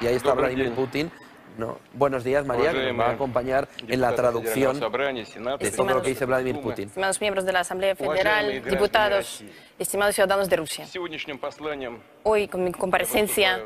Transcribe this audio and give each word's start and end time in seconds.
Y 0.00 0.06
ahí 0.06 0.14
está 0.16 0.30
Добрый 0.30 0.54
Vladimir 0.54 0.74
день. 0.74 0.74
Putin. 0.76 1.10
No. 1.58 1.78
Buenos 1.92 2.24
días, 2.24 2.46
María, 2.46 2.72
que 2.72 2.78
nos 2.78 2.86
va 2.86 2.88
a 2.88 2.92
Уважаемые 2.92 3.14
acompañar 3.14 3.68
en 3.86 4.00
la 4.00 4.10
депутаты 4.10 4.16
traducción 4.16 4.54
Федерального 4.54 4.80
собрания, 4.80 5.26
Сената, 5.26 5.64
de 5.64 5.70
todo 5.70 5.86
lo 5.88 6.02
que 6.02 6.08
dice 6.08 6.24
Государственной 6.24 6.26
Vladimir 6.26 6.54
Думы. 6.54 6.70
Putin. 6.70 6.88
Estimados 6.88 7.20
miembros 7.20 7.44
de 7.44 7.52
la 7.52 7.60
Asamblea 7.60 7.92
Уважаемые 7.92 8.16
Federal, 8.16 8.44
граждане 8.46 8.70
diputados, 8.70 9.18
России. 9.18 9.52
estimados 9.78 10.14
ciudadanos 10.14 10.48
de 10.48 10.56
Rusia. 10.56 10.86
Сегодняшним 10.86 11.38
посланием 11.38 12.00
Hoy, 12.24 12.48
con 12.48 12.64
mi 12.64 12.72
comparecencia, 12.72 13.60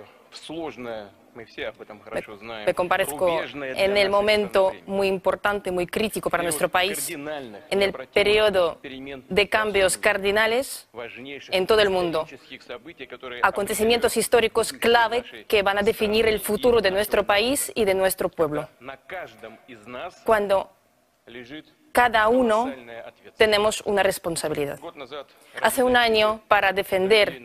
me 1.34 2.74
comparezco 2.74 3.42
en 3.62 3.98
el 3.98 4.10
momento 4.10 4.72
muy 4.86 5.08
importante, 5.08 5.72
muy 5.72 5.88
crítico 5.88 6.30
para 6.30 6.44
nuestro 6.44 6.70
país, 6.70 7.10
en 7.10 7.82
el 7.82 7.94
periodo 7.94 8.80
de 8.82 9.50
cambios 9.50 9.98
cardinales 9.98 10.90
en 11.50 11.68
todo 11.68 11.82
el 11.82 11.90
mundo. 11.90 12.28
Acontecimientos 13.42 14.18
históricos 14.18 14.74
clave 14.74 15.24
que 15.48 15.64
van 15.64 15.78
a 15.78 15.82
definir 15.82 16.28
el 16.28 16.40
futuro 16.40 16.82
de 16.82 16.92
nuestro 16.92 17.24
país 17.26 17.72
y 17.76 17.86
de 17.86 17.94
nuestro 17.94 18.30
pueblo. 18.30 18.68
Cuando 20.26 20.72
cada 21.92 22.28
uno 22.28 22.74
tenemos 23.38 23.82
una 23.86 24.04
responsabilidad. 24.04 24.80
Hace 25.62 25.84
un 25.84 25.96
año, 25.98 26.42
para 26.48 26.72
defender 26.72 27.42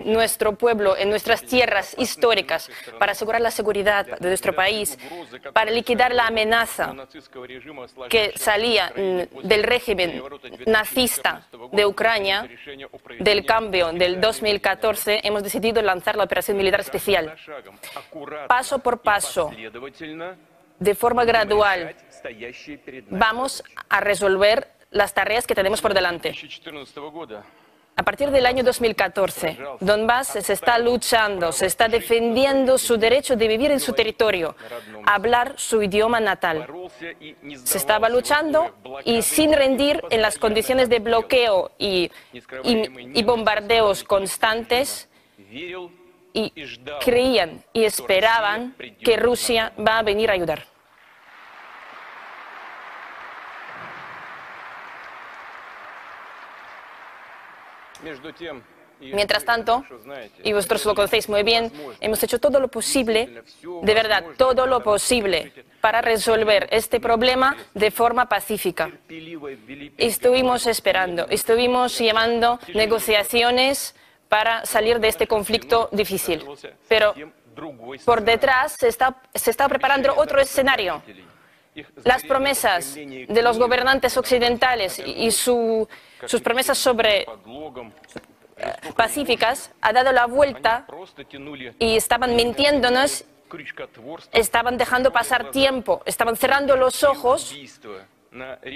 nuestro 0.00 0.54
pueblo 0.54 0.96
en 0.96 1.10
nuestras 1.10 1.42
tierras 1.42 1.94
históricas, 1.98 2.70
para 2.98 3.12
asegurar 3.12 3.40
la 3.40 3.50
seguridad 3.50 4.06
de 4.06 4.28
nuestro 4.28 4.54
país, 4.54 4.98
para 5.52 5.70
liquidar 5.70 6.14
la 6.14 6.26
amenaza 6.26 6.94
que 8.08 8.32
salía 8.36 8.92
del 9.42 9.62
régimen 9.62 10.22
nazista 10.66 11.46
de 11.70 11.86
Ucrania, 11.86 12.48
del 13.20 13.44
cambio 13.44 13.92
del 13.92 14.20
2014, 14.20 15.20
hemos 15.24 15.42
decidido 15.42 15.82
lanzar 15.82 16.16
la 16.16 16.24
operación 16.24 16.56
militar 16.56 16.80
especial. 16.80 17.36
Paso 18.48 18.78
por 18.78 19.00
paso, 19.00 19.50
de 20.78 20.94
forma 20.94 21.24
gradual, 21.24 21.94
vamos 23.10 23.62
a 23.88 24.00
resolver 24.00 24.68
las 24.90 25.14
tareas 25.14 25.46
que 25.46 25.54
tenemos 25.54 25.80
por 25.80 25.94
delante. 25.94 26.34
A 27.94 28.04
partir 28.04 28.30
del 28.30 28.46
año 28.46 28.64
2014, 28.64 29.58
Donbass 29.80 30.28
se 30.28 30.52
está 30.52 30.78
luchando, 30.78 31.52
se 31.52 31.66
está 31.66 31.88
defendiendo 31.88 32.78
su 32.78 32.96
derecho 32.96 33.36
de 33.36 33.46
vivir 33.46 33.70
en 33.70 33.80
su 33.80 33.92
territorio, 33.92 34.56
hablar 35.04 35.54
su 35.58 35.82
idioma 35.82 36.18
natal. 36.18 36.66
Se 37.64 37.76
estaba 37.76 38.08
luchando 38.08 38.74
y 39.04 39.20
sin 39.20 39.52
rendir 39.52 40.02
en 40.08 40.22
las 40.22 40.38
condiciones 40.38 40.88
de 40.88 41.00
bloqueo 41.00 41.72
y, 41.78 42.10
bombardeos 43.24 44.04
constantes, 44.04 45.08
y 46.32 46.50
creían 47.04 47.62
y 47.74 47.84
esperaban 47.84 48.74
que 49.04 49.18
Rusia 49.18 49.74
va 49.78 49.98
a 49.98 50.02
venir 50.02 50.30
a 50.30 50.32
ayudar. 50.32 50.71
Mientras 59.00 59.44
tanto, 59.44 59.84
y 60.44 60.52
vosotros 60.52 60.84
lo 60.84 60.94
conocéis 60.94 61.28
muy 61.28 61.42
bien, 61.42 61.72
hemos 62.00 62.22
hecho 62.22 62.38
todo 62.38 62.60
lo 62.60 62.68
posible, 62.68 63.42
de 63.82 63.94
verdad, 63.94 64.24
todo 64.36 64.66
lo 64.66 64.82
posible 64.82 65.52
para 65.80 66.00
resolver 66.00 66.68
este 66.70 67.00
problema 67.00 67.56
de 67.74 67.90
forma 67.90 68.28
pacífica. 68.28 68.90
Estuvimos 69.98 70.66
esperando, 70.68 71.26
estuvimos 71.28 71.98
llamando 71.98 72.60
negociaciones 72.74 73.96
para 74.28 74.64
salir 74.64 75.00
de 75.00 75.08
este 75.08 75.26
conflicto 75.26 75.88
difícil. 75.92 76.44
Pero 76.88 77.14
por 78.04 78.22
detrás 78.22 78.76
se 78.78 78.88
está, 78.88 79.68
preparando 79.68 80.14
otro 80.16 80.40
escenario. 80.40 81.02
Las 82.04 82.22
promesas 82.22 82.94
de 82.94 83.42
los 83.42 83.58
gobernantes 83.58 84.16
occidentales 84.16 84.98
y, 84.98 85.26
y 85.26 85.30
su 85.30 85.88
sus 86.26 86.40
promesas 86.40 86.78
sobre 86.78 87.22
eh, 87.22 87.26
pacíficas 88.96 89.72
ha 89.80 89.92
dado 89.92 90.12
la 90.12 90.26
vuelta 90.26 90.86
y 91.78 91.96
estaban 91.96 92.36
mintiéndonos, 92.36 93.24
estaban 94.32 94.78
dejando 94.78 95.12
pasar 95.12 95.50
tiempo, 95.50 96.02
estaban 96.06 96.36
cerrando 96.36 96.76
los 96.76 97.02
ojos 97.02 97.54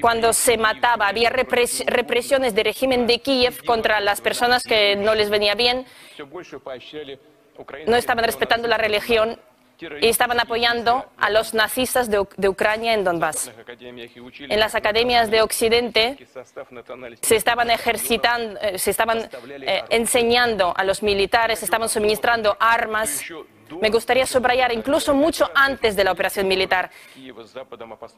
cuando 0.01 0.33
se 0.33 0.59
mataba. 0.59 1.09
Había 1.09 1.31
represiones 1.31 2.55
del 2.55 2.65
régimen 2.65 3.07
de 3.07 3.21
Kiev 3.21 3.65
contra 3.65 4.01
las 4.01 4.21
personas 4.21 4.63
que 4.65 4.97
no 4.97 5.15
les 5.15 5.31
venía 5.31 5.55
bien, 5.55 5.87
no 7.87 7.97
estaban 7.97 8.25
respetando 8.25 8.69
la 8.69 8.77
religión 8.77 9.39
y 10.01 10.09
estaban 10.09 10.41
apoyando 10.41 11.07
a 11.19 11.31
los 11.31 11.55
nazistas 11.55 12.11
de, 12.11 12.49
Ucrania 12.49 12.95
en 12.95 13.05
Donbass. 13.05 13.53
En 14.39 14.61
las 14.61 14.75
academias 14.75 15.31
de 15.31 15.43
Occidente 15.43 16.17
se 17.21 17.37
estaban 17.37 17.71
ejercitando, 17.71 18.59
eh, 18.61 18.79
se 18.79 18.91
estaban 18.91 19.29
eh, 19.63 19.83
enseñando 19.91 20.73
a 20.77 20.85
los 20.85 21.03
militares, 21.03 21.59
se 21.59 21.65
estaban 21.65 21.89
suministrando 21.89 22.57
armas. 22.59 23.23
Me 23.81 23.91
gustaría 23.91 24.27
subrayar, 24.27 24.73
incluso 24.73 25.13
mucho 25.13 25.51
antes 25.53 25.97
de 25.97 26.05
la 26.05 26.13
operación 26.13 26.47
militar, 26.47 26.89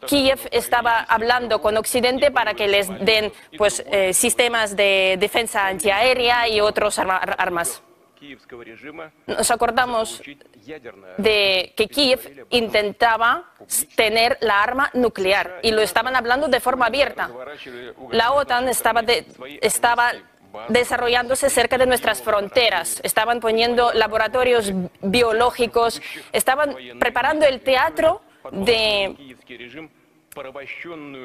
Kiev 0.07 0.39
estaba 0.51 1.01
hablando 1.01 1.63
con 1.63 1.77
Occidente 1.79 2.31
para 2.31 2.53
que 2.53 2.69
les 2.69 2.89
den 3.05 3.33
pues, 3.57 3.83
eh, 3.87 4.13
sistemas 4.13 4.77
de 4.77 5.17
defensa 5.19 5.67
antiaérea 5.67 6.47
y 6.49 6.61
otros 6.61 6.99
arma, 6.99 7.17
armas. 7.17 7.83
Nos 9.27 9.51
acordamos 9.51 10.23
de 11.19 11.73
que 11.77 11.89
Kiev 11.89 12.47
intentaba 12.51 13.53
tener 13.95 14.39
la 14.41 14.62
arma 14.62 14.91
nuclear 14.95 15.61
y 15.62 15.71
lo 15.71 15.83
estaban 15.83 16.17
hablando 16.17 16.49
de 16.49 16.61
forma 16.61 16.87
abierta. 16.87 17.31
La 18.11 18.33
OTAN 18.33 18.69
estaba, 18.69 19.03
desarrollándose 20.69 21.51
cerca 21.51 21.78
de 21.78 21.87
nuestras 21.87 22.23
fronteras. 22.23 23.01
Estaban 23.05 23.41
poniendo 23.41 23.93
laboratorios 23.93 24.73
biológicos, 25.01 26.03
estaban 26.33 26.77
preparando 26.99 27.47
el 27.47 27.61
teatro 27.61 28.23
de, 28.51 29.37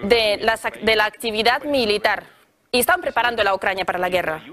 de, 0.03 0.38
la, 0.42 0.59
de 0.82 0.96
la 0.96 1.06
actividad 1.06 1.64
militar 1.64 2.33
y 2.73 2.79
están 2.79 3.01
preparando 3.01 3.44
la 3.44 3.53
Ucrania 3.53 3.85
para 3.85 4.00
la 4.00 4.09
guerra. 4.09 4.44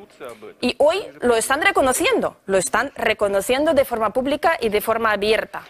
Y 0.61 0.75
hoy 0.79 1.07
lo 1.23 1.37
están 1.37 1.63
reconociendo, 1.63 2.37
lo 2.45 2.59
están 2.59 2.93
reconociendo 2.95 3.73
de 3.73 3.87
forma 3.87 4.11
pública 4.11 4.59
y 4.61 4.69
de 4.69 4.83
forma 4.83 5.13
abierta. 5.13 5.63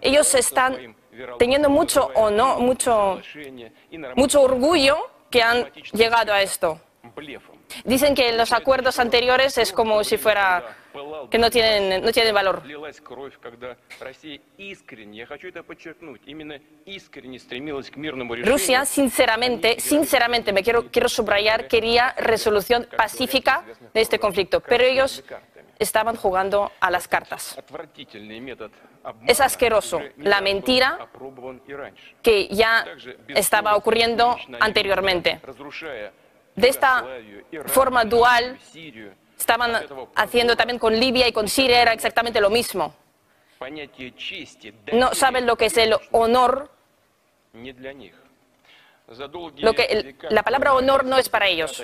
Ellos 0.00 0.34
están 0.34 0.96
teniendo 1.38 1.70
mucho 1.70 2.10
o 2.16 2.28
no, 2.28 2.58
mucho, 2.58 3.20
mucho 4.16 4.42
orgullo 4.42 4.96
que 5.30 5.42
han 5.42 5.70
llegado 5.92 6.32
a 6.32 6.42
esto. 6.42 6.80
Dicen 7.84 8.14
que 8.14 8.32
los 8.32 8.52
acuerdos 8.52 8.98
anteriores 8.98 9.58
es 9.58 9.72
como 9.72 10.02
si 10.04 10.16
fuera 10.16 10.76
que 11.30 11.38
no 11.38 11.50
tienen, 11.50 12.04
no 12.04 12.12
tienen 12.12 12.34
valor. 12.34 12.62
Rusia, 18.44 18.84
sinceramente, 18.84 19.80
sinceramente, 19.80 20.52
me 20.52 20.62
quiero, 20.62 20.90
quiero 20.90 21.08
subrayar, 21.08 21.66
quería 21.68 22.14
resolución 22.18 22.86
pacífica 22.96 23.64
de 23.94 24.00
este 24.00 24.18
conflicto, 24.18 24.60
pero 24.60 24.84
ellos 24.84 25.24
estaban 25.78 26.16
jugando 26.16 26.70
a 26.80 26.90
las 26.90 27.08
cartas. 27.08 27.58
Es 29.26 29.40
asqueroso 29.40 30.00
la 30.18 30.40
mentira 30.40 31.08
que 32.22 32.48
ya 32.48 32.84
estaba 33.28 33.76
ocurriendo 33.76 34.36
anteriormente 34.60 35.40
de 36.54 36.68
esta 36.68 37.04
forma 37.66 38.04
dual 38.04 38.58
estaban 39.38 39.72
haciendo 40.14 40.56
también 40.56 40.78
con 40.78 40.98
Libia 40.98 41.26
y 41.26 41.32
con 41.32 41.48
Siria, 41.48 41.82
era 41.82 41.92
exactamente 41.92 42.40
lo 42.40 42.50
mismo. 42.50 42.94
No 44.92 45.14
saben 45.14 45.46
lo 45.46 45.56
que 45.56 45.66
es 45.66 45.76
el 45.76 45.94
honor 46.12 46.70
lo 49.58 49.72
que, 49.72 50.14
la 50.30 50.42
palabra 50.42 50.74
honor 50.74 51.04
no 51.04 51.18
es 51.18 51.28
para 51.28 51.48
ellos. 51.48 51.82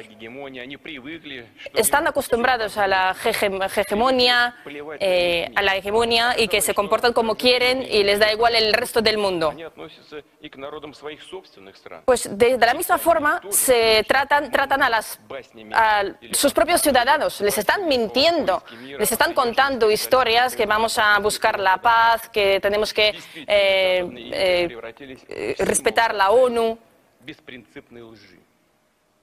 Están 1.74 2.06
acostumbrados 2.06 2.76
a 2.76 2.86
la 2.86 3.16
hegemonia, 3.24 4.56
eh, 5.00 5.50
a 5.54 5.62
la 5.62 5.76
hegemonia 5.76 6.38
y 6.38 6.48
que 6.48 6.60
se 6.60 6.74
comportan 6.74 7.12
como 7.12 7.34
quieren 7.36 7.82
y 7.82 8.02
les 8.04 8.18
da 8.18 8.32
igual 8.32 8.54
el 8.54 8.72
resto 8.72 9.00
del 9.00 9.18
mundo. 9.18 9.54
Pues 12.04 12.38
de, 12.38 12.56
de 12.56 12.66
la 12.66 12.74
misma 12.74 12.98
forma 12.98 13.40
se 13.50 14.04
tratan, 14.06 14.50
tratan 14.50 14.82
a, 14.82 14.90
las, 14.90 15.20
a 15.72 16.04
sus 16.32 16.52
propios 16.52 16.80
ciudadanos, 16.80 17.40
les 17.40 17.58
están 17.58 17.86
mintiendo, 17.86 18.62
les 18.98 19.10
están 19.12 19.34
contando 19.34 19.90
historias 19.90 20.56
que 20.56 20.66
vamos 20.66 20.98
a 20.98 21.18
buscar 21.18 21.58
la 21.58 21.78
paz, 21.78 22.28
que 22.28 22.60
tenemos 22.60 22.92
que 22.92 23.08
eh, 23.08 24.08
eh, 24.32 24.78
eh, 25.28 25.56
respetar 25.58 26.14
la 26.14 26.30
ONU. 26.30 26.78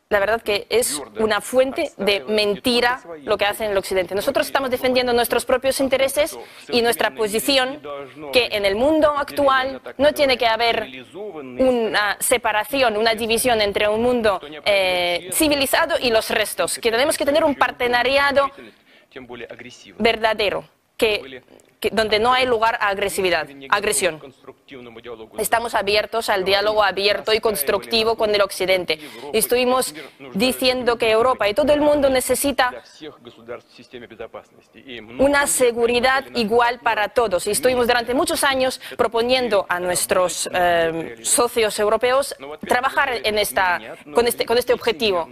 La 0.09 0.19
verdad 0.19 0.39
que 0.44 0.68
es 0.69 1.01
una 1.18 1.42
fuente 1.42 1.92
de 1.97 2.19
mentira 2.21 3.01
lo 3.24 3.39
que 3.39 3.45
hacen 3.45 3.65
en 3.65 3.71
el 3.71 3.77
Occidente. 3.80 4.13
Nosotros 4.13 4.45
estamos 4.45 4.69
defendiendo 4.69 5.13
nuestros 5.13 5.45
propios 5.45 5.80
intereses 5.80 6.38
y 6.69 6.83
nuestra 6.83 7.15
posición 7.15 7.81
que 8.31 8.50
en 8.51 8.65
el 8.65 8.75
mundo 8.75 9.09
actual 9.18 9.81
no 9.97 10.13
tiene 10.13 10.38
que 10.38 10.45
haber 10.45 10.88
una 11.12 12.18
separación, 12.19 12.97
una 12.97 13.15
división 13.15 13.59
entre 13.62 13.89
un 13.89 14.03
mundo 14.03 14.39
eh, 14.63 15.30
civilizado 15.33 15.95
y 16.00 16.12
los 16.12 16.30
restos, 16.30 16.77
que 16.77 16.92
tenemos 16.92 17.18
que 17.18 17.25
tener 17.25 17.44
un 17.44 17.56
partenariado 17.56 18.51
verdadero 19.97 20.69
que 20.97 21.42
donde 21.91 22.19
no 22.19 22.33
hay 22.33 22.45
lugar 22.45 22.77
a 22.81 22.89
agresividad, 22.89 23.47
agresión. 23.69 24.21
Estamos 25.37 25.75
abiertos 25.75 26.29
al 26.29 26.43
diálogo 26.43 26.83
abierto 26.83 27.33
y 27.33 27.39
constructivo 27.39 28.15
con 28.15 28.33
el 28.33 28.41
Occidente. 28.41 28.99
Estuvimos 29.33 29.93
diciendo 30.33 30.97
que 30.97 31.11
Europa 31.11 31.47
y 31.47 31.53
todo 31.53 31.73
el 31.73 31.81
mundo 31.81 32.09
necesita 32.09 32.73
una 35.19 35.47
seguridad 35.47 36.25
igual 36.35 36.79
para 36.79 37.09
todos. 37.09 37.47
Y 37.47 37.51
estuvimos 37.51 37.87
durante 37.87 38.13
muchos 38.13 38.43
años 38.43 38.79
proponiendo 38.97 39.65
a 39.69 39.79
nuestros 39.79 40.49
eh, 40.53 41.17
socios 41.21 41.77
europeos 41.79 42.35
trabajar 42.67 43.21
en 43.23 43.37
esta, 43.37 43.79
con, 44.13 44.27
este, 44.27 44.45
con 44.45 44.57
este 44.57 44.73
objetivo. 44.73 45.27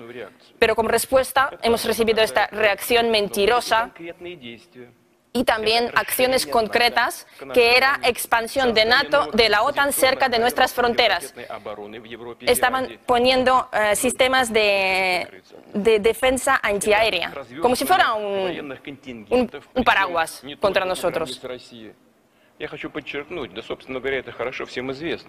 Pero 0.60 0.76
como 0.76 0.90
respuesta 0.90 1.52
hemos 1.62 1.84
recibido 1.86 2.22
esta 2.22 2.48
reacción 2.48 3.10
mentirosa 3.10 3.92
y 5.34 5.44
también 5.44 5.90
acciones 5.96 6.46
concretas 6.46 7.26
que 7.54 7.76
era 7.76 8.00
expansión 8.04 8.74
de 8.76 8.86
NATO, 8.86 9.32
de 9.34 9.50
la 9.50 9.64
OTAN 9.64 9.92
cerca 9.92 10.30
de 10.30 10.38
nuestras 10.38 10.74
fronteras. 10.74 11.34
Estaban 12.42 13.00
poniendo 13.08 13.68
eh, 13.74 13.96
sistemas 13.96 14.54
de, 14.54 15.42
de, 15.74 16.00
defensa 16.00 16.60
antiaérea, 16.62 17.34
como 17.62 17.76
si 17.76 17.86
fuera 17.86 18.14
un, 18.14 18.78
un, 19.30 19.52
un 19.74 19.84
paraguas 19.84 20.44
contra 20.60 20.86
nosotros. 20.86 21.42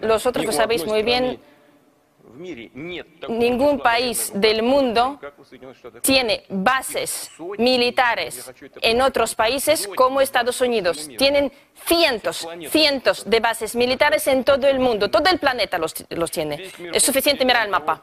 Los 0.01 0.25
otros 0.27 0.45
lo 0.45 0.51
sabéis 0.51 0.85
muy 0.85 1.01
bien 1.01 1.39
Ningún 3.27 3.79
país 3.79 4.31
del 4.33 4.63
mundo 4.63 5.19
tiene 6.01 6.43
bases 6.49 7.31
militares 7.57 8.51
en 8.81 9.01
otros 9.01 9.35
países 9.35 9.87
como 9.95 10.21
Estados 10.21 10.59
Unidos. 10.61 11.09
Tienen 11.17 11.51
cientos, 11.85 12.47
cientos 12.69 13.29
de 13.29 13.39
bases 13.39 13.75
militares 13.75 14.27
en 14.27 14.43
todo 14.43 14.67
el 14.67 14.79
mundo. 14.79 15.09
Todo 15.09 15.29
el 15.29 15.39
planeta 15.39 15.77
los, 15.77 15.93
tiene. 16.31 16.71
Es 16.93 17.03
suficiente 17.03 17.45
mirar 17.45 17.65
el 17.65 17.71
mapa. 17.71 18.01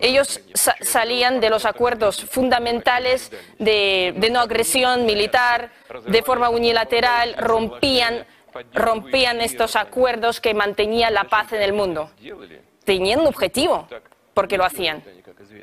Ellos 0.00 0.40
salían 0.54 1.40
de 1.40 1.50
los 1.50 1.64
acuerdos 1.64 2.24
fundamentales 2.24 3.32
de, 3.58 4.14
de 4.16 4.30
no 4.30 4.40
agresión 4.40 5.06
militar, 5.06 5.70
de 6.06 6.22
forma 6.22 6.48
unilateral, 6.50 7.34
rompían 7.38 8.26
rompían 8.72 9.40
estos 9.40 9.76
acuerdos 9.76 10.40
que 10.40 10.54
mantenían 10.54 11.14
la 11.14 11.24
paz 11.24 11.52
en 11.52 11.62
el 11.62 11.72
mundo. 11.72 12.10
Tenían 12.84 13.20
un 13.20 13.26
objetivo 13.26 13.88
porque 14.34 14.58
lo 14.58 14.64
hacían. 14.64 15.02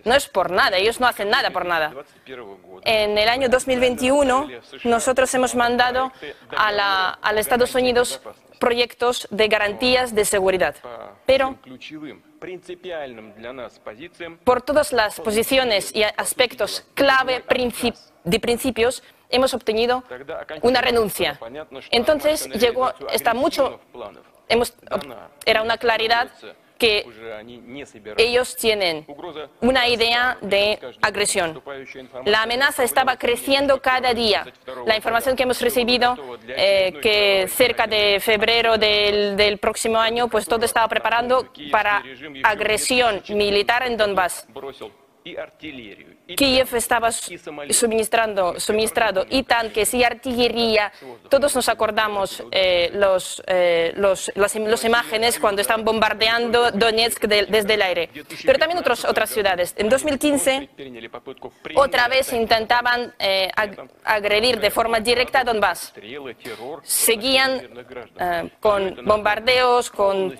No 0.04 0.16
es 0.16 0.28
por 0.28 0.52
nada, 0.52 0.78
ellos 0.78 1.00
no 1.00 1.08
hacen 1.08 1.30
nada 1.30 1.52
por 1.52 1.66
nada. 1.66 1.94
En 2.84 3.18
el 3.18 3.30
año 3.30 3.48
2021 3.50 4.50
nosotros 4.84 5.34
hemos 5.34 5.56
mandado 5.56 6.12
a, 6.56 6.72
la, 6.72 7.20
a 7.22 7.32
Estados 7.34 7.76
Unidos 7.76 8.20
proyectos 8.60 9.28
de 9.30 9.48
garantías 9.48 10.16
de 10.16 10.26
seguridad. 10.26 10.76
Pero 11.26 11.58
por 14.44 14.62
todas 14.62 14.94
las 14.94 15.20
posiciones 15.20 15.94
y 15.94 16.04
aspectos 16.04 16.86
clave 16.94 17.44
de 18.24 18.40
principios, 18.40 19.04
hemos 19.34 19.54
obtenido 19.54 20.04
una 20.62 20.82
renuncia. 20.82 21.40
Entonces 21.92 22.48
llegó, 22.50 22.94
está 23.12 23.34
mucho, 23.34 23.80
hemos, 24.48 24.74
era 25.46 25.62
una 25.62 25.78
claridad 25.78 26.30
que 26.78 27.06
ellos 28.18 28.56
tienen 28.58 29.06
una 29.62 29.88
idea 29.88 30.38
de 30.42 30.80
agresión. 31.02 31.62
La 32.26 32.44
amenaza 32.44 32.84
estaba 32.84 33.16
creciendo 33.18 33.82
cada 33.82 34.14
día. 34.14 34.46
La 34.86 34.96
información 34.98 35.36
que 35.36 35.44
hemos 35.44 35.62
recibido, 35.62 36.18
eh, 36.48 36.94
que 37.02 37.48
cerca 37.48 37.88
de 37.88 38.20
febrero 38.20 38.78
del, 38.78 39.38
del, 39.38 39.60
próximo 39.60 39.98
año, 39.98 40.28
pues 40.28 40.46
todo 40.46 40.66
estaba 40.66 40.88
preparando 40.90 41.48
para 41.72 42.04
agresión 42.44 43.24
militar 43.30 43.84
en 43.84 43.96
Donbass. 43.96 44.46
Kiev 46.36 46.76
estaba 46.76 47.12
suministrando, 47.12 48.60
suministrado 48.60 49.26
y 49.30 49.44
tanques 49.44 49.94
y 49.94 50.04
artillería. 50.04 50.92
Todos 51.30 51.56
nos 51.56 51.70
acordamos 51.70 52.44
eh, 52.52 52.90
los, 52.94 53.42
eh, 53.48 53.94
los, 53.96 54.32
las, 54.36 54.84
imágenes 54.84 55.40
cuando 55.40 55.62
están 55.62 55.86
bombardeando 55.86 56.72
Donetsk 56.72 57.26
desde 57.26 57.74
el 57.74 57.82
aire. 57.82 58.10
Pero 58.46 58.60
también 58.60 58.80
otros, 58.80 59.06
otras 59.06 59.30
ciudades. 59.30 59.74
En 59.78 59.90
2015, 59.90 60.70
otra 61.76 62.08
vez 62.08 62.34
intentaban 62.34 63.14
eh, 63.20 63.50
agredir 64.04 64.60
de 64.60 64.72
forma 64.72 65.00
directa 65.00 65.42
a 65.42 65.44
Donbass. 65.44 65.94
Seguían 66.84 67.62
con 68.60 69.06
bombardeos, 69.06 69.90
con, 69.90 70.36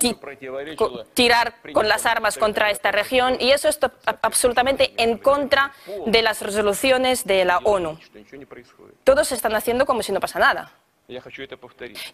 con 0.76 1.04
tirar 1.14 1.54
con 1.72 1.88
las 1.88 2.04
armas 2.06 2.36
contra 2.36 2.70
esta 2.70 2.90
región 2.90 3.36
y 3.40 3.50
eso 3.50 3.68
es 3.68 3.78
absolutamente 4.22 4.73
en 4.78 5.18
contra 5.18 5.72
de 6.06 6.22
las 6.22 6.42
resoluciones 6.42 7.24
de 7.24 7.44
la 7.44 7.58
ONU. 7.58 7.98
Todos 9.04 9.32
están 9.32 9.54
haciendo 9.54 9.86
como 9.86 10.02
si 10.02 10.12
no 10.12 10.20
pasa 10.20 10.38
nada. 10.38 10.72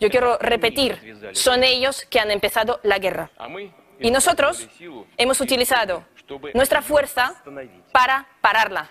Yo 0.00 0.10
quiero 0.10 0.38
repetir, 0.38 1.16
son 1.32 1.62
ellos 1.62 2.06
que 2.10 2.18
han 2.18 2.30
empezado 2.30 2.80
la 2.82 2.98
guerra. 2.98 3.30
Y 4.00 4.10
nosotros 4.10 4.68
hemos 5.16 5.40
utilizado 5.40 6.04
nuestra 6.54 6.82
fuerza 6.82 7.42
para 7.92 8.26
pararla. 8.40 8.90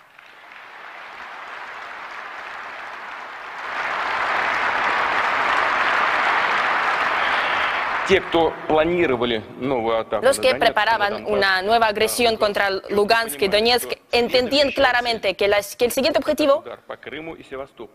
Los 10.22 10.40
que 10.40 10.54
preparaban 10.54 11.24
una 11.26 11.62
nueva 11.62 11.86
agresión 11.86 12.36
contra 12.36 12.70
Lugansk 12.70 13.40
y 13.42 13.48
Donetsk 13.48 13.92
entendían 14.12 14.72
claramente 14.72 15.34
que, 15.34 15.44
el 15.44 15.92
siguiente 15.92 16.18
objetivo 16.18 16.64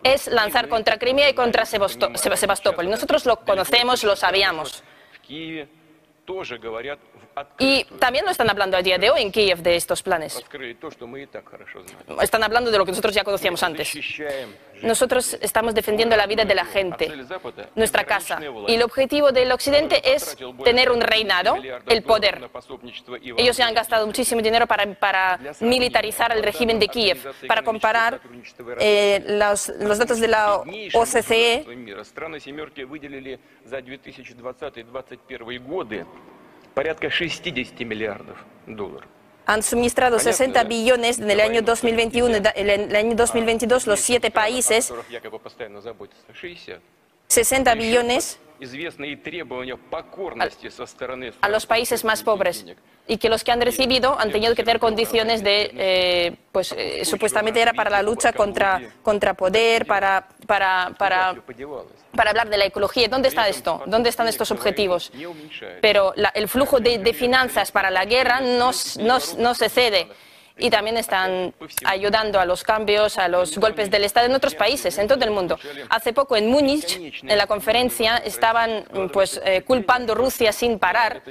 es 0.04 0.28
lanzar 0.28 0.70
contra 0.70 0.98
Crimea 0.98 1.30
y 1.30 1.34
contra 1.34 1.66
Sebastopol. 1.66 2.90
Nosotros 2.90 3.26
lo 3.26 3.38
conocemos, 3.38 4.04
lo 4.04 4.16
sabíamos. 4.16 4.84
Y 7.60 7.84
también 8.00 8.26
no 8.26 8.32
están 8.32 8.50
hablando 8.50 8.78
a 8.78 8.82
día 8.82 8.98
de 8.98 9.10
hoy 9.10 9.22
en 9.22 9.32
Kiev 9.32 9.60
de 9.60 9.76
estos 9.76 10.02
planes. 10.02 10.44
Están 12.22 12.44
hablando 12.44 12.72
de 12.72 12.78
lo 12.78 12.86
que 12.86 12.92
nosotros 12.92 13.14
ya 13.14 13.24
conocíamos 13.24 13.62
antes. 13.62 13.94
Nosotros 14.82 15.38
estamos 15.42 15.74
defendiendo 15.74 16.16
la 16.16 16.28
vida 16.28 16.46
de 16.46 16.56
la 16.56 16.66
gente, 16.66 17.12
nuestra 17.76 18.04
casa. 18.04 18.40
Y 18.68 18.76
el 18.76 18.84
objetivo 18.84 19.32
del 19.32 19.52
Occidente 19.52 20.02
es 20.14 20.38
tener 20.64 20.92
un 20.92 21.02
reinado, 21.02 21.56
el 21.88 22.04
poder. 22.04 22.50
Ellos 23.38 23.58
ya 23.58 23.68
han 23.68 23.74
gastado 23.74 24.06
muchísimo 24.06 24.42
dinero 24.42 24.68
para, 24.68 25.40
militarizar 25.62 26.32
el 26.36 26.44
régimen 26.44 26.80
de 26.80 26.88
Kiev. 26.88 27.18
Para 27.48 27.64
comparar 27.64 28.22
eh, 28.80 29.24
los 29.28 29.98
datos 29.98 30.20
de 30.20 30.28
la 30.28 30.64
OCCE, 30.94 31.66
han 39.46 39.64
suministrado 39.64 40.20
60 40.20 40.64
billones 40.64 41.20
en 41.20 41.30
el 41.30 41.40
año 41.40 41.62
2021, 41.62 42.38
en 42.56 42.70
el 42.70 42.96
año 42.96 43.16
2022 43.16 43.88
los 43.88 44.00
siete 44.00 44.32
países, 44.32 44.92
60 47.28 47.76
billones 47.76 48.40
a, 51.42 51.50
los 51.50 51.66
países 51.66 52.04
más 52.04 52.24
pobres. 52.24 52.66
y 53.08 53.18
que 53.18 53.30
los 53.30 53.44
que 53.44 53.52
han 53.52 53.62
recibido 53.62 54.18
han 54.20 54.32
tenido 54.32 54.56
que 54.56 54.64
tener 54.64 54.80
condiciones 54.80 55.44
de, 55.44 55.72
eh, 55.76 56.36
pues 56.52 56.74
eh, 56.78 57.04
supuestamente 57.06 57.62
era 57.62 57.74
para 57.74 57.90
la 57.90 58.02
lucha 58.02 58.34
contra, 58.34 58.82
contra 59.04 59.34
poder, 59.34 59.86
para, 59.86 60.28
para, 60.48 60.96
para, 60.98 61.36
para 62.16 62.30
hablar 62.30 62.50
de 62.50 62.58
la 62.58 62.66
ecología. 62.66 63.08
¿Dónde 63.08 63.28
está 63.28 63.48
esto? 63.48 63.84
¿Dónde 63.86 64.10
están 64.10 64.28
estos 64.28 64.50
objetivos? 64.52 65.12
Pero 65.82 66.14
el 66.34 66.48
flujo 66.48 66.80
de, 66.80 67.14
finanzas 67.14 67.72
para 67.72 67.92
la 67.92 68.06
guerra 68.06 68.40
no, 68.40 68.72
no, 69.00 69.18
no 69.38 69.54
se 69.54 69.70
cede 69.70 70.08
y 70.58 70.70
también 70.70 70.98
están 70.98 71.54
ayudando 71.84 72.40
a 72.40 72.46
los 72.46 72.64
cambios, 72.64 73.18
a 73.18 73.28
los 73.28 73.58
golpes 73.58 73.92
del 73.92 74.04
Estado 74.04 74.28
en 74.28 74.36
otros 74.36 74.56
países, 74.56 74.98
en 74.98 75.08
todo 75.08 75.24
el 75.26 75.32
mundo. 75.32 75.58
Hace 75.90 76.14
poco 76.14 76.36
en 76.36 76.48
Múnich, 76.48 77.22
en 77.24 77.38
la 77.38 77.48
conferencia, 77.48 78.18
estaban 78.18 78.86
pues, 79.12 79.42
eh, 79.44 79.64
culpando 79.64 80.16
Rusia 80.16 80.52
sin 80.52 80.80
parar. 80.80 81.22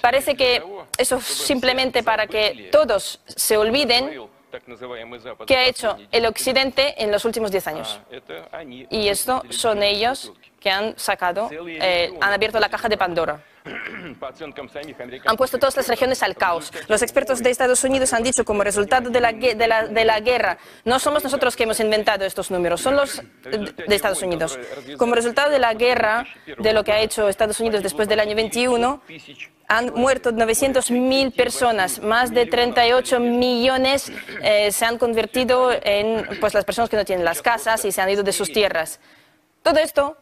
Parece 0.00 0.36
que 0.36 0.62
eso 0.96 1.16
es 1.16 1.24
simplemente 1.24 2.02
para 2.02 2.26
que 2.26 2.68
todos 2.70 3.20
se 3.26 3.56
olviden 3.56 4.28
qué 5.46 5.56
ha 5.56 5.64
hecho 5.66 5.96
el 6.10 6.26
Occidente 6.26 7.02
en 7.02 7.10
los 7.10 7.24
últimos 7.24 7.50
diez 7.50 7.66
años. 7.66 8.00
Y 8.90 9.08
esto 9.08 9.42
son 9.50 9.82
ellos 9.82 10.32
que 10.60 10.70
han 10.70 10.98
sacado, 10.98 11.50
eh, 11.52 12.12
han 12.20 12.32
abierto 12.32 12.58
la 12.58 12.68
caja 12.68 12.88
de 12.88 12.96
Pandora. 12.96 13.40
Han 15.26 15.36
puesto 15.36 15.58
todas 15.58 15.76
las 15.76 15.88
regiones 15.88 16.22
al 16.22 16.36
caos. 16.36 16.72
Los 16.88 17.02
expertos 17.02 17.42
de 17.42 17.50
Estados 17.50 17.84
Unidos 17.84 18.12
han 18.12 18.22
dicho 18.22 18.44
como 18.44 18.64
resultado 18.64 19.10
de 19.10 19.20
la, 19.20 19.32
de 19.32 20.04
la, 20.04 20.20
guerra, 20.20 20.58
no 20.84 20.98
somos 20.98 21.22
nosotros 21.22 21.54
que 21.56 21.64
hemos 21.64 21.78
inventado 21.80 22.24
estos 22.24 22.50
números, 22.50 22.80
son 22.80 22.96
los 22.96 23.22
de 23.42 23.94
Estados 23.94 24.22
Unidos. 24.22 24.58
Como 24.96 25.14
resultado 25.14 25.50
de 25.50 25.58
la 25.58 25.74
guerra, 25.74 26.26
de 26.58 26.72
lo 26.72 26.84
que 26.84 26.92
ha 26.92 27.00
hecho 27.00 27.28
Estados 27.28 27.60
Unidos 27.60 27.82
después 27.82 28.08
del 28.08 28.20
año 28.20 28.34
21, 28.34 29.02
han 29.68 29.92
muerto 29.94 30.32
900.000 30.32 31.34
personas, 31.34 32.00
más 32.00 32.32
de 32.32 32.46
38 32.46 33.20
millones 33.20 34.10
eh, 34.42 34.72
se 34.72 34.84
han 34.86 34.96
convertido 34.96 35.70
en 35.82 36.26
pues, 36.40 36.54
las 36.54 36.64
personas 36.64 36.88
que 36.88 36.96
no 36.96 37.04
tienen 37.04 37.24
las 37.24 37.42
casas 37.42 37.84
y 37.84 37.92
se 37.92 38.00
han 38.00 38.08
ido 38.08 38.22
de 38.22 38.32
sus 38.32 38.50
tierras. 38.50 38.98
Todo 39.68 39.80
esto 39.80 40.16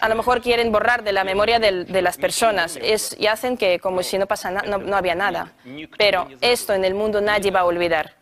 a 0.00 0.08
lo 0.08 0.14
mejor 0.14 0.40
quieren 0.40 0.72
borrar 0.72 1.04
de 1.04 1.12
la 1.12 1.22
memoria 1.22 1.58
de, 1.58 2.00
las 2.00 2.16
personas. 2.16 2.78
Es, 2.80 3.14
y 3.20 3.26
hacen 3.26 3.58
que 3.58 3.78
como 3.78 4.02
si 4.02 4.16
no, 4.16 4.26
pasa 4.26 4.50
no, 4.50 4.78
no 4.78 4.96
había 4.96 5.14
nada. 5.14 5.52
Pero 5.98 6.28
esto 6.40 6.72
en 6.72 6.86
el 6.86 6.94
mundo 6.94 7.20
nadie 7.20 7.50
va 7.50 7.60
a 7.60 7.64
olvidar. 7.66 8.14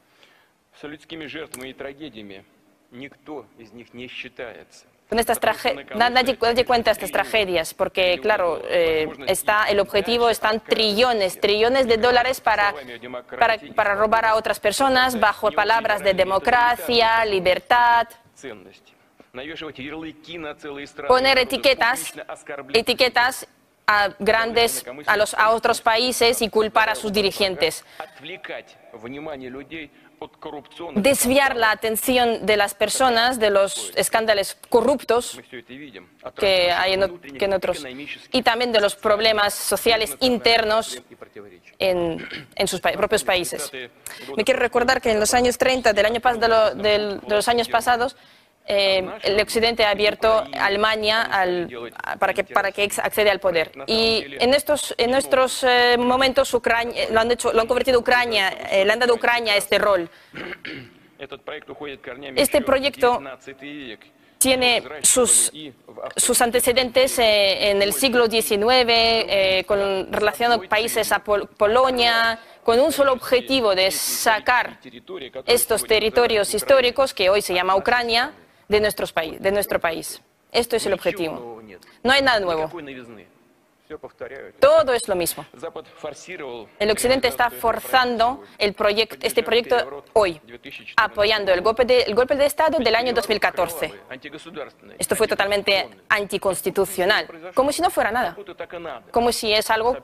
Con 5.09 5.19
estas 5.21 5.39
nadie, 5.95 6.37
nadie, 6.43 6.65
cuenta 6.65 6.91
estas 6.91 7.13
tragedias 7.13 7.73
porque, 7.73 8.19
claro, 8.21 8.63
eh, 8.65 9.09
está, 9.29 9.67
el 9.67 9.79
objetivo 9.79 10.29
están 10.29 10.59
trillones, 10.59 11.39
trillones 11.39 11.87
de 11.87 11.99
dólares 11.99 12.41
para, 12.41 12.75
para, 13.39 13.59
para 13.77 13.95
robar 13.95 14.25
a 14.25 14.35
otras 14.35 14.59
personas 14.59 15.21
bajo 15.21 15.53
palabras 15.53 16.03
de 16.03 16.15
democracia, 16.15 17.25
libertad 17.27 18.09
poner 21.09 21.39
etiquetas, 21.39 22.13
etiquetas 22.75 23.47
a 23.87 24.11
grandes 24.19 24.85
a 25.07 25.17
los 25.17 25.33
a 25.35 25.51
otros 25.51 25.81
países 25.81 26.43
y 26.43 26.51
culpar 26.51 26.91
a 26.91 26.95
sus 26.95 27.13
dirigentes. 27.13 27.83
Desviar 30.95 31.57
la 31.57 31.71
atención 31.73 32.47
de 32.47 32.57
las 32.57 32.75
personas 32.75 33.41
de 33.41 33.51
los 33.51 33.93
escándalos 33.97 34.57
corruptos 34.69 35.41
que 36.37 36.71
hay 36.71 36.93
en, 36.93 37.53
otros 37.55 37.85
y 38.31 38.43
también 38.43 38.71
de 38.71 38.81
los 38.81 38.95
problemas 38.95 39.55
sociales 39.55 40.15
internos 40.21 41.03
en, 41.79 42.25
en 42.55 42.69
sus 42.69 42.81
propios 42.81 43.25
países. 43.25 43.73
Me 44.37 44.45
quiero 44.45 44.61
recordar 44.61 45.01
que 45.01 45.11
en 45.11 45.19
los 45.19 45.33
años 45.35 45.57
30 45.57 45.93
del 45.95 46.07
año, 46.07 46.21
de 46.75 47.21
los 47.27 47.49
años 47.49 47.69
pasados 47.69 48.15
eh, 48.65 49.05
el 49.23 49.41
Occidente 49.41 49.85
ha 49.85 49.91
abierto 49.91 50.45
Alemania 50.59 51.29
para, 52.19 52.33
que, 52.33 52.45
para 52.45 52.71
que 52.71 52.85
accede 52.85 53.31
al 53.31 53.41
poder. 53.41 53.73
Y 53.87 54.25
en 54.39 54.55
estos, 54.55 54.95
en 54.99 55.11
nuestros 55.11 55.65
eh, 55.65 55.97
momentos 55.99 56.55
Ucrania, 56.55 57.07
lo, 57.11 57.21
han 57.21 57.31
hecho, 57.33 57.53
lo 57.53 57.61
han 57.61 57.67
convertido 57.67 57.99
Ucrania, 57.99 58.51
eh, 58.71 58.85
le 58.85 58.93
han 58.93 59.01
dado 59.01 59.15
a 59.15 59.17
Ucrania 59.17 59.57
este 59.57 59.79
rol. 59.79 60.09
Este 62.37 62.61
proyecto 62.63 63.21
tiene 64.39 64.83
sus, 65.03 65.53
sus 66.17 66.41
antecedentes 66.41 67.17
en 67.19 67.81
el 67.81 67.93
siglo 67.93 68.27
XIX, 68.27 69.65
con 69.67 70.13
relación 70.13 70.51
a 70.51 70.59
países 70.59 71.13
a 71.13 71.21
Polonia, 71.21 72.41
con 72.65 72.81
un 72.81 72.91
solo 72.91 73.13
objetivo 73.13 73.75
de 73.77 73.93
sacar 73.93 74.81
estos 75.47 75.85
territorios 75.85 76.55
históricos 76.55 77.15
que 77.15 77.31
hoy 77.31 77.41
se 77.41 77.55
llama 77.55 77.77
Ucrania 77.77 78.33
de, 78.69 78.81
nuestros 78.81 79.13
país, 79.13 79.41
de 79.41 79.53
nuestro 79.53 79.81
país. 79.81 80.23
Esto 80.51 80.77
es 80.77 80.87
el 80.87 80.93
objetivo. 80.93 81.63
No 82.03 82.13
hay 82.13 82.23
nada 82.23 82.41
nuevo. 82.41 82.71
Todo 84.59 84.93
es 84.93 85.09
lo 85.09 85.15
mismo. 85.15 85.45
El 86.79 86.91
Occidente 86.91 87.29
está 87.29 87.51
forzando 87.51 88.43
el 88.59 88.75
este 89.21 89.43
proyecto 89.43 90.05
hoy, 90.15 90.41
apoyando 90.97 91.53
el 91.53 91.61
golpe, 91.61 91.85
de, 91.85 92.01
el 92.03 92.15
golpe 92.15 92.37
de 92.37 92.47
Estado 92.47 92.79
del 92.79 92.95
año 92.95 93.13
2014. 93.13 93.93
Esto 94.99 95.17
fue 95.17 95.29
totalmente 95.29 95.89
anticonstitucional, 96.09 97.29
como 97.55 97.73
si 97.73 97.83
no 97.83 97.91
fuera 97.91 98.11
nada, 98.11 98.37
como 99.11 99.33
si 99.33 99.53
es 99.53 99.71
algo 99.71 99.99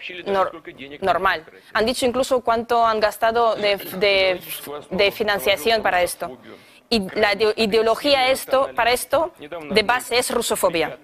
normal. 1.01 1.45
Han 1.73 1.87
dicho 1.87 2.07
incluso 2.07 2.41
cuánto 2.41 2.85
han 2.85 3.01
gastado 3.01 3.55
de, 3.55 3.77
de 4.91 5.11
financiación 5.13 5.83
para 5.83 6.03
esto. 6.03 6.39
Y 6.91 7.01
la 7.15 7.35
ideología 7.57 8.33
para 8.75 8.93
esto 8.93 9.33
de 9.39 9.83
base 9.83 10.19
es 10.19 10.31
rusofobia. 10.31 10.99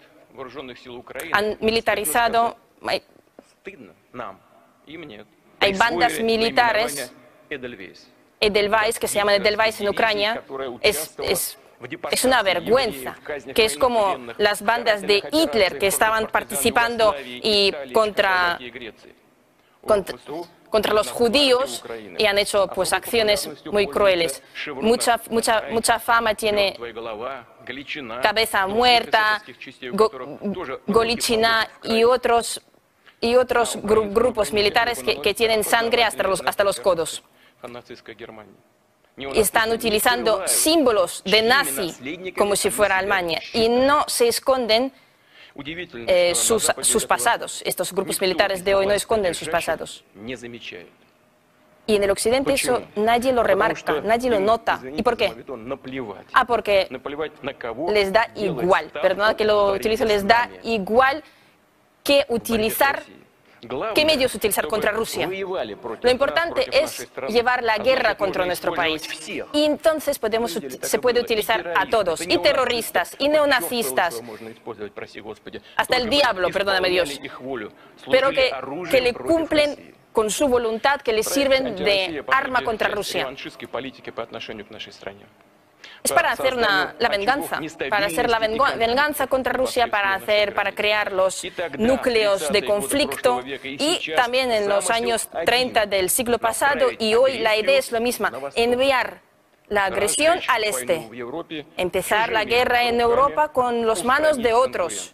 Han 1.33 1.59
militarizado, 1.61 2.57
hay, 5.61 5.73
bandas 5.75 6.21
militares, 6.21 7.13
Edelweiss, 8.41 8.99
que 8.99 9.09
se 9.09 9.15
llama 9.17 9.35
Edelweiss 9.35 9.81
en 9.81 9.89
Ucrania, 9.89 10.43
es 10.81 12.25
una 12.25 12.43
vergüenza, 12.43 13.17
que 13.55 13.65
es 13.67 13.77
como 13.77 14.17
las 14.39 14.63
bandas 14.63 15.03
de 15.03 15.23
Hitler 15.31 15.79
que 15.79 15.87
estaban 15.87 16.29
participando 16.29 17.15
y 17.23 17.73
contra, 17.93 18.59
contra 19.87 20.17
contra 20.75 20.93
los 20.93 21.09
judíos 21.09 21.85
y 22.19 22.27
han 22.27 22.37
hecho 22.37 22.67
pues 22.67 22.93
acciones 22.93 23.49
muy 23.71 23.87
crueles. 23.87 24.43
Mucha, 24.75 25.21
mucha, 25.31 25.63
mucha 25.71 26.01
fama 26.01 26.35
tiene 26.35 26.77
Cabeza 28.21 28.67
Muerta, 28.67 29.41
Golichina 30.89 31.69
y 31.85 32.03
otros, 32.03 32.61
y 33.21 33.37
otros 33.37 33.79
grupos 33.85 34.53
militares 34.53 35.01
que, 35.01 35.23
que, 35.23 35.33
tienen 35.33 35.63
sangre 35.63 36.03
hasta 36.03 36.25
los, 36.25 36.41
hasta 36.45 36.65
los 36.65 36.81
codos. 36.81 37.23
Están 39.17 39.71
utilizando 39.71 40.43
símbolos 40.49 41.23
de 41.25 41.43
nazi 41.43 42.33
como 42.37 42.57
si 42.57 42.71
fuera 42.71 42.99
Alemania 42.99 43.41
y 43.53 43.69
no 43.69 44.07
se 44.09 44.27
esconden 44.27 44.93
eh, 46.07 46.35
sus, 46.35 46.73
sus 46.81 47.07
pasados. 47.07 47.63
Estos 47.65 47.93
grupos 47.93 48.21
militares 48.21 48.65
de 48.65 48.75
hoy 48.75 48.87
no 48.87 48.93
esconden 48.93 49.35
sus 49.35 49.49
pasados. 49.49 50.05
Y 51.87 51.97
en 51.97 52.03
el 52.03 52.11
occidente 52.11 52.55
eso 52.55 52.83
nadie 52.97 53.33
lo 53.33 53.43
remarca, 53.43 54.01
nadie 54.01 54.31
lo 54.31 54.41
nota. 54.41 54.81
¿Y 54.97 55.03
por 55.03 55.17
qué? 55.17 55.35
Ah, 56.33 56.47
porque 56.47 56.89
les 57.89 58.13
da 58.13 58.31
igual, 58.37 58.91
perdona 58.91 59.37
que 59.37 59.45
lo 59.45 59.73
utilizo, 59.73 60.05
les 60.05 60.27
da 60.27 60.49
igual 60.63 61.23
que 62.03 62.25
utilizar 62.29 63.03
¿Qué 63.95 64.05
medios 64.05 64.35
utilizar 64.35 64.67
contra 64.67 64.93
Rusia? 64.93 65.29
Lo 65.29 66.11
importante 66.11 66.67
es 66.73 67.09
llevar 67.29 67.63
la 67.63 67.79
guerra 67.79 68.17
contra 68.17 68.45
nuestro 68.47 68.75
país. 68.75 69.09
Y 69.53 69.65
entonces 69.65 70.19
podemos, 70.19 70.59
se 70.83 70.99
puede 70.99 71.21
utilizar 71.21 71.73
a 71.77 71.87
todos, 71.87 72.23
y 72.27 72.39
terroristas, 72.39 73.17
y 73.19 73.29
neonazistas, 73.29 74.23
hasta 75.77 75.97
el 75.97 76.11
diablo, 76.11 76.51
perdóname 76.51 76.89
Dios, 76.89 77.21
pero 78.11 78.31
que, 78.31 78.51
que 78.91 79.01
le 79.01 79.15
cumplen 79.15 79.95
con 80.13 80.31
su 80.31 80.47
voluntad, 80.47 81.01
que 81.01 81.13
le 81.13 81.23
sirven 81.23 81.75
de 81.75 82.25
arma 82.29 82.63
contra 82.63 82.89
Rusia. 82.89 83.29
Es 86.05 86.13
para 86.13 86.33
hacer 86.33 86.55
la 86.55 86.95
venganza, 87.11 87.59
para 87.89 88.05
hacer 88.05 88.29
la 88.29 88.39
venganza 88.39 89.27
contra 89.27 89.55
Rusia, 89.55 89.87
para, 89.87 90.13
hacer, 90.13 90.53
para 90.53 90.73
crear 90.73 91.13
los 91.13 91.43
núcleos 91.79 92.53
de 92.53 92.63
conflicto 92.63 93.41
y 93.63 94.13
también 94.15 94.53
en 94.53 94.69
los 94.69 94.91
años 94.91 95.31
30 95.47 95.87
del 95.87 96.11
siglo 96.11 96.39
pasado 96.39 96.89
y 96.99 97.15
hoy 97.15 97.39
la 97.39 97.57
idea 97.57 97.79
es 97.79 97.91
lo 97.91 98.03
misma, 98.03 98.31
enviar 98.55 99.23
la 99.69 99.87
agresión 99.87 100.39
al 100.47 100.65
este, 100.65 101.09
empezar 101.79 102.31
la 102.33 102.45
guerra 102.45 102.83
en 102.83 103.01
Europa 103.01 103.49
con 103.49 103.87
las 103.87 104.05
manos 104.05 104.37
de 104.37 104.53
otros 104.53 105.11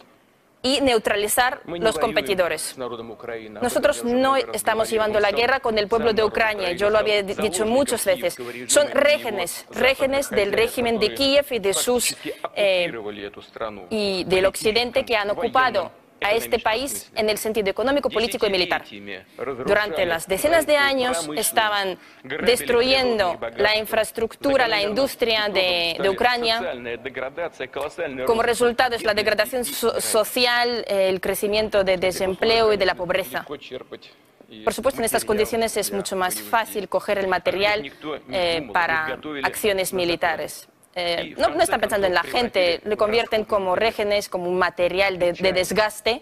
y 0.63 0.81
neutralizar 0.81 1.61
los 1.65 1.97
competidores. 1.97 2.77
Nosotros 2.77 4.03
no 4.03 4.35
estamos 4.35 4.89
llevando 4.89 5.19
la 5.19 5.31
guerra 5.31 5.59
con 5.59 5.77
el 5.77 5.87
pueblo 5.87 6.13
de 6.13 6.23
Ucrania, 6.23 6.71
yo 6.73 6.89
lo 6.89 6.97
había 6.97 7.23
dicho 7.23 7.65
muchas 7.65 8.05
veces. 8.05 8.37
Son 8.67 8.87
régenes, 8.91 9.65
régenes 9.71 10.29
del 10.29 10.51
régimen 10.51 10.99
de 10.99 11.13
Kiev 11.13 11.45
y 11.51 11.59
de 11.59 11.73
sus 11.73 12.15
eh, 12.55 12.91
y 13.89 14.23
del 14.25 14.45
occidente 14.45 15.03
que 15.05 15.15
han 15.15 15.29
ocupado 15.31 15.91
a 16.21 16.31
este 16.33 16.59
país 16.59 17.11
en 17.15 17.29
el 17.29 17.37
sentido 17.37 17.69
económico, 17.69 18.09
político 18.09 18.45
y 18.45 18.51
militar. 18.51 18.83
Durante 19.65 20.05
las 20.05 20.27
decenas 20.27 20.65
de 20.67 20.77
años 20.77 21.29
estaban 21.35 21.97
destruyendo 22.23 23.39
la 23.57 23.77
infraestructura, 23.77 24.67
la 24.67 24.81
industria 24.81 25.49
de, 25.49 25.97
de 25.99 26.09
Ucrania. 26.09 26.73
Como 28.25 28.43
resultado 28.43 28.95
es 28.95 29.03
la 29.03 29.13
degradación 29.13 29.65
social, 29.65 30.85
el 30.87 31.19
crecimiento 31.19 31.83
de 31.83 31.97
desempleo 31.97 32.71
y 32.73 32.77
de 32.77 32.85
la 32.85 32.95
pobreza. 32.95 33.45
Por 34.65 34.73
supuesto, 34.73 34.99
en 34.99 35.05
estas 35.05 35.23
condiciones 35.23 35.77
es 35.77 35.91
mucho 35.93 36.15
más 36.15 36.39
fácil 36.41 36.89
coger 36.89 37.17
el 37.17 37.27
material 37.27 37.89
eh, 38.31 38.69
para 38.73 39.17
acciones 39.43 39.93
militares. 39.93 40.67
Eh, 40.95 41.35
no, 41.37 41.49
no, 41.49 41.61
están 41.61 41.79
pensando 41.79 42.07
en 42.07 42.13
la 42.13 42.23
gente, 42.23 42.81
le 42.83 42.97
convierten 42.97 43.45
como 43.45 43.75
régenes, 43.75 44.27
como 44.27 44.49
un 44.49 44.57
material 44.57 45.17
de, 45.17 45.33
de 45.33 45.53
desgaste. 45.53 46.21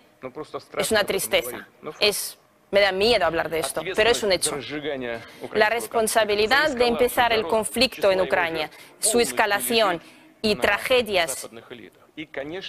Es 0.78 0.92
una 0.92 1.04
tristeza. 1.04 1.68
Es, 2.00 2.38
me 2.72 2.82
da 2.82 2.92
miedo 2.92 3.26
hablar 3.26 3.50
de 3.50 3.60
esto, 3.60 3.82
pero 3.96 4.12
es 4.12 4.22
un 4.22 4.32
hecho. 4.32 4.58
La 5.54 5.70
responsabilidad 5.70 6.72
de 6.72 6.86
empezar 6.86 7.34
el 7.34 7.48
conflicto 7.48 8.12
en 8.12 8.22
Ucrania, 8.22 8.70
su 9.00 9.20
escalación 9.20 10.02
y 10.42 10.56
tragedias 10.56 11.50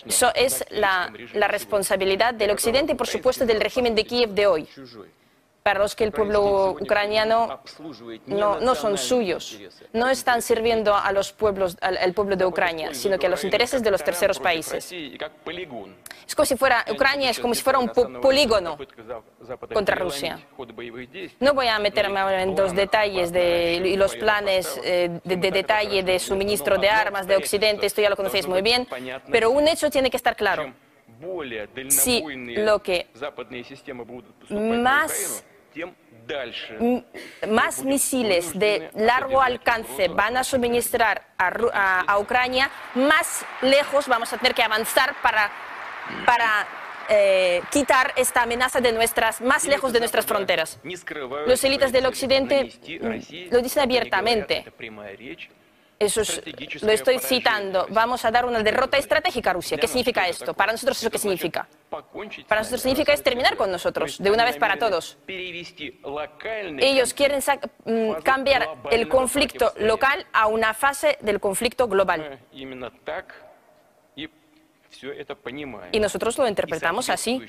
eso 0.07 0.30
es 0.35 0.64
la, 0.71 1.12
la, 1.35 1.49
responsabilidad 1.49 2.35
del 2.35 2.50
Occidente 2.50 2.92
y, 2.92 2.95
por 2.95 3.09
supuesto, 3.09 3.45
del 3.45 3.61
régimen 3.61 3.95
de 3.97 4.04
Kiev 4.04 4.30
de 4.30 4.47
hoy 4.47 4.69
para 5.62 5.81
los 5.81 5.95
que 5.95 6.05
el 6.05 6.12
pueblo 6.12 6.73
ucraniano 6.81 7.61
no, 8.26 8.61
no, 8.61 8.75
son 8.75 8.97
suyos, 8.97 9.59
no 9.93 10.09
están 10.09 10.40
sirviendo 10.40 10.95
a 10.95 11.12
los 11.12 11.33
pueblos, 11.33 11.76
al, 11.81 11.99
al, 11.99 12.14
pueblo 12.14 12.37
de 12.37 12.47
Ucrania, 12.47 12.95
sino 12.95 13.19
que 13.19 13.26
a 13.26 13.29
los 13.29 13.45
intereses 13.45 13.83
de 13.83 13.90
los 13.90 14.02
terceros 14.02 14.38
países. 14.38 14.90
Es 16.26 16.35
como 16.35 16.47
si 16.47 16.57
fuera, 16.57 16.85
Ucrania 16.90 17.31
es 17.31 17.38
como 17.38 17.55
si 17.55 17.62
fuera 17.62 17.79
un 17.79 17.88
polígono 17.88 18.79
contra 19.73 19.97
Rusia. 19.97 20.38
No 21.40 21.52
voy 21.52 21.67
a 21.67 21.79
meterme 21.79 22.43
en 22.43 22.57
los 22.57 22.75
detalles 22.75 23.31
de, 23.33 23.83
y 23.85 23.97
los 23.97 24.17
planes 24.17 24.81
eh, 24.83 25.21
de, 25.25 25.37
de 25.37 25.50
detalle 25.50 26.02
de 26.02 26.19
suministro 26.19 26.79
de 26.79 26.88
armas 26.88 27.26
de 27.26 27.37
Occidente, 27.37 27.87
esto 27.87 28.00
ya 28.00 28.09
lo 28.09 28.17
conocéis 28.17 28.47
muy 28.47 28.62
bien, 28.62 28.87
pero 29.31 29.50
un 29.50 29.69
hecho 29.69 29.90
tiene 29.90 30.11
que 30.11 30.17
estar 30.17 30.37
claro. 30.37 30.73
Si 31.88 32.25
lo 32.57 32.83
que 32.83 33.09
más 34.49 35.45
más 37.49 37.83
misiles 37.85 38.59
de 38.59 38.91
largo 38.95 39.43
alcance 39.43 40.09
van 40.09 40.37
a 40.37 40.45
suministrar 40.45 41.27
a, 41.39 41.49
a, 41.73 42.00
a, 42.00 42.19
Ucrania, 42.19 42.71
más 42.95 43.45
lejos 43.62 44.07
vamos 44.07 44.33
a 44.33 44.39
tener 44.39 44.55
que 44.55 44.62
avanzar 44.62 45.15
para, 45.23 45.50
para 46.25 46.67
eh, 47.12 47.61
quitar 47.73 48.12
esta 48.15 48.43
amenaza 48.43 48.81
de 48.81 48.93
nuestras, 48.93 49.41
más 49.41 49.65
lejos 49.65 49.93
de 49.93 49.99
nuestras 49.99 50.25
fronteras. 50.25 50.79
Los 51.45 51.65
élites 51.65 51.91
del 51.91 52.07
Occidente 52.07 52.71
lo 53.50 53.61
dicen 53.61 53.83
abiertamente. 53.83 54.65
Eso 56.00 56.23
es, 56.23 56.42
lo 56.83 56.92
estoy 56.92 57.19
citando. 57.19 57.87
Vamos 57.90 58.25
a 58.25 58.30
dar 58.30 58.47
una 58.47 58.62
derrota 58.62 58.97
estratégica 58.97 59.50
a 59.50 59.52
Rusia. 59.52 59.76
¿Qué 59.76 59.87
significa 59.87 60.26
esto? 60.26 60.54
Para 60.54 60.73
nosotros, 60.73 60.99
¿eso 60.99 61.11
qué 61.11 61.19
significa? 61.19 61.69
Para 62.49 62.62
nosotros 62.62 62.80
significa 62.80 63.12
es 63.12 63.23
terminar 63.23 63.54
con 63.59 63.71
nosotros, 63.71 64.16
de 64.16 64.30
una 64.30 64.47
vez 64.47 64.57
para 64.57 64.78
todos. 64.78 65.19
Ellos 66.78 67.12
quieren 67.12 67.40
mm, 67.85 68.12
cambiar 68.23 68.66
el 68.90 69.09
conflicto 69.11 69.75
local 69.76 70.26
a 70.33 70.47
una 70.47 70.73
fase 70.73 71.19
del 71.21 71.38
conflicto 71.38 71.87
global. 71.87 72.40
Y 75.92 76.00
nosotros 76.00 76.38
lo 76.38 76.49
interpretamos 76.49 77.11
así. 77.11 77.42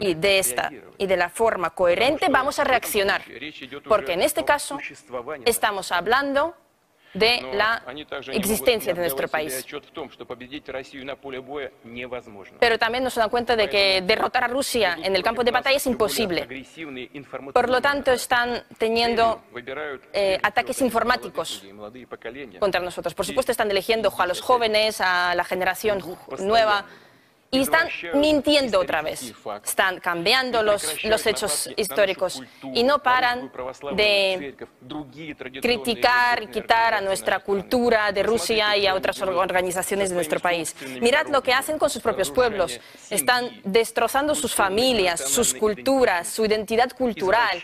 Y 0.00 0.14
de 0.14 0.38
esta 0.40 0.72
y 0.98 1.06
de 1.06 1.16
la 1.16 1.28
forma 1.28 1.70
coherente 1.70 2.26
vamos 2.28 2.58
a 2.58 2.64
reaccionar, 2.64 3.22
porque 3.86 4.14
en 4.14 4.22
este 4.22 4.44
caso 4.44 4.78
estamos 5.44 5.92
hablando 5.92 6.56
de 7.14 7.42
la 7.54 7.82
existencia 8.32 8.94
de 8.94 9.00
nuestro 9.00 9.28
país. 9.28 9.64
Pero 12.58 12.78
también 12.78 13.04
nos 13.04 13.14
dan 13.14 13.28
cuenta 13.28 13.56
de 13.56 13.68
que 13.68 14.02
derrotar 14.02 14.44
a 14.44 14.48
Rusia 14.48 14.96
en 15.02 15.14
el 15.14 15.22
campo 15.22 15.44
de 15.44 15.50
batalla 15.50 15.76
es 15.76 15.86
imposible. 15.86 16.48
Por 17.52 17.68
lo 17.68 17.80
tanto, 17.80 18.12
están 18.12 18.64
teniendo 18.78 19.42
eh, 20.12 20.38
ataques 20.42 20.80
informáticos 20.80 21.64
contra 22.58 22.80
nosotros. 22.80 23.14
Por 23.14 23.26
supuesto, 23.26 23.52
están 23.52 23.70
eligiendo 23.70 24.12
a 24.16 24.26
los 24.26 24.40
jóvenes, 24.40 25.00
a 25.00 25.34
la 25.34 25.44
generación 25.44 26.02
nueva 26.38 26.86
y 27.54 27.60
están 27.60 27.86
mintiendo 28.14 28.80
otra 28.80 29.02
vez. 29.02 29.34
Están 29.62 30.00
cambiando 30.00 30.62
los, 30.62 31.04
los 31.04 31.26
hechos 31.26 31.68
históricos 31.76 32.42
y 32.72 32.82
no 32.82 33.02
paran 33.02 33.52
de 33.94 34.56
criticar 35.60 36.44
y 36.44 36.46
quitar 36.46 36.94
a 36.94 37.02
nuestra 37.02 37.40
cultura 37.40 38.10
de 38.10 38.22
Rusia 38.22 38.74
y 38.78 38.86
a 38.86 38.94
otras 38.94 39.20
organizaciones 39.20 40.08
de 40.08 40.14
nuestro 40.14 40.40
país. 40.40 40.74
Mirad 41.02 41.28
lo 41.28 41.42
que 41.42 41.52
hacen 41.52 41.78
con 41.78 41.90
sus 41.90 42.00
propios 42.00 42.30
pueblos. 42.30 42.80
Están 43.10 43.60
destrozando 43.64 44.34
sus 44.34 44.54
familias, 44.54 45.20
sus 45.20 45.52
culturas, 45.52 46.28
su 46.28 46.46
identidad 46.46 46.90
cultural. 46.96 47.60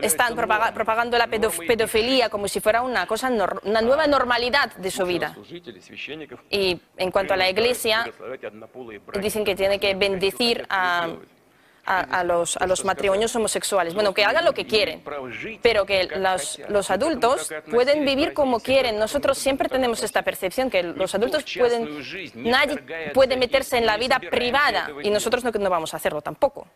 Están 0.00 0.34
propagando 0.34 1.18
la 1.18 1.26
pedofilia 1.26 2.30
como 2.30 2.48
si 2.48 2.60
fuera 2.60 2.80
una 2.80 3.06
cosa, 3.06 3.30
una 3.64 3.82
nueva 3.82 4.06
normalidad 4.06 4.74
de 4.76 4.90
su 4.90 5.04
vida. 5.04 5.36
Y 6.50 6.80
en 6.96 7.10
cuanto 7.10 7.34
a 7.34 7.36
la 7.36 7.48
iglesia, 7.48 8.04
dicen 9.20 9.44
que 9.44 9.54
tiene 9.54 9.78
que 9.78 9.94
bendecir 9.94 10.66
a, 10.68 11.08
los, 12.24 12.84
matrimonios 12.84 13.34
homosexuales. 13.34 13.94
Bueno, 13.94 14.14
que 14.14 14.24
hagan 14.24 14.44
lo 14.44 14.52
que 14.52 14.66
quieren, 14.66 15.02
pero 15.62 15.84
que 15.84 16.04
los, 16.04 16.60
los 16.68 16.90
adultos 16.90 17.52
pueden 17.70 18.04
vivir 18.04 18.32
como 18.32 18.60
quieren. 18.60 18.98
Nosotros 18.98 19.38
siempre 19.38 19.68
tenemos 19.68 20.02
esta 20.02 20.22
percepción 20.22 20.70
que 20.70 20.82
los 20.82 21.14
adultos 21.14 21.44
pueden, 21.58 22.02
nadie 22.34 22.78
puede 23.12 23.36
meterse 23.36 23.78
en 23.78 23.86
la 23.86 23.96
vida 23.96 24.18
privada 24.18 24.90
y 25.02 25.10
nosotros 25.10 25.44
no, 25.44 25.50
no 25.50 25.70
vamos 25.70 25.94
a 25.94 25.96
hacerlo 25.96 26.20
tampoco. 26.20 26.66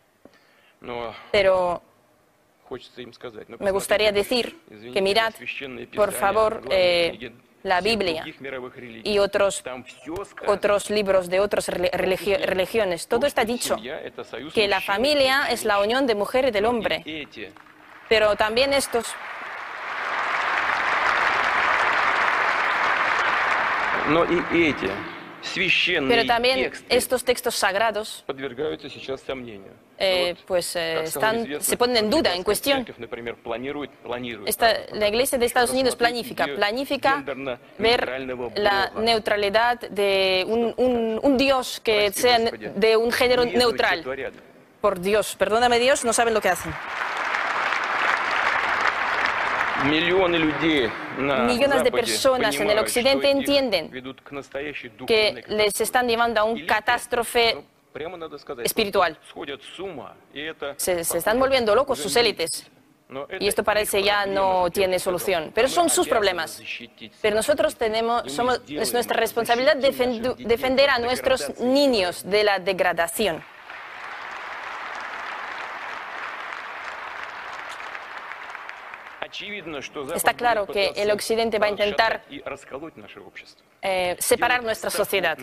Pero 1.31 1.81
me 3.59 3.71
gustaría 3.71 4.11
decir 4.11 4.59
que 4.93 5.01
mirad, 5.01 5.33
por 5.95 6.11
favor, 6.11 6.61
eh, 6.69 7.31
la 7.67 7.81
Biblia 7.81 8.23
y 9.03 9.19
otros, 9.19 9.63
otros 10.47 10.89
libros 10.89 11.29
de 11.29 11.39
otras 11.39 11.67
religiones. 11.67 13.07
Todo 13.07 13.27
está 13.27 13.45
dicho, 13.45 13.75
que 14.53 14.67
la 14.67 14.81
familia 14.81 15.49
es 15.49 15.65
la 15.65 15.79
unión 15.79 16.07
de 16.07 16.15
mujer 16.15 16.45
y 16.45 16.51
del 16.51 16.65
hombre. 16.65 17.03
Pero 18.09 18.35
también 18.35 18.73
estos... 18.73 19.13
pero 26.07 26.25
también 26.25 26.71
estos 26.89 27.23
textos 27.23 27.55
sagrados 27.55 28.23
eh, 29.99 30.35
pues, 30.45 30.75
eh, 30.75 31.03
están, 31.03 31.61
se 31.61 31.77
ponen 31.77 31.97
en 31.97 32.09
duda, 32.09 32.35
en 32.35 32.43
cuestión. 32.43 32.85
Esta, 34.45 34.73
la 34.93 35.07
Iglesia 35.07 35.37
de 35.37 35.45
Estados 35.45 35.71
Unidos 35.71 35.95
planifica, 35.95 36.47
planifica 36.55 37.23
ver 37.79 38.27
la 38.55 38.91
neutralidad 38.95 39.79
de 39.79 40.45
un, 40.47 40.73
un, 40.77 41.19
un 41.21 41.37
Dios 41.37 41.79
que 41.83 42.11
sea 42.11 42.39
de 42.39 42.97
un 42.97 43.11
género 43.11 43.45
neutral. 43.45 44.03
Por 44.81 44.99
Dios, 44.99 45.35
perdóname 45.35 45.79
Dios, 45.79 46.05
no 46.05 46.13
saben 46.13 46.35
lo 46.35 46.41
que 46.41 46.49
hacen. 46.49 46.71
Millones 51.45 51.83
de 51.83 51.91
personas 51.91 52.59
en 52.59 52.69
el 52.69 52.79
occidente 52.79 53.29
entienden 53.29 53.91
que 55.05 55.43
les 55.47 55.79
están 55.79 56.07
llevando 56.07 56.41
a 56.41 56.43
un 56.43 56.65
catástrofe 56.65 57.63
espiritual. 58.63 59.17
Se, 60.77 61.03
se 61.03 61.17
están 61.17 61.39
volviendo 61.39 61.75
locos 61.75 61.99
sus 61.99 62.15
élites. 62.15 62.69
Y 63.39 63.47
esto 63.47 63.63
parece 63.63 64.03
ya 64.03 64.25
no 64.25 64.69
tiene 64.69 64.99
solución. 64.99 65.51
Pero 65.53 65.67
son 65.67 65.89
sus 65.89 66.07
problemas. 66.07 66.61
Pero 67.21 67.35
nosotros 67.35 67.75
tenemos, 67.75 68.31
somos, 68.31 68.61
es 68.67 68.93
nuestra 68.93 69.17
responsabilidad 69.17 69.77
defender 69.77 70.89
a 70.89 70.99
nuestros 70.99 71.59
niños 71.59 72.29
de 72.29 72.43
la 72.43 72.59
degradación. 72.59 73.43
Está 80.15 80.33
claro 80.33 80.65
que 80.65 80.93
el 80.95 81.11
Occidente 81.11 81.59
va 81.59 81.67
a 81.67 81.69
intentar 81.69 82.23
eh, 83.81 84.15
separar 84.19 84.63
nuestra 84.63 84.89
sociedad. 84.89 85.37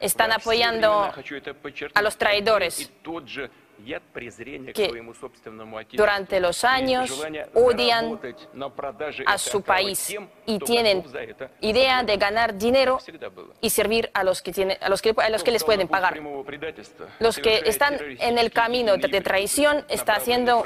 Están 0.00 0.32
apoyando 0.32 1.10
a 1.94 2.02
los 2.02 2.16
traidores 2.16 2.92
que 4.74 4.90
durante 5.92 6.40
los 6.40 6.64
años 6.64 7.24
odian 7.54 8.20
a 9.26 9.38
su 9.38 9.62
país 9.62 10.14
y 10.46 10.58
tienen 10.58 11.04
idea 11.60 12.02
de 12.02 12.16
ganar 12.16 12.56
dinero 12.56 12.98
y 13.60 13.70
servir 13.70 14.10
a 14.14 14.24
los 14.24 14.42
que, 14.42 14.52
tienen, 14.52 14.78
a 14.80 14.88
los 14.88 15.02
que, 15.02 15.14
a 15.16 15.28
los 15.28 15.44
que 15.44 15.50
les 15.50 15.64
pueden 15.64 15.88
pagar. 15.88 16.18
Los 17.18 17.38
que 17.38 17.62
están 17.66 17.98
en 18.00 18.38
el 18.38 18.50
camino 18.52 18.96
de 18.96 19.20
traición 19.20 19.84
están 19.88 20.16
haciendo 20.16 20.64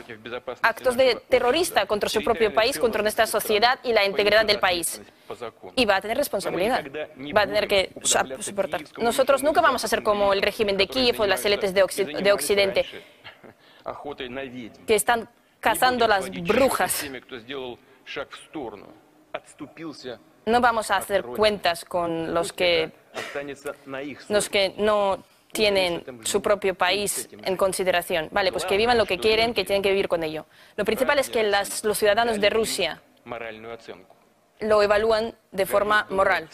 actos 0.63 0.97
de 0.97 1.17
terrorista 1.29 1.87
contra 1.87 2.09
su 2.09 2.23
propio 2.23 2.53
país, 2.53 2.79
contra 2.79 3.03
nuestra 3.03 3.27
sociedad 3.27 3.79
y 3.83 3.93
la 3.93 4.05
integridad 4.05 4.45
del 4.45 4.59
país. 4.59 5.01
Y 5.77 5.85
va 5.85 5.97
a 5.97 6.01
tener 6.01 6.17
responsabilidad, 6.17 6.85
va 7.37 7.43
a 7.43 7.47
tener 7.47 7.69
que 7.69 7.93
soportar. 8.03 8.83
Nosotros 8.99 9.43
nunca 9.43 9.61
vamos 9.61 9.85
a 9.85 9.89
ser 9.89 10.03
como 10.03 10.33
el 10.33 10.43
régimen 10.43 10.77
de 10.77 10.87
Kiev 10.87 11.21
o 11.21 11.27
las 11.27 11.45
élites 11.45 11.75
de, 11.75 11.85
de 12.23 12.33
Occidente, 12.33 12.87
que 14.87 14.95
están 14.95 15.29
cazando 15.61 16.07
las 16.07 16.31
brujas. 16.31 17.05
No 20.47 20.61
vamos 20.61 20.91
a 20.91 20.97
hacer 20.97 21.23
cuentas 21.23 21.85
con 21.85 22.33
los 22.33 22.53
que, 22.53 22.91
los 24.29 24.49
que 24.49 24.75
no 24.79 25.23
tienen 25.53 26.05
su 26.25 26.41
propio 26.41 26.75
país 26.75 27.29
en 27.43 27.57
consideración. 27.57 28.29
Vale, 28.33 28.53
pues 28.53 28.65
que 28.65 28.77
vivan 28.77 28.97
lo 28.97 29.07
que 29.07 29.19
quieren, 29.19 29.55
que 29.55 29.65
tienen 29.65 29.83
que 29.83 29.91
vivir 29.91 30.09
con 30.09 30.23
ello. 30.23 30.47
Lo 30.77 30.85
principal 30.85 31.19
es 31.19 31.29
que 31.29 31.43
los 31.43 31.99
ciudadanos 31.99 32.41
de 32.41 32.51
Rusia 32.51 33.03
lo 34.61 34.83
evalúan 34.83 35.35
de 35.53 35.67
forma 35.67 36.07
moral. 36.11 36.49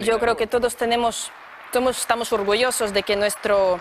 Yo 0.00 0.18
creo 0.18 0.36
que 0.36 0.46
todos 0.46 0.76
tenemos, 0.76 1.30
todos 1.72 1.98
estamos 1.98 2.32
orgullosos 2.32 2.92
de 2.92 3.02
que 3.02 3.16
nuestro 3.16 3.80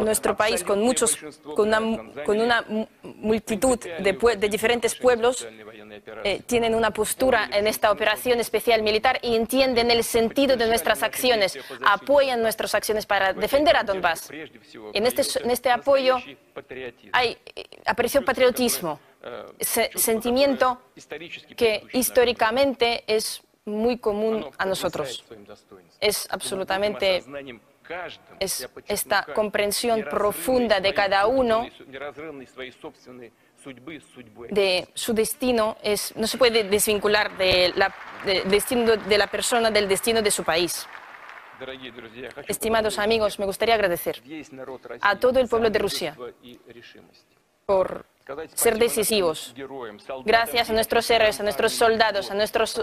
nuestro 0.00 0.36
país 0.36 0.64
con 0.64 0.80
muchos, 0.80 1.16
con 1.54 1.68
una, 1.68 1.80
con 2.24 2.40
una 2.40 2.64
multitud 3.02 3.78
de, 3.78 4.36
de 4.38 4.48
diferentes 4.48 4.94
pueblos 4.94 5.46
eh, 6.24 6.42
tienen 6.46 6.74
una 6.74 6.90
postura 6.90 7.48
en 7.52 7.66
esta 7.66 7.90
operación 7.90 8.40
especial 8.40 8.82
militar 8.82 9.18
y 9.22 9.34
entienden 9.34 9.90
el 9.90 10.04
sentido 10.04 10.56
de 10.56 10.66
nuestras 10.66 11.02
acciones, 11.02 11.58
apoyan 11.84 12.42
nuestras 12.42 12.74
acciones 12.74 13.06
para 13.06 13.32
defender 13.32 13.76
a 13.76 13.84
Donbass. 13.84 14.30
En 14.92 15.06
este, 15.06 15.22
en 15.42 15.50
este 15.50 15.70
apoyo 15.70 16.18
hay 17.12 17.38
aprecio 17.84 18.24
patriotismo, 18.24 19.00
sentimiento 19.60 20.80
que 21.56 21.82
históricamente 21.92 23.04
es 23.06 23.42
muy 23.64 23.98
común 23.98 24.46
a 24.58 24.64
nosotros. 24.64 25.24
Es 26.00 26.28
absolutamente 26.30 27.24
es 28.38 28.68
esta 28.86 29.24
comprensión 29.34 30.04
profunda 30.10 30.80
de 30.80 30.92
cada 30.94 31.26
uno 31.26 31.68
de 34.48 34.88
su 34.94 35.12
destino 35.12 35.76
es, 35.82 36.14
no 36.16 36.26
se 36.26 36.38
puede 36.38 36.64
desvincular 36.64 37.36
del 37.36 37.74
destino 38.46 38.96
de 38.96 39.18
la 39.18 39.26
persona 39.26 39.70
del 39.70 39.88
destino 39.88 40.22
de 40.22 40.30
su 40.30 40.44
país. 40.44 40.86
Estimados 42.46 42.98
amigos, 42.98 43.38
me 43.38 43.46
gustaría 43.46 43.74
agradecer 43.74 44.22
a 45.00 45.18
todo 45.18 45.40
el 45.40 45.48
pueblo 45.48 45.70
de 45.70 45.78
Rusia 45.78 46.16
por 47.64 48.04
ser 48.54 48.78
decisivos. 48.78 49.54
Gracias 50.24 50.70
a 50.70 50.72
nuestros 50.72 51.08
héroes, 51.10 51.38
a 51.40 51.42
nuestros 51.42 51.72
soldados, 51.72 52.30
a 52.30 52.34
nuestros 52.34 52.80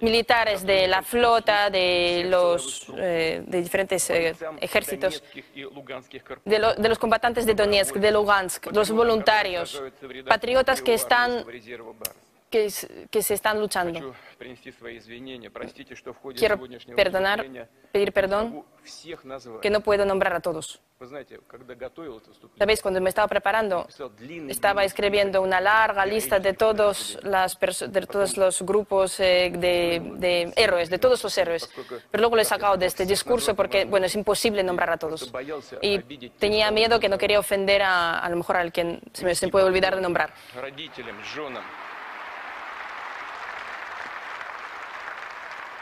militares 0.00 0.64
de 0.64 0.88
la 0.88 1.02
flota, 1.02 1.70
de 1.70 2.24
los 2.26 2.86
eh, 2.96 3.42
de 3.46 3.62
diferentes 3.62 4.08
eh, 4.10 4.34
ejércitos, 4.60 5.22
de, 6.44 6.74
de, 6.78 6.88
los 6.88 6.98
combatantes 6.98 7.44
de 7.44 7.54
Donetsk, 7.54 7.96
de 7.96 8.10
Lugansk, 8.10 8.66
los 8.72 8.90
voluntarios, 8.90 9.82
patriotas 10.26 10.80
que 10.80 10.94
están 10.94 11.44
que, 12.50 12.72
que 13.10 13.22
se 13.22 13.34
están 13.34 13.60
luchando. 13.60 14.14
Quiero 16.36 16.58
perdonar, 16.96 17.46
pedir 17.92 18.12
perdón, 18.12 18.64
que 19.60 19.70
no 19.70 19.80
puedo 19.80 20.04
nombrar 20.04 20.34
a 20.34 20.40
todos. 20.40 20.80
Sabéis, 22.58 22.82
cuando 22.82 23.00
me 23.00 23.08
estaba 23.08 23.28
preparando, 23.28 23.86
estaba 24.48 24.82
escribiendo 24.84 25.42
una 25.42 25.60
larga 25.60 26.04
lista 26.04 26.40
de 26.40 26.54
todos, 26.54 27.18
las 27.22 27.56
de 27.58 28.06
todos 28.06 28.36
los 28.36 28.62
grupos 28.62 29.20
eh, 29.20 29.52
de, 29.54 30.02
de, 30.16 30.52
héroes, 30.56 30.90
de 30.90 30.98
todos 30.98 31.22
los 31.22 31.38
héroes. 31.38 31.70
Pero 32.10 32.20
luego 32.20 32.34
lo 32.36 32.42
he 32.42 32.44
sacado 32.44 32.76
de 32.76 32.86
este 32.86 33.06
discurso 33.06 33.54
porque, 33.54 33.84
bueno, 33.84 34.06
es 34.06 34.14
imposible 34.16 34.64
nombrar 34.64 34.90
a 34.90 34.96
todos. 34.96 35.32
Y 35.82 35.98
tenía 36.30 36.70
miedo 36.72 36.98
que 36.98 37.08
no 37.08 37.16
quería 37.16 37.38
ofender 37.38 37.82
a, 37.82 38.18
a 38.18 38.28
lo 38.28 38.36
mejor 38.36 38.56
al 38.56 38.72
que 38.72 39.00
se 39.12 39.24
me 39.24 39.34
se 39.36 39.48
puede 39.48 39.66
olvidar 39.66 39.94
de 39.94 40.00
nombrar. 40.00 40.32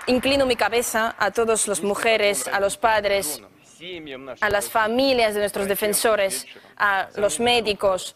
Inclino 0.06 0.46
mi 0.46 0.56
cabeza 0.56 1.14
a 1.18 1.30
todas 1.30 1.66
las 1.66 1.82
mujeres, 1.82 2.46
a 2.48 2.60
los 2.60 2.76
padres, 2.76 3.42
a 4.40 4.50
las 4.50 4.70
familias 4.70 5.34
de 5.34 5.40
nuestros 5.40 5.68
defensores, 5.68 6.46
a 6.76 7.08
los 7.16 7.40
médicos, 7.40 8.14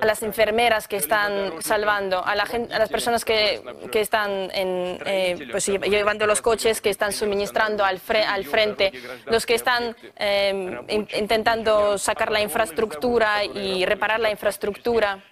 a 0.00 0.06
las 0.06 0.22
enfermeras 0.22 0.88
que 0.88 0.96
están 0.96 1.60
salvando, 1.60 2.24
a, 2.24 2.34
las 2.34 2.88
personas 2.88 3.24
que, 3.24 3.60
están 3.92 4.48
eh, 4.54 5.48
pues, 5.50 5.66
llevando 5.66 6.26
los 6.26 6.40
coches, 6.40 6.80
que 6.80 6.88
están 6.88 7.12
suministrando 7.12 7.84
al, 7.84 7.98
frente, 7.98 8.92
los 9.26 9.44
que 9.44 9.54
están 9.54 9.94
eh, 10.16 11.06
intentando 11.16 11.98
sacar 11.98 12.30
la 12.30 12.40
infraestructura 12.40 13.44
y 13.44 13.84
reparar 13.84 14.20
la 14.20 14.30
infraestructura 14.30 15.22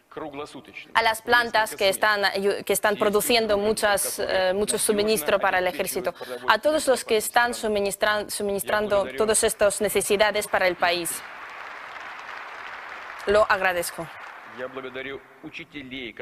a 0.94 1.03
las 1.03 1.22
plantas 1.22 1.74
que 1.77 1.88
están, 1.88 2.22
que 2.64 2.72
están 2.72 2.96
produciendo 2.96 3.59
muchas, 3.59 4.18
eh, 4.18 4.53
mucho 4.55 4.79
suministro 4.79 5.38
para 5.38 5.59
el 5.59 5.66
ejército, 5.66 6.14
a 6.48 6.59
todos 6.59 6.87
los 6.87 7.05
que 7.05 7.16
están 7.16 7.55
suministrando, 7.55 8.31
suministrando 8.31 9.07
todas 9.16 9.42
estas 9.44 9.81
necesidades 9.81 10.46
para 10.46 10.66
el 10.66 10.77
país. 10.77 11.11
Lo 13.27 13.44
agradezco. 13.50 14.07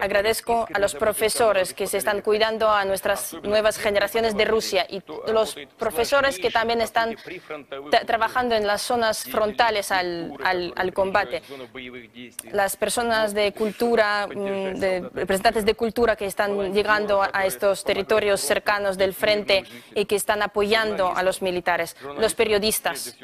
Agradezco 0.00 0.66
a 0.72 0.78
los 0.78 0.94
profesores 0.94 1.74
que 1.74 1.86
se 1.86 1.98
están 1.98 2.20
cuidando 2.20 2.68
a 2.70 2.84
nuestras 2.84 3.34
nuevas 3.42 3.78
generaciones 3.78 4.36
de 4.36 4.44
Rusia 4.44 4.86
y 4.88 5.02
los 5.30 5.56
profesores 5.78 6.38
que 6.38 6.50
también 6.50 6.80
están 6.80 7.16
trabajando 8.06 8.54
en 8.54 8.66
las 8.66 8.82
zonas 8.82 9.24
frontales 9.24 9.90
al, 9.92 10.32
al, 10.44 10.92
combate. 10.92 11.42
Las 12.52 12.76
personas 12.76 13.34
de 13.34 13.52
cultura, 13.52 14.26
mm, 14.26 14.78
de, 14.78 15.00
representantes 15.14 15.64
de 15.64 15.74
cultura 15.74 16.16
que 16.16 16.26
están 16.26 16.72
llegando 16.72 17.22
a 17.22 17.46
estos 17.46 17.84
territorios 17.84 18.40
cercanos 18.40 18.98
del 18.98 19.14
frente 19.14 19.64
y 19.94 20.04
que 20.04 20.16
están 20.16 20.42
apoyando 20.42 21.14
a 21.14 21.22
los 21.22 21.42
militares. 21.42 21.96
Los 22.18 22.34
periodistas, 22.34 23.16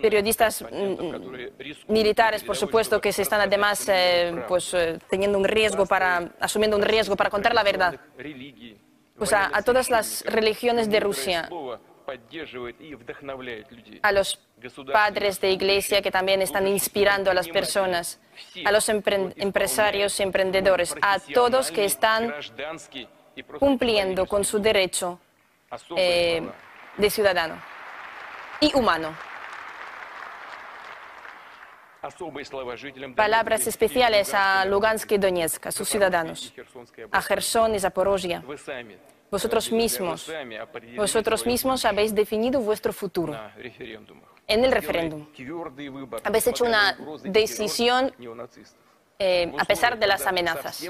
periodistas 0.00 0.62
mm, 0.62 1.92
militares, 1.92 2.44
por 2.44 2.56
supuesto, 2.56 3.00
que 3.00 3.12
se 3.12 3.22
están 3.22 3.40
además 3.40 3.88
eh, 3.88 4.42
pues, 4.48 4.74
eh, 4.74 4.91
teniendo 5.08 5.38
un 5.38 5.44
riesgo 5.44 5.86
para, 5.86 6.32
asumiendo 6.40 6.76
un 6.76 6.82
riesgo 6.82 7.16
para 7.16 7.30
contar 7.30 7.54
la 7.54 7.62
verdad. 7.62 7.98
Pues 9.16 9.32
a, 9.32 9.50
a 9.52 9.62
todas 9.62 9.90
las 9.90 10.24
religiones 10.24 10.90
de 10.90 11.00
Rusia, 11.00 11.48
a 14.02 14.12
los 14.12 14.40
padres 14.92 15.40
de 15.40 15.50
iglesia 15.50 16.02
que 16.02 16.10
también 16.10 16.42
están 16.42 16.66
inspirando 16.66 17.30
a 17.30 17.34
las 17.34 17.48
personas, 17.48 18.20
a 18.64 18.72
los 18.72 18.88
empresarios 18.88 20.18
y 20.18 20.22
emprendedores, 20.22 20.94
a 21.00 21.18
todos 21.18 21.70
que 21.70 21.84
están 21.84 22.34
cumpliendo 23.58 24.26
con 24.26 24.44
su 24.44 24.58
derecho 24.58 25.18
eh, 25.96 26.42
de 26.96 27.10
ciudadano 27.10 27.56
y 28.60 28.74
humano. 28.76 29.14
Palabras 33.14 33.66
especiales 33.66 34.34
a 34.34 34.64
Lugansk 34.64 35.12
y 35.12 35.18
Donetsk, 35.18 35.66
a 35.66 35.72
sus 35.72 35.88
ciudadanos, 35.88 36.52
a 37.12 37.22
Gerson 37.22 37.74
y 37.76 37.80
Zaporozhia. 37.80 38.42
Vosotros 39.30 39.70
mismos, 39.70 40.30
vosotros 40.96 41.46
mismos 41.46 41.84
habéis 41.84 42.14
definido 42.14 42.60
vuestro 42.60 42.92
futuro. 42.92 43.38
en 44.48 44.64
el 44.64 44.72
referéndum. 44.72 45.26
Habéis 46.24 46.46
hecho 46.48 46.64
una 46.64 46.96
decisión 47.22 48.12
eh, 49.18 49.52
a 49.56 49.64
pesar 49.64 49.96
de 49.96 50.06
las 50.08 50.26
amenazas. 50.26 50.82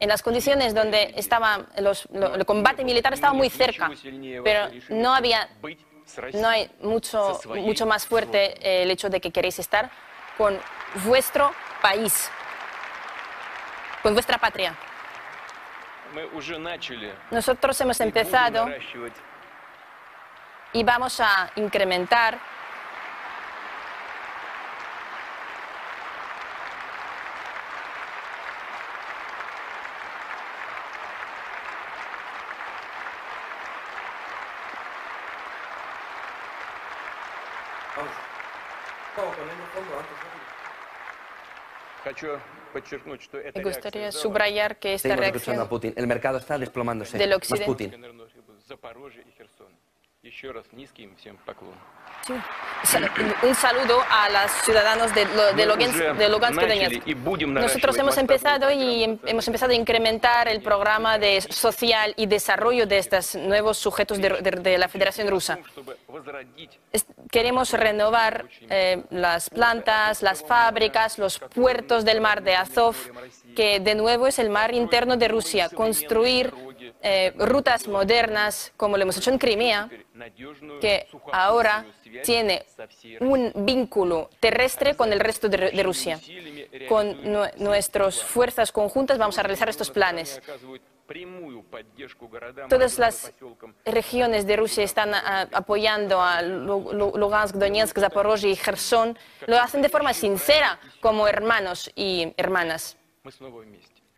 En 0.00 0.08
las 0.08 0.22
condiciones 0.22 0.74
donde 0.74 1.14
estaba 1.16 1.66
el 1.74 2.44
combate 2.44 2.84
militar 2.84 3.14
estaba 3.14 3.32
muy 3.32 3.48
cerca, 3.48 3.90
pero 4.44 4.68
no 4.90 5.14
había 5.14 5.48
no 6.32 6.48
hay 6.48 6.70
mucho, 6.80 7.38
mucho 7.46 7.86
más 7.86 8.06
fuerte 8.06 8.54
eh, 8.66 8.82
el 8.82 8.90
hecho 8.90 9.10
de 9.10 9.20
que 9.20 9.30
queréis 9.30 9.58
estar 9.58 9.90
con 10.38 10.58
vuestro 11.04 11.52
país, 11.82 12.30
con 14.02 14.14
vuestra 14.14 14.38
patria. 14.38 14.74
Nosotros 17.30 17.78
hemos 17.82 18.00
empezado. 18.00 18.66
y 20.72 20.84
vamos 20.84 21.20
a 21.20 21.50
incrementar 21.56 22.38
Me 43.54 43.62
gustaría 43.62 44.12
subrayar 44.12 44.78
que 44.78 44.94
esta 44.94 45.16
reacción 45.16 45.58
a 45.60 45.68
Putin. 45.68 45.94
El 45.96 46.06
mercado 46.06 46.38
está 46.38 46.58
desplomándose. 46.58 47.18
del 47.18 47.32
occidente 47.32 47.66
Putin. 47.66 47.92
Sí. 52.26 52.34
Un 53.42 53.54
saludo 53.54 54.00
a 54.10 54.28
los 54.28 54.50
ciudadanos 54.64 55.14
de, 55.14 55.24
de 55.24 55.66
Lugansk, 55.66 55.96
de 55.98 56.28
Lugansk 56.28 56.56
y. 57.06 57.14
Nosotros 57.62 57.96
hemos 57.98 58.18
empezado 58.18 58.70
y 58.70 59.04
em- 59.04 59.18
hemos 59.24 59.46
empezado 59.46 59.72
a 59.72 59.74
incrementar 59.74 60.48
el 60.48 60.60
programa 60.60 61.18
de 61.18 61.40
social 61.40 62.12
y 62.16 62.26
desarrollo 62.26 62.86
de 62.86 62.98
estos 62.98 63.34
nuevos 63.36 63.78
sujetos 63.78 64.18
de, 64.20 64.28
de- 64.30 64.50
de 64.50 64.78
la 64.78 64.88
Federación 64.88 65.28
Rusa. 65.28 65.58
Queremos 67.30 67.72
renovar 67.72 68.46
eh, 68.68 69.02
las 69.10 69.50
plantas, 69.50 70.22
las 70.22 70.42
fábricas, 70.42 71.18
los 71.18 71.38
puertos 71.38 72.04
del 72.04 72.20
mar 72.20 72.42
de 72.42 72.56
Azov, 72.56 72.96
que 73.54 73.80
de 73.80 73.94
nuevo 73.94 74.26
es 74.26 74.38
el 74.38 74.50
mar 74.50 74.74
interno 74.74 75.16
de 75.16 75.28
Rusia. 75.28 75.68
Construir 75.68 76.52
eh, 77.02 77.32
rutas 77.36 77.86
modernas, 77.88 78.72
como 78.76 78.96
lo 78.96 79.02
hemos 79.04 79.16
hecho 79.16 79.30
en 79.30 79.38
Crimea, 79.38 79.88
que 80.80 81.06
ahora 81.32 81.84
tiene 82.24 82.64
un 83.20 83.52
vínculo 83.54 84.30
terrestre 84.40 84.96
con 84.96 85.12
el 85.12 85.20
resto 85.20 85.48
de, 85.48 85.82
Rusia. 85.82 86.18
Con 86.88 87.22
nue- 87.24 87.54
nuestras 87.56 88.22
fuerzas 88.22 88.72
conjuntas 88.72 89.18
vamos 89.18 89.38
a 89.38 89.42
realizar 89.42 89.68
estos 89.68 89.90
planes. 89.90 90.40
Todas 92.68 92.98
las 92.98 93.32
regiones 93.86 94.46
de 94.46 94.56
Rusia 94.56 94.84
están 94.84 95.14
ah, 95.14 95.48
apoyando 95.52 96.20
a 96.20 96.42
Lu- 96.42 96.92
Lu- 96.92 97.16
Lugansk, 97.16 97.54
Donetsk, 97.54 97.98
Zaporozhye 97.98 98.50
y 98.50 98.56
Gerson. 98.56 99.16
Lo 99.46 99.58
hacen 99.58 99.80
de 99.80 99.88
forma 99.88 100.12
sincera, 100.12 100.78
como 101.00 101.26
hermanos 101.26 101.90
y 101.96 102.34
hermanas. 102.36 102.96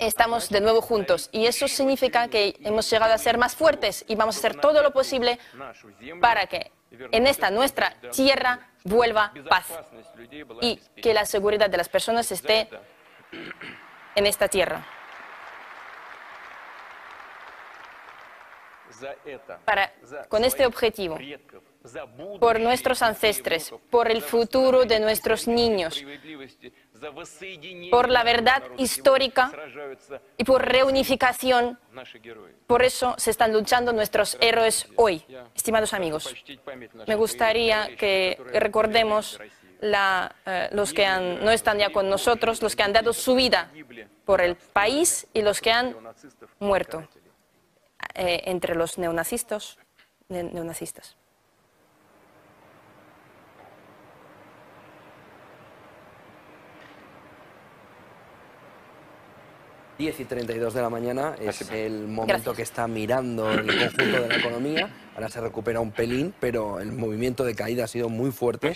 Estamos 0.01 0.49
de 0.49 0.63
nuevo 0.63 0.81
juntos 0.81 1.29
y 1.31 1.45
eso 1.45 1.69
significa 1.69 2.27
que 2.29 2.57
hemos 2.61 2.89
llegado 2.91 3.13
a 3.13 3.19
ser 3.19 3.37
más 3.37 3.55
fuertes 3.55 4.03
y 4.09 4.15
vamos 4.15 4.35
a 4.37 4.39
hacer 4.39 4.57
todo 4.57 4.83
lo 4.83 4.93
posible 4.93 5.39
para 6.23 6.47
que 6.47 6.73
en 7.13 7.27
esta 7.27 7.51
nuestra 7.51 7.95
tierra 8.11 8.71
vuelva 8.83 9.31
paz 9.51 9.67
y 10.63 10.77
que 11.03 11.13
la 11.13 11.27
seguridad 11.27 11.69
de 11.69 11.77
las 11.77 11.91
personas 11.91 12.33
esté 12.33 12.71
en 14.15 14.27
esta 14.27 14.49
tierra. 14.49 14.87
Con 20.29 20.45
este 20.45 20.65
objetivo, 20.65 21.19
por 22.41 22.59
nuestros 22.59 23.03
ancestres, 23.03 23.73
por 23.91 24.11
el 24.11 24.23
futuro 24.23 24.85
de 24.85 24.99
nuestros 24.99 25.47
niños, 25.47 26.03
por 27.91 28.09
la 28.09 28.23
verdad 28.25 28.63
histórica 28.79 29.51
y 30.37 30.45
por 30.45 30.65
reunificación, 30.67 31.79
por 32.67 32.83
eso 32.83 33.15
se 33.19 33.31
están 33.31 33.53
luchando 33.53 33.93
nuestros 33.93 34.37
héroes 34.41 34.87
hoy. 34.97 35.25
Estimados 35.55 35.93
amigos, 35.95 36.35
me 37.07 37.15
gustaría 37.15 37.97
que 37.97 38.39
recordemos 38.53 39.41
la, 39.81 40.35
eh, 40.45 40.69
los 40.73 40.93
que 40.93 41.07
han- 41.07 41.43
no 41.45 41.51
están 41.51 41.79
ya 41.79 41.91
con 41.91 42.09
nosotros, 42.09 42.61
los 42.63 42.77
que 42.77 42.83
han 42.83 42.93
dado 42.93 43.13
su 43.13 43.35
vida 43.35 43.71
por 44.27 44.41
el 44.43 44.57
país 44.57 45.27
y 45.33 45.41
los 45.43 45.61
que 45.61 45.73
han 45.73 45.97
muerto 46.59 47.09
eh, 48.15 48.43
entre 48.47 48.75
los 48.75 48.99
neonazistas. 48.99 49.79
ne- 50.29 50.45
neonazistas. 50.45 51.17
10 60.01 60.21
y 60.21 60.25
32 60.25 60.73
de 60.73 60.81
la 60.81 60.89
mañana 60.89 61.35
es 61.39 61.71
el 61.71 62.07
momento 62.07 62.27
Gracias. 62.27 62.57
que 62.57 62.63
está 62.63 62.89
mirando 62.89 63.53
el 63.53 63.67
conjunto 63.67 64.23
de 64.23 64.29
la 64.29 64.37
economía. 64.37 64.91
Ahora 65.15 65.29
se 65.29 65.43
recupera 65.43 65.79
un 65.81 65.93
pelín, 65.93 66.33
pero 66.41 66.81
el 66.81 66.91
movimiento 66.91 67.45
de 67.45 67.55
caída 67.55 67.85
ha 67.85 67.87
sido 67.87 68.09
muy 68.09 68.31
fuerte. 68.31 68.75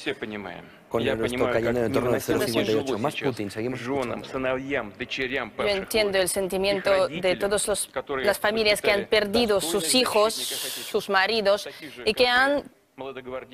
Con 0.90 1.00
el 1.02 1.18
resto 1.18 1.50
cayendo 1.50 1.82
en 1.82 1.92
torno 1.92 2.12
del 2.12 2.20
0,58. 2.20 2.98
Más 2.98 3.16
Putin, 3.16 3.50
seguimos 3.50 3.80
Yo 3.80 5.66
entiendo 5.66 6.18
el 6.18 6.28
sentimiento 6.28 7.08
de 7.08 7.36
todas 7.36 7.88
las 8.22 8.38
familias 8.38 8.82
que 8.82 8.90
han 8.90 9.06
perdido 9.06 9.62
sus 9.62 9.94
hijos, 9.94 10.34
sus 10.34 11.08
maridos 11.08 11.70
y 12.04 12.12
que 12.12 12.28
han 12.28 12.64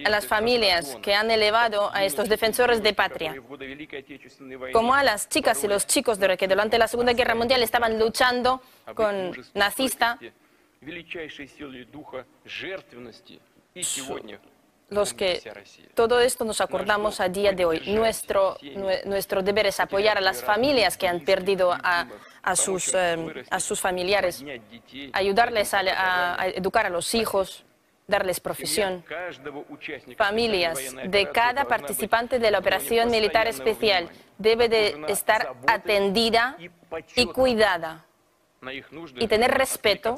a 0.05 0.11
las 0.11 0.27
familias 0.27 0.99
que 1.03 1.15
han 1.15 1.31
elevado 1.31 1.91
a 1.93 2.05
estos 2.05 2.29
defensores 2.29 2.83
de 2.83 2.93
patria, 2.93 3.35
como 4.73 4.95
a 4.95 5.03
las 5.03 5.29
chicas 5.29 5.63
y 5.65 5.69
los 5.69 5.87
chicos 5.87 6.19
de 6.19 6.37
que 6.37 6.47
durante 6.47 6.79
la 6.79 6.89
Segunda 6.89 7.13
Guerra 7.13 7.35
Mundial 7.35 7.63
estaban 7.63 7.99
luchando 7.99 8.61
con 8.95 9.33
nazistas, 9.55 10.19
los 14.91 15.15
que 15.15 15.41
todo 15.95 16.21
esto 16.21 16.45
nos 16.45 16.61
acordamos 16.61 17.21
a 17.21 17.29
día 17.29 17.53
de 17.53 17.65
hoy. 17.65 17.81
Nuestro, 17.87 18.57
nuestro 19.05 19.43
deber 19.43 19.67
es 19.67 19.81
apoyar 19.81 20.19
a 20.19 20.21
las 20.21 20.43
familias 20.43 20.97
que 20.97 21.07
han 21.07 21.21
perdido 21.21 21.73
a, 21.73 22.07
sus, 22.57 22.93
em, 22.95 23.33
a 23.51 23.61
sus, 23.61 23.81
familiares, 23.81 24.45
ayudarles 25.13 25.75
a, 25.75 26.41
a 26.41 26.49
educar 26.49 26.87
a 26.87 26.91
los 26.91 27.15
hijos 27.15 27.65
darles 28.11 28.41
profesión. 28.41 29.03
Familias 30.17 30.79
de 31.05 31.31
cada 31.31 31.65
participante 31.65 32.39
de 32.39 32.51
la 32.51 32.59
operación 32.59 33.11
militar 33.11 33.47
especial 33.47 34.11
debe 34.37 34.69
de 34.69 35.01
estar 35.09 35.55
atendida 35.67 36.59
y 37.17 37.27
cuidada 37.27 38.05
y 39.17 39.29
tener 39.29 39.51
respeto 39.53 40.17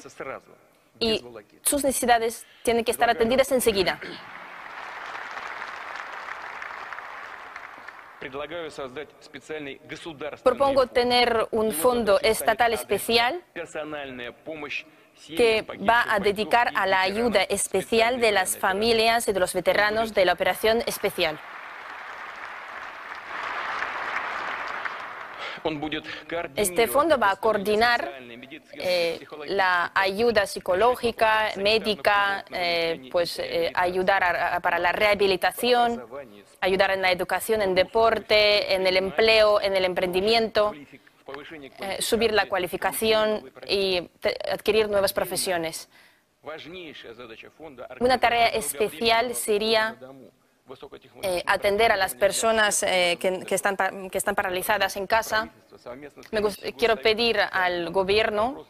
y 0.98 1.24
sus 1.62 1.84
necesidades 1.84 2.46
tienen 2.62 2.84
que 2.84 2.90
estar 2.90 3.08
atendidas 3.08 3.52
enseguida. 3.52 4.00
Propongo 10.44 10.86
tener 10.86 11.48
un 11.50 11.72
fondo 11.72 12.20
estatal 12.20 12.72
especial 12.72 13.42
que 15.26 15.62
va 15.88 16.04
a 16.12 16.18
dedicar 16.18 16.72
a 16.74 16.86
la 16.86 17.00
ayuda 17.00 17.42
especial 17.42 18.20
de 18.20 18.32
las 18.32 18.56
familias 18.56 19.28
y 19.28 19.32
de 19.32 19.40
los 19.40 19.54
veteranos 19.54 20.14
de 20.14 20.24
la 20.24 20.32
operación 20.32 20.82
especial. 20.86 21.38
Este 26.56 26.88
fondo 26.88 27.18
va 27.18 27.30
a 27.30 27.36
coordinar 27.36 28.10
la 29.46 29.86
eh, 29.86 29.90
ayuda 29.94 30.46
psicológica, 30.46 31.50
médica, 31.56 32.44
eh, 32.50 33.08
pues 33.10 33.38
eh, 33.38 33.70
ayudar 33.74 34.60
para 34.60 34.78
la 34.78 34.92
rehabilitación, 34.92 36.04
ayudar 36.60 36.90
en 36.92 37.02
la 37.02 37.12
educación, 37.12 37.62
en 37.62 37.74
deporte, 37.74 38.74
en 38.74 38.86
el 38.86 38.96
empleo, 38.96 39.60
en 39.60 39.76
el 39.76 39.84
emprendimiento 39.84 40.72
eh, 41.78 42.00
subir 42.00 42.32
la 42.32 42.48
cualificación 42.48 43.50
y 43.68 44.08
adquirir 44.50 44.88
nuevas 44.88 45.12
profesiones. 45.12 45.88
Una 48.00 48.18
tarea 48.18 48.48
especial 48.48 49.34
sería 49.34 49.96
eh, 51.22 51.42
atender 51.46 51.92
a 51.92 51.96
las 51.96 52.14
personas 52.14 52.82
eh, 52.82 53.16
que, 53.20 53.40
que 53.44 53.54
están, 53.54 53.76
pa- 53.76 53.90
que 54.10 54.18
están 54.18 54.34
paralizadas 54.34 54.96
en 54.96 55.06
casa. 55.06 55.50
Me 56.30 56.42
quiero 56.76 56.96
pedir 56.96 57.40
al 57.50 57.90
gobierno 57.90 58.66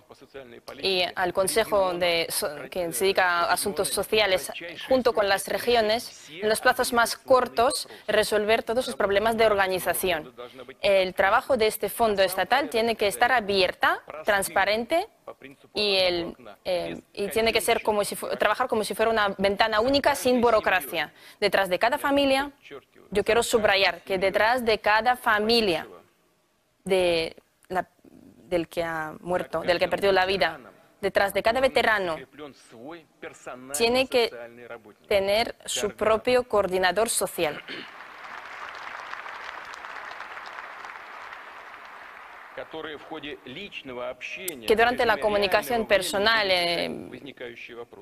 y 0.80 1.02
al 1.14 1.32
Consejo 1.32 1.92
de, 1.94 2.28
que 2.70 2.92
se 2.92 3.04
dedica 3.04 3.40
a 3.40 3.52
asuntos 3.52 3.88
sociales, 3.88 4.52
junto 4.88 5.12
con 5.12 5.28
las 5.28 5.48
regiones, 5.48 6.28
en 6.30 6.48
los 6.48 6.60
plazos 6.60 6.92
más 6.92 7.16
cortos, 7.16 7.88
resolver 8.06 8.62
todos 8.62 8.86
los 8.86 8.96
problemas 8.96 9.36
de 9.36 9.46
organización. 9.46 10.32
El 10.80 11.14
trabajo 11.14 11.56
de 11.56 11.66
este 11.66 11.88
fondo 11.88 12.22
estatal 12.22 12.70
tiene 12.70 12.94
que 12.94 13.08
estar 13.08 13.32
abierta, 13.32 14.00
transparente 14.24 15.08
y, 15.74 15.96
el, 15.96 16.36
eh, 16.64 17.00
y 17.12 17.28
tiene 17.28 17.52
que 17.52 17.60
ser 17.60 17.82
como 17.82 18.04
si 18.04 18.16
trabajar 18.38 18.68
como 18.68 18.84
si 18.84 18.94
fuera 18.94 19.10
una 19.10 19.34
ventana 19.38 19.80
única 19.80 20.14
sin 20.14 20.40
burocracia. 20.40 21.12
Detrás 21.40 21.68
de 21.68 21.78
cada 21.78 21.98
familia, 21.98 22.50
yo 23.10 23.24
quiero 23.24 23.42
subrayar 23.42 24.02
que 24.02 24.18
detrás 24.18 24.64
de 24.64 24.78
cada 24.78 25.16
familia 25.16 25.86
de 26.84 27.36
la- 27.68 27.88
del 28.48 28.68
que 28.68 28.82
ha 28.82 29.14
muerto, 29.20 29.60
del 29.62 29.78
que 29.78 29.84
ha 29.86 29.90
perdido 29.90 30.12
la 30.12 30.26
vida 30.26 30.58
detrás 31.00 31.34
de 31.34 31.42
cada 31.42 31.60
veterano 31.60 32.16
tiene 33.76 34.06
que 34.06 34.30
tener 35.08 35.56
su 35.64 35.90
propio 35.96 36.44
coordinador 36.48 37.08
social. 37.08 37.60
Que 44.66 44.76
durante 44.76 45.04
la 45.04 45.16
comunicación 45.18 45.86
personal, 45.86 46.48
eh, 46.50 47.10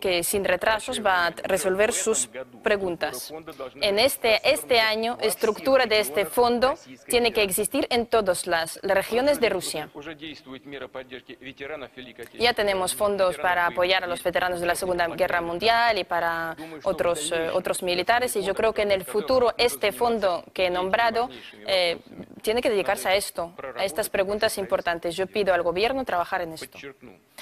que 0.01 0.23
sin 0.23 0.45
retrasos 0.45 1.05
va 1.05 1.27
a 1.27 1.31
resolver 1.31 1.93
sus 1.93 2.29
preguntas. 2.63 3.33
En 3.81 3.99
este, 3.99 4.41
este 4.49 4.81
año, 4.81 5.19
estructura 5.21 5.87
de 5.87 6.01
este 6.01 6.25
fondo 6.27 6.75
tiene 7.09 7.33
que 7.33 7.43
existir 7.43 7.87
en 7.91 8.07
todas 8.07 8.47
las 8.47 8.79
regiones 8.83 9.41
de 9.41 9.49
Rusia. 9.49 9.91
Ya 12.39 12.55
tenemos 12.55 12.95
fondos 12.95 13.37
para 13.39 13.67
apoyar 13.67 14.05
a 14.05 14.07
los 14.07 14.23
veteranos 14.23 14.61
de 14.61 14.67
la 14.67 14.75
Segunda 14.75 15.09
Guerra 15.09 15.41
Mundial 15.41 15.99
y 15.99 16.05
para 16.05 16.57
otros, 16.85 17.33
eh, 17.33 17.51
otros 17.53 17.83
militares. 17.83 18.37
Y 18.37 18.43
yo 18.43 18.55
creo 18.55 18.73
que 18.73 18.83
en 18.83 18.93
el 18.93 19.05
futuro 19.05 19.55
este 19.57 19.93
fondo 19.93 20.45
que 20.53 20.67
he 20.67 20.71
nombrado 20.71 21.29
eh, 21.67 21.99
tiene 22.43 22.63
que 22.63 22.71
dedicarse 22.71 23.09
a 23.09 23.15
esto, 23.15 23.53
a 23.77 23.85
estas 23.85 24.09
preguntas 24.09 24.57
importantes. 24.61 25.17
Yo 25.17 25.27
pido 25.27 25.53
al 25.53 25.63
Gobierno 25.63 26.05
trabajar 26.05 26.43
en 26.43 26.53
esto. 26.53 26.79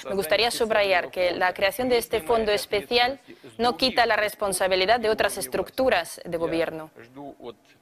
Me 0.07 0.15
gustaría 0.15 0.49
subrayar 0.49 1.11
que 1.11 1.31
la 1.31 1.53
creación 1.53 1.89
de 1.89 1.97
este 1.97 2.21
fondo 2.21 2.51
especial 2.51 3.19
no 3.57 3.77
quita 3.77 4.05
la 4.05 4.15
responsabilidad 4.15 4.99
de 4.99 5.09
otras 5.09 5.37
estructuras 5.37 6.21
de 6.25 6.37
Gobierno. 6.37 6.89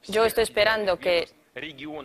Yo 0.06 0.24
estoy 0.24 0.42
esperando 0.42 0.98
que 0.98 1.28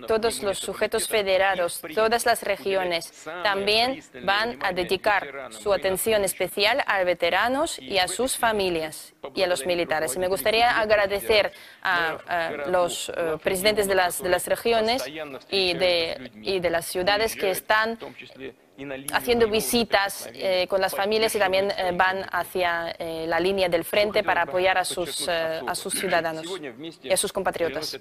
todos 0.07 0.43
los 0.43 0.59
sujetos 0.59 1.07
federados, 1.07 1.81
todas 1.93 2.25
las 2.25 2.43
regiones, 2.43 3.25
también 3.43 4.01
van 4.23 4.57
a 4.61 4.71
dedicar 4.71 5.49
su 5.51 5.73
atención 5.73 6.23
especial 6.23 6.83
a 6.87 7.03
veteranos 7.03 7.79
y 7.79 7.97
a 7.97 8.07
sus 8.07 8.37
familias 8.37 9.13
y 9.35 9.43
a 9.43 9.47
los 9.47 9.65
militares. 9.65 10.17
me 10.17 10.27
gustaría 10.27 10.79
agradecer 10.79 11.51
a, 11.81 12.63
los 12.67 13.09
eh, 13.09 13.37
presidentes 13.41 13.87
de 13.87 13.95
las, 13.95 14.21
de 14.21 14.29
las 14.29 14.47
regiones 14.47 15.03
y 15.49 15.73
de, 15.73 16.31
y 16.41 16.59
de 16.59 16.69
las 16.69 16.85
ciudades 16.85 17.35
que 17.35 17.51
están 17.51 17.97
haciendo 19.11 19.47
visitas 19.47 20.29
eh, 20.33 20.67
con 20.67 20.81
las 20.81 20.95
familias 20.95 21.35
y 21.35 21.39
también 21.39 21.71
eh, 21.71 21.91
van 21.93 22.25
hacia 22.31 22.91
eh, 22.97 23.25
la 23.27 23.39
línea 23.39 23.69
del 23.69 23.83
frente 23.83 24.23
para 24.23 24.43
apoyar 24.43 24.77
a 24.77 24.85
sus, 24.85 25.27
a 25.29 25.75
sus 25.75 25.93
ciudadanos 25.93 26.45
y 27.03 27.11
a 27.11 27.17
sus 27.17 27.31
compatriotas. 27.31 27.99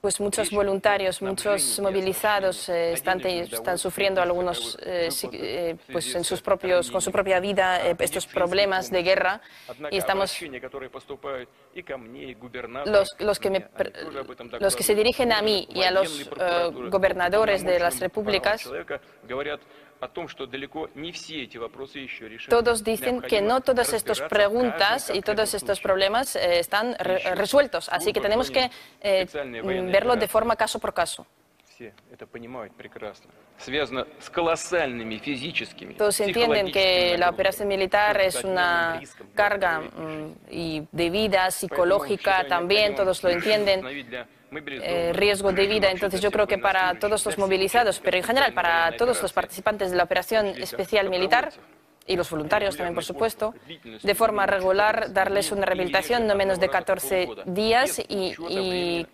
Pues 0.00 0.20
muchos 0.20 0.50
voluntarios, 0.52 1.20
muchos 1.22 1.80
movilizados 1.80 2.68
están, 2.68 3.20
están 3.20 3.78
sufriendo 3.78 4.22
algunos, 4.22 4.78
pues 5.90 6.14
en 6.14 6.22
sus 6.22 6.40
propios, 6.40 6.92
con 6.92 7.02
su 7.02 7.10
propia 7.10 7.40
vida 7.40 7.84
estos 7.98 8.28
problemas 8.28 8.92
de 8.92 9.02
guerra 9.02 9.40
y 9.90 9.96
estamos 9.96 10.38
los, 12.86 13.08
los, 13.18 13.40
que 13.40 13.50
me, 13.50 13.66
los 14.60 14.76
que 14.76 14.84
se 14.84 14.94
dirigen 14.94 15.32
a 15.32 15.42
mí 15.42 15.66
y 15.74 15.82
a 15.82 15.90
los 15.90 16.30
gobernadores 16.90 17.64
de 17.64 17.80
las 17.80 17.98
repúblicas 17.98 18.70
todos 22.48 22.82
dicen 22.82 23.22
que 23.22 23.40
no 23.40 23.60
todas 23.60 23.92
estas 23.92 24.20
preguntas 24.22 25.10
y 25.14 25.20
todos 25.22 25.54
estos 25.54 25.80
problemas 25.80 26.36
están 26.36 26.96
resueltos, 26.98 27.88
así 27.88 28.12
que 28.12 28.20
tenemos 28.20 28.50
que 28.50 28.70
verlo 29.02 30.16
de 30.16 30.28
forma 30.28 30.56
caso 30.56 30.78
por 30.78 30.92
caso. 30.92 31.26
Todos 35.98 36.20
entienden 36.20 36.72
que 36.72 37.16
la 37.18 37.30
operación 37.30 37.68
militar 37.68 38.20
es 38.20 38.44
una 38.44 39.00
carga 39.34 39.82
y 40.50 40.86
de 40.92 41.10
vida 41.10 41.50
psicológica 41.50 42.46
también, 42.46 42.94
todos 42.94 43.22
lo 43.22 43.30
entienden. 43.30 43.82
Eh, 44.54 45.12
riesgo 45.14 45.52
de 45.52 45.66
vida. 45.66 45.90
Entonces 45.90 46.20
yo 46.20 46.30
creo 46.30 46.46
que 46.46 46.58
para 46.58 46.98
todos 46.98 47.24
los 47.24 47.38
movilizados, 47.38 48.00
pero 48.00 48.16
en 48.16 48.22
general 48.22 48.52
para 48.52 48.94
todos 48.96 49.22
los 49.22 49.32
participantes 49.32 49.90
de 49.90 49.96
la 49.96 50.04
operación 50.04 50.46
especial 50.46 51.08
militar, 51.08 51.52
y 52.04 52.16
los 52.16 52.28
voluntarios 52.28 52.76
también, 52.76 52.94
por 52.94 53.04
supuesto, 53.04 53.54
de 54.02 54.14
forma 54.14 54.44
regular 54.44 55.12
darles 55.12 55.52
una 55.52 55.64
rehabilitación 55.64 56.26
no 56.26 56.34
menos 56.34 56.58
de 56.58 56.68
14 56.68 57.28
días 57.46 58.02
y, 58.08 59.06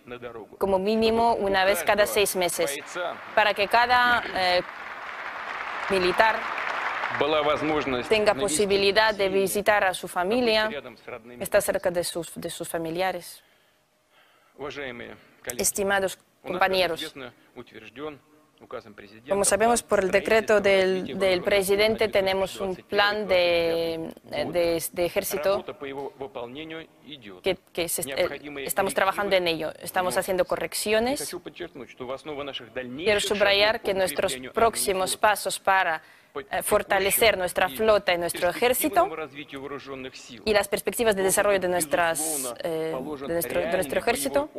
como 0.57 0.79
mínimo 0.79 1.35
una 1.35 1.65
vez 1.65 1.83
cada 1.83 2.07
seis 2.07 2.35
meses, 2.35 2.75
para 3.35 3.53
que 3.53 3.67
cada 3.67 4.23
eh, 4.35 4.61
militar 5.91 6.37
tenga 8.07 8.33
posibilidad 8.33 9.13
de 9.13 9.29
visitar 9.29 9.83
a 9.83 9.93
su 9.93 10.07
familia, 10.07 10.69
estar 11.39 11.61
cerca 11.61 11.91
de 11.91 12.03
sus, 12.03 12.33
de 12.35 12.49
sus 12.49 12.67
familiares. 12.67 13.43
Estimados 15.57 16.17
compañeros, 16.43 17.13
como 19.29 19.45
sabemos 19.45 19.83
por 19.83 20.03
el 20.03 20.11
decreto 20.11 20.59
del, 20.59 21.17
del 21.17 21.41
presidente, 21.41 22.09
tenemos 22.09 22.59
un 22.59 22.75
plan 22.75 23.25
de, 23.25 24.13
de, 24.23 25.05
ejército 25.05 25.63
que, 27.41 27.57
que 27.71 27.83
estamos 28.65 28.93
trabajando 28.93 29.35
en 29.37 29.47
ello. 29.47 29.71
Estamos 29.79 30.17
haciendo 30.17 30.43
correcciones. 30.43 31.33
Quiero 32.97 33.19
subrayar 33.21 33.81
que 33.81 33.93
nuestros 33.93 34.35
próximos 34.53 35.15
pasos 35.15 35.57
para 35.57 36.01
fortalecer 36.64 37.38
nuestra 37.38 37.68
flota 37.68 38.12
y 38.12 38.18
nuestro 38.18 38.48
ejército 38.48 39.08
y 40.44 40.52
las 40.52 40.66
perspectivas 40.66 41.14
de 41.14 41.22
desarrollo 41.22 41.60
de, 41.60 41.68
nuestras, 41.68 42.54
eh, 42.64 42.92
de, 42.92 43.32
nuestro, 43.32 43.60
de 43.60 43.72
nuestro, 43.72 44.00
ejército, 44.00 44.50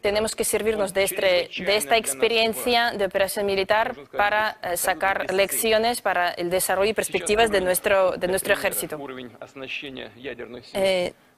tenemos 0.00 0.34
que 0.34 0.44
servirnos 0.44 0.92
de, 0.92 1.04
este, 1.04 1.48
de 1.64 1.76
esta 1.76 1.96
experiencia 1.96 2.90
de 2.90 3.04
operación 3.04 3.46
militar 3.46 3.94
para 4.16 4.58
eh, 4.62 4.76
sacar 4.76 5.32
lecciones 5.32 6.02
para 6.02 6.30
el 6.32 6.50
desarrollo 6.50 6.90
y 6.90 6.94
perspectivas 6.94 7.52
de 7.52 7.60
nuestro, 7.60 8.16
de 8.16 8.26
nuestro 8.26 8.54
ejército. 8.54 8.98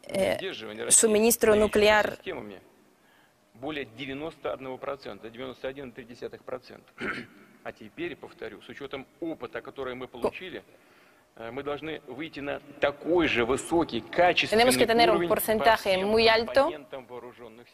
Eh, 0.04 0.38
suministro 0.88 1.54
nuclear 1.54 2.18
более 3.60 3.86
91%, 3.86 5.20
91,3%. 5.20 6.80
А 7.67 7.73
теперь, 7.73 8.15
повторю, 8.15 8.61
с 8.61 8.69
учетом 8.69 9.05
опыта, 9.19 9.59
который 9.59 9.93
мы 9.93 10.07
получили, 10.07 10.63
мы 11.51 11.63
должны 11.63 12.01
выйти 12.07 12.39
на 12.39 12.61
такой 12.79 13.27
же 13.27 13.43
высокий, 13.43 13.99
качественный 13.99 14.63
Tenemos 14.63 14.77
que 14.77 14.87
tener 14.87 15.11
un 15.11 15.27
porcentaje 15.27 15.97
muy 15.97 16.29
alto 16.29 16.71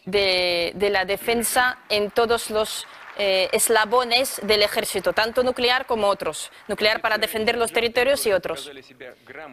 de, 0.08 0.72
de 0.74 0.90
la 0.90 1.06
defensa 1.06 1.78
en 1.90 2.10
todos 2.10 2.50
los 2.50 2.88
eh, 3.18 3.50
eslabones 3.52 4.40
del 4.44 4.64
ejército, 4.64 5.14
tanto 5.14 5.44
nuclear 5.44 5.86
como 5.86 6.08
otros. 6.08 6.52
Nuclear 6.68 7.02
para 7.02 7.18
defender 7.18 7.58
los 7.58 7.72
territorios 7.72 8.26
y 8.26 8.32
otros. 8.32 8.72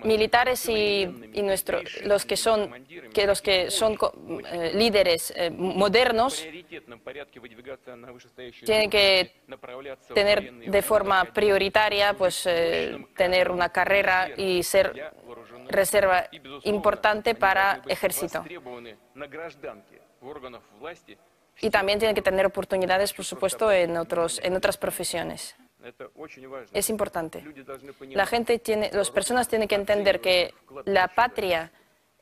Militares 0.03 0.68
y, 0.68 1.03
y 1.33 1.42
nuestro, 1.42 1.81
los 2.05 2.25
que 2.25 2.37
son, 2.37 2.87
que 3.12 3.27
los 3.27 3.42
que 3.42 3.70
son 3.70 3.99
eh, 4.46 4.73
líderes 4.75 5.33
eh, 5.37 5.51
modernos 5.51 6.44
tienen 8.64 8.90
que 8.90 9.42
tener 10.14 10.53
de 10.53 10.83
forma 10.83 11.25
prioritaria 11.25 12.14
pues, 12.14 12.49
tener 13.16 13.51
una 13.51 13.68
carrera 13.68 14.31
y 14.37 14.62
ser 14.62 15.12
reserva 15.68 16.29
importante 16.64 17.35
para 17.35 17.83
ejército 17.87 18.44
y 21.61 21.70
también 21.70 21.99
tienen 21.99 22.14
que 22.14 22.23
tener 22.23 22.46
oportunidades, 22.46 23.12
por 23.12 23.25
supuesto, 23.25 23.70
en, 23.70 23.96
otros, 23.96 24.40
en 24.42 24.57
otras 24.57 24.77
profesiones. 24.77 25.57
Es 26.73 26.90
importante. 26.90 27.44
La 28.11 28.27
gente 28.27 28.59
tiene, 28.59 28.90
las 28.92 29.11
personas 29.11 29.49
tienen 29.49 29.68
que 29.68 29.75
entender 29.75 30.20
que 30.20 30.55
la 30.85 31.09
patria 31.09 31.70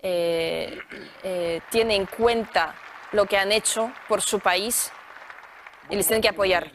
eh, 0.00 0.78
eh, 1.22 1.60
tiene 1.70 1.96
en 1.96 2.06
cuenta 2.06 2.74
lo 3.12 3.26
que 3.26 3.36
han 3.36 3.50
hecho 3.50 3.92
por 4.08 4.22
su 4.22 4.38
país 4.38 4.92
y 5.90 5.96
les 5.96 6.06
tienen 6.06 6.22
que 6.22 6.28
apoyar. 6.28 6.70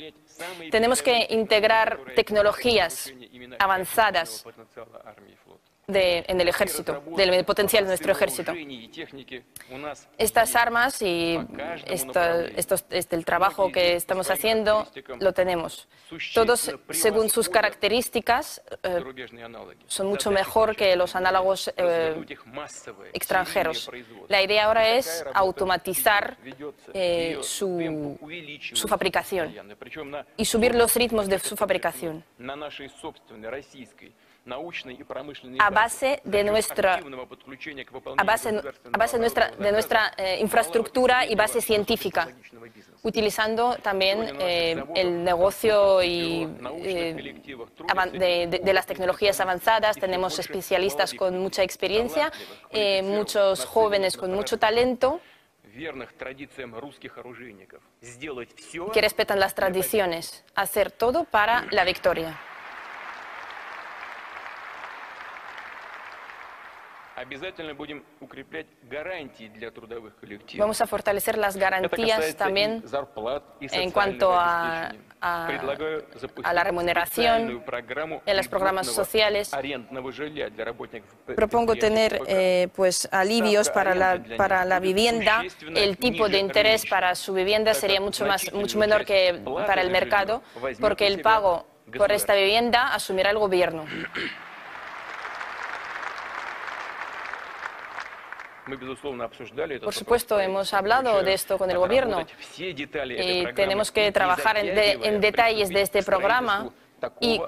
Tenemos 0.72 1.02
que 1.02 1.28
integrar 1.30 2.00
tecnologías 2.16 3.14
avanzadas 3.60 4.46
en 5.96 6.40
el 6.42 6.48
ejército, 6.48 7.04
del 7.16 7.46
potencial 7.46 7.84
de 7.84 7.90
nuestro 7.90 8.12
ejército. 8.12 8.54
Estas 10.18 10.56
armas 10.56 11.02
y 11.02 11.40
esta, 11.86 12.46
estos, 12.46 12.86
este, 12.90 13.16
el 13.16 13.26
trabajo 13.26 13.72
que 13.72 13.96
estamos 13.96 14.30
haciendo 14.30 14.88
lo 15.20 15.34
tenemos. 15.34 15.88
Todos, 16.34 16.72
según 16.90 17.30
sus 17.30 17.50
características, 17.50 18.62
eh, 18.84 19.04
son 19.88 20.08
mucho 20.08 20.32
mejor 20.32 20.76
que 20.76 20.96
los 20.96 21.16
análogos 21.16 21.74
eh, 21.76 22.24
extranjeros. 23.14 23.90
La 24.28 24.42
idea 24.42 24.66
ahora 24.66 24.90
es 24.90 25.24
automatizar 25.34 26.38
eh, 26.94 27.40
su, 27.42 28.18
su 28.74 28.88
fabricación 28.88 29.56
y 30.38 30.46
subir 30.46 30.76
los 30.76 30.96
ritmos 30.96 31.28
de 31.28 31.40
su 31.40 31.56
fabricación 31.56 32.24
a 35.60 35.70
base 35.70 36.22
de 36.26 36.44
nuestra, 36.44 37.00
a 38.18 38.24
base, 38.24 38.50
a 38.92 38.98
base 38.98 39.18
nuestra, 39.18 39.52
de 39.52 39.72
nuestra 39.72 40.14
eh, 40.18 40.38
infraestructura 40.42 41.26
y 41.26 41.36
base 41.36 41.62
científica, 41.62 42.28
utilizando 43.04 43.78
también 43.78 44.36
eh, 44.40 44.84
el 44.96 45.24
negocio 45.24 46.04
y, 46.04 46.44
eh, 46.80 47.42
de, 48.14 48.60
de, 48.62 48.74
las 48.74 48.86
tecnologías 48.86 49.40
avanzadas. 49.40 49.96
Tenemos 49.96 50.38
especialistas 50.38 51.14
con 51.14 51.40
mucha 51.40 51.64
experiencia, 51.64 52.32
muchos 53.04 53.64
jóvenes 53.64 54.18
con 54.18 54.34
mucho 54.34 54.60
talento. 54.60 55.22
Que 58.92 59.02
respetan 59.02 59.40
las 59.40 59.56
tradiciones, 59.56 60.44
hacer 60.54 60.92
todo 60.92 61.24
para 61.24 61.66
la 61.72 61.86
victoria. 61.86 62.40
Vamos 70.58 70.82
a 70.82 70.88
fortalecer 70.88 71.38
las 71.38 71.58
garantías 71.58 72.36
también 72.36 72.84
en 73.60 73.92
cuanto 73.92 74.34
a, 74.34 74.92
a, 75.22 76.54
la 76.54 76.64
remuneración 76.64 77.64
en 78.26 78.38
los 78.38 78.48
programas 78.48 78.88
sociales. 78.88 79.52
Propongo 81.36 81.76
tener 81.76 82.20
eh, 82.28 82.68
pues, 82.76 83.08
alivios 83.12 83.70
para 83.70 83.96
la, 83.96 84.22
para 84.38 84.66
la 84.66 84.80
vivienda. 84.80 85.44
El 85.76 85.98
tipo 85.98 86.28
de 86.28 86.40
interés 86.40 86.86
para 86.86 87.16
su 87.16 87.34
vivienda 87.34 87.74
sería 87.74 88.02
mucho, 88.02 88.26
más, 88.26 88.52
mucho 88.54 88.78
menor 88.78 89.06
que 89.06 89.42
para 89.44 89.82
el 89.82 89.90
mercado, 89.92 90.42
porque 90.80 91.08
el 91.08 91.22
pago 91.22 91.66
por 91.98 92.12
esta 92.12 92.34
vivienda 92.34 92.94
asumirá 92.94 93.30
el 93.30 93.38
gobierno. 93.38 93.86
Por 99.84 99.94
supuesto, 99.94 100.40
hemos 100.40 100.74
hablado 100.74 101.22
de 101.24 101.34
esto 101.34 101.58
con 101.58 101.70
el 101.70 101.78
gobierno. 101.78 102.26
y 102.58 102.86
tenemos 103.54 103.92
que 103.92 104.12
trabajar 104.12 104.58
en, 104.58 105.22
detalles 105.22 105.70
de 105.70 105.82
este 105.82 106.04
programa 106.04 106.72
y 107.20 107.40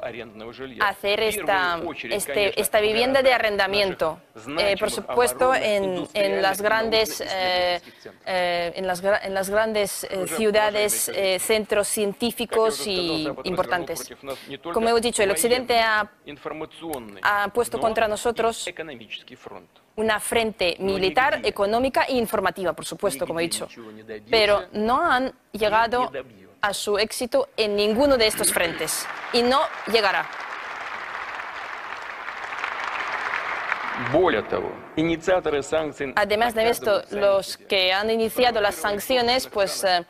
hacer 0.79 1.19
esta, 1.21 1.81
este, 2.09 2.59
esta 2.59 2.79
vivienda 2.79 3.21
de 3.21 3.33
arrendamiento. 3.33 4.19
Eh, 4.59 4.75
por 4.77 4.91
supuesto, 4.91 5.53
en, 5.53 6.07
en 6.13 6.41
las 6.41 6.61
grandes, 6.61 7.21
eh, 7.21 7.79
eh, 8.25 8.73
en 8.75 8.87
las, 8.87 9.03
en 9.03 9.33
las 9.33 9.49
grandes 9.49 10.07
ciudades, 10.27 11.11
centros 11.39 11.87
científicos 11.87 12.85
y 12.87 13.27
importantes. 13.43 14.09
Como 14.73 14.89
he 14.89 15.01
dicho, 15.01 15.23
el 15.23 15.31
Occidente 15.31 15.79
ha, 15.79 16.09
ha 17.21 17.47
puesto 17.49 17.79
contra 17.79 18.07
nosotros 18.07 18.69
una 19.97 20.19
frente 20.19 20.75
militar, 20.79 21.41
económica 21.43 22.03
e 22.03 22.15
informativa, 22.15 22.73
por 22.73 22.85
supuesto, 22.85 23.25
como 23.25 23.39
he 23.39 23.43
dicho. 23.43 23.67
Pero 24.29 24.65
no 24.73 25.01
han 25.01 25.33
llegado 25.51 26.11
a 26.65 26.73
su 26.73 26.97
éxito 26.97 27.49
en 27.57 27.75
ninguno 27.75 28.17
de 28.17 28.25
estos 28.25 28.51
frentes 28.51 29.05
y 29.33 29.43
no 29.43 29.61
llegará. 29.91 30.27
Además 36.15 36.55
de 36.55 36.69
esto, 36.69 37.03
los 37.11 37.57
que 37.57 37.93
han 37.93 38.09
iniciado 38.09 38.59
las 38.61 38.75
sanciones 38.75 39.47
pues, 39.47 39.83
eh, 39.83 40.05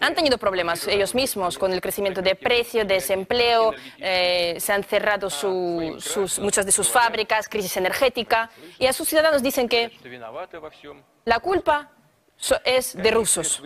han 0.00 0.14
tenido 0.14 0.36
problemas 0.38 0.86
ellos 0.86 1.14
mismos 1.14 1.58
con 1.58 1.72
el 1.72 1.80
crecimiento 1.80 2.20
de 2.20 2.34
precios, 2.34 2.86
desempleo, 2.86 3.72
eh, 3.98 4.56
se 4.58 4.72
han 4.72 4.84
cerrado 4.84 5.30
sus, 5.30 6.38
muchas 6.38 6.66
de 6.66 6.72
sus 6.72 6.88
fábricas, 6.88 7.48
crisis 7.48 7.76
energética, 7.76 8.50
y 8.78 8.86
a 8.86 8.92
sus 8.92 9.08
ciudadanos 9.08 9.42
dicen 9.42 9.68
que 9.68 9.90
la 11.24 11.40
culpa 11.40 11.90
es 12.64 12.96
de 12.96 13.10
rusos. 13.10 13.62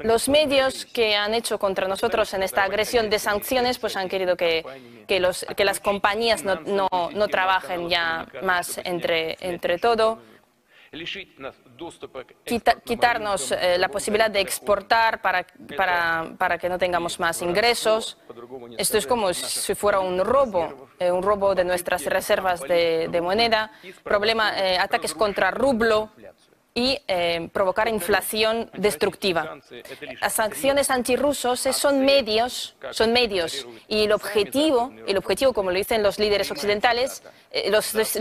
Los 0.00 0.28
medios 0.28 0.86
que 0.86 1.14
han 1.14 1.34
hecho 1.34 1.58
contra 1.58 1.86
nosotros 1.88 2.32
en 2.34 2.42
esta 2.42 2.64
agresión 2.64 3.10
de 3.10 3.18
sanciones 3.18 3.78
pues 3.78 3.96
han 3.96 4.08
querido 4.08 4.36
que, 4.36 4.64
que, 5.06 5.20
los, 5.20 5.46
que 5.56 5.64
las 5.64 5.80
compañías 5.80 6.42
no, 6.42 6.56
no, 6.62 6.88
no, 6.90 7.28
trabajen 7.28 7.88
ya 7.88 8.26
más 8.42 8.78
entre, 8.78 9.36
entre 9.40 9.78
todo. 9.78 10.18
quitarnos 12.84 13.52
eh, 13.52 13.76
la 13.78 13.88
posibilidad 13.88 14.30
de 14.30 14.40
exportar 14.40 15.20
para, 15.20 15.46
para, 15.76 16.34
para, 16.38 16.58
que 16.58 16.68
no 16.68 16.78
tengamos 16.78 17.20
más 17.20 17.40
ingresos. 17.42 18.18
Esto 18.78 18.98
es 18.98 19.06
como 19.06 19.32
si 19.32 19.74
fuera 19.74 20.00
un 20.00 20.18
robo, 20.24 20.88
eh, 20.98 21.10
un 21.10 21.22
robo 21.22 21.54
de 21.54 21.64
nuestras 21.64 22.04
reservas 22.06 22.62
de, 22.62 23.08
de 23.08 23.20
moneda, 23.20 23.70
problema, 24.02 24.58
eh, 24.58 24.78
ataques 24.78 25.14
contra 25.14 25.50
rublo 25.50 26.10
y 26.76 27.00
eh, 27.08 27.48
provocar 27.54 27.88
inflación 27.88 28.70
destructiva. 28.74 29.58
Las 30.20 30.34
sanciones 30.34 30.90
antirrusos 30.90 31.58
son 31.58 32.04
medios, 32.04 32.76
son 32.90 33.14
medios 33.14 33.66
y 33.88 34.04
el 34.04 34.12
objetivo, 34.12 34.92
el 35.06 35.16
objetivo, 35.16 35.54
como 35.54 35.70
lo 35.70 35.78
dicen 35.78 36.02
los 36.02 36.18
líderes 36.18 36.50
occidentales, 36.50 37.22
eh, 37.50 37.70
lo 37.70 37.78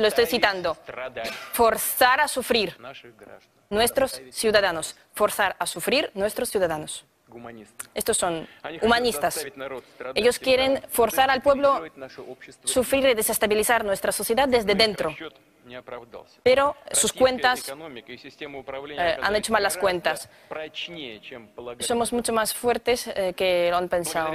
estoy 0.08 0.26
citando, 0.26 0.78
forzar 1.51 2.22
a 2.22 2.30
sufrir 2.30 2.78
nuestros 3.70 4.22
ciudadanos, 4.32 4.95
forzar 5.14 5.58
a 5.60 5.66
sufrir 5.66 6.10
nuestros 6.14 6.49
ciudadanos. 6.49 7.03
Estos 7.93 8.16
son 8.16 8.47
humanistas. 8.82 9.45
Ellos 10.14 10.39
quieren 10.39 10.82
forzar 10.88 11.30
al 11.30 11.41
pueblo 11.41 11.84
sufrir 12.64 13.06
y 13.10 13.14
desestabilizar 13.16 13.84
nuestra 13.84 14.14
sociedad 14.14 14.47
desde 14.47 14.76
dentro. 14.76 15.14
Pero 16.43 16.76
sus 16.91 17.11
cuentas 17.11 17.68
eh, 17.68 19.18
han 19.22 19.36
hecho 19.36 19.51
mal 19.51 19.63
las 19.63 19.78
cuentas. 19.78 20.30
Somos 21.80 22.13
mucho 22.13 22.34
más 22.34 22.53
fuertes 22.53 23.07
eh, 23.07 23.34
que 23.36 23.70
lo 23.72 23.78
han 23.78 23.89
pensado. 23.89 24.32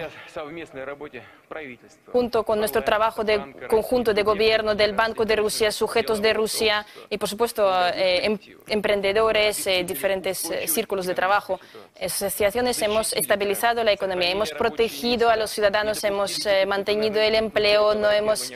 Junto 2.12 2.42
con 2.44 2.58
nuestro 2.58 2.82
trabajo 2.82 3.22
de 3.22 3.66
conjunto 3.68 4.12
de 4.12 4.22
gobierno 4.22 4.74
del 4.74 4.92
Banco 4.92 5.24
de 5.24 5.36
Rusia, 5.36 5.70
sujetos 5.70 6.20
de 6.20 6.32
Rusia 6.32 6.84
y, 7.08 7.18
por 7.18 7.28
supuesto, 7.28 7.70
eh, 7.88 8.24
em, 8.24 8.38
emprendedores, 8.66 9.64
diferentes 9.86 10.50
círculos 10.66 11.06
de 11.06 11.14
trabajo, 11.14 11.60
asociaciones, 12.00 12.80
hemos 12.82 13.12
estabilizado 13.12 13.84
la 13.84 13.92
economía, 13.92 14.30
hemos 14.30 14.50
protegido 14.50 15.30
a 15.30 15.36
los 15.36 15.50
ciudadanos, 15.50 16.02
hemos 16.02 16.38
mantenido 16.66 17.20
el 17.20 17.34
empleo, 17.34 17.94
no 17.94 18.10
hemos 18.10 18.52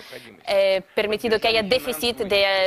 permitido 0.94 1.38
que 1.38 1.48
haya 1.48 1.62
déficit 1.62 2.18
de 2.18 2.63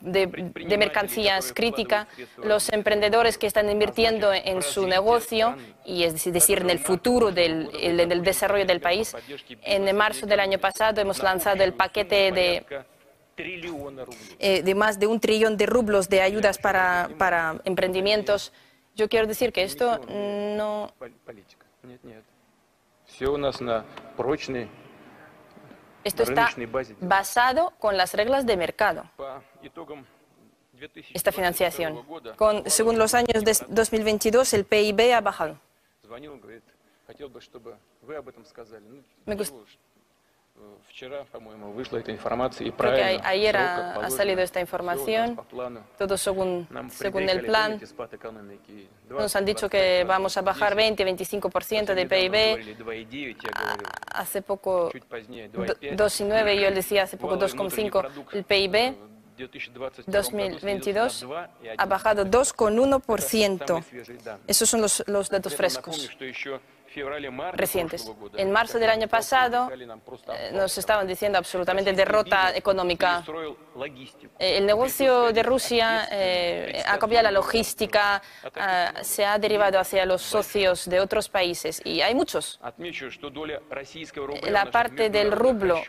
de, 0.00 0.76
mercancías 0.78 1.52
críticas, 1.52 2.06
los 2.42 2.72
emprendedores 2.72 3.38
que 3.38 3.46
están 3.46 3.68
invirtiendo 3.70 4.32
en 4.32 4.62
su 4.62 4.86
negocio, 4.86 5.56
y 5.84 6.04
es 6.04 6.24
decir, 6.24 6.60
en 6.60 6.70
el 6.70 6.78
futuro 6.78 7.32
del, 7.32 7.70
desarrollo 8.22 8.66
del 8.66 8.80
país. 8.80 9.14
En 9.62 9.96
marzo 9.96 10.26
del 10.26 10.40
año 10.40 10.58
pasado 10.58 11.00
hemos 11.00 11.22
lanzado 11.22 11.62
el 11.64 11.72
paquete 11.72 12.32
de, 12.32 12.64
eh, 14.38 14.62
de 14.62 14.74
más 14.74 14.98
de 14.98 15.06
un 15.06 15.20
trillón 15.20 15.56
de 15.56 15.66
rublos 15.66 16.08
de 16.08 16.22
ayudas 16.22 16.58
para, 16.58 17.10
para 17.18 17.60
emprendimientos. 17.64 18.52
Yo 18.96 19.08
quiero 19.08 19.26
decir 19.26 19.52
que 19.52 19.62
esto 19.62 20.00
no... 20.08 20.92
Esto 26.04 26.22
está 26.22 26.50
basado 27.00 27.72
con 27.78 27.96
las 27.96 28.14
reglas 28.14 28.46
de 28.46 28.56
mercado. 28.56 29.04
Esta 31.12 31.32
financiación. 31.32 32.04
Con, 32.36 32.68
según 32.70 32.98
los 32.98 33.14
años 33.14 33.44
de 33.44 33.56
2022, 33.68 34.52
el 34.54 34.64
PIB 34.64 35.12
ha 35.14 35.20
bajado. 35.20 35.58
Creo 42.76 42.94
que 42.94 43.20
ayer 43.24 43.56
ha, 43.56 44.10
salido 44.10 44.42
esta 44.42 44.60
información, 44.60 45.40
todo 45.96 46.18
según, 46.18 46.68
según 46.90 47.28
el 47.28 47.44
plan. 47.46 47.80
Nos 49.08 49.34
han 49.36 49.44
dicho 49.44 49.68
que 49.70 50.04
vamos 50.04 50.36
a 50.36 50.42
bajar 50.42 50.76
20-25% 50.76 51.94
de 51.94 52.06
PIB. 52.06 52.76
Hace 54.12 54.42
poco 54.42 54.90
2,9, 54.92 56.60
yo 56.60 56.70
decía 56.70 57.04
hace 57.04 57.16
poco 57.16 57.38
2,5 57.38 58.26
el 58.32 58.44
PIB. 58.44 58.96
2022 60.06 61.26
ha 61.78 61.86
bajado 61.86 62.26
2,1%. 62.26 63.84
Esos 64.46 64.68
son 64.68 64.82
los, 64.82 65.02
los 65.06 65.30
datos 65.30 65.56
frescos 65.56 66.10
recientes. 67.52 68.10
En 68.36 68.50
marzo 68.50 68.78
del 68.78 68.90
año 68.90 69.08
pasado 69.08 69.70
eh, 69.72 70.50
nos 70.52 70.76
estaban 70.76 71.06
diciendo 71.06 71.38
absolutamente 71.38 71.92
derrota 71.92 72.54
económica. 72.54 73.22
Eh, 74.38 74.58
el 74.58 74.66
negocio 74.66 75.32
de 75.32 75.42
Rusia 75.42 76.08
eh, 76.10 76.82
ha 76.86 76.98
cambiado 76.98 77.24
la 77.24 77.30
logística, 77.30 78.22
se 79.02 79.24
ha 79.24 79.38
derivado 79.38 79.78
hacia 79.78 80.04
los 80.04 80.22
socios 80.22 80.88
de 80.88 81.00
otros 81.00 81.28
países 81.28 81.80
y 81.84 82.00
hay 82.00 82.14
muchos. 82.14 82.60
La 84.50 84.70
parte 84.70 85.10
del 85.10 85.32
rublo, 85.32 85.80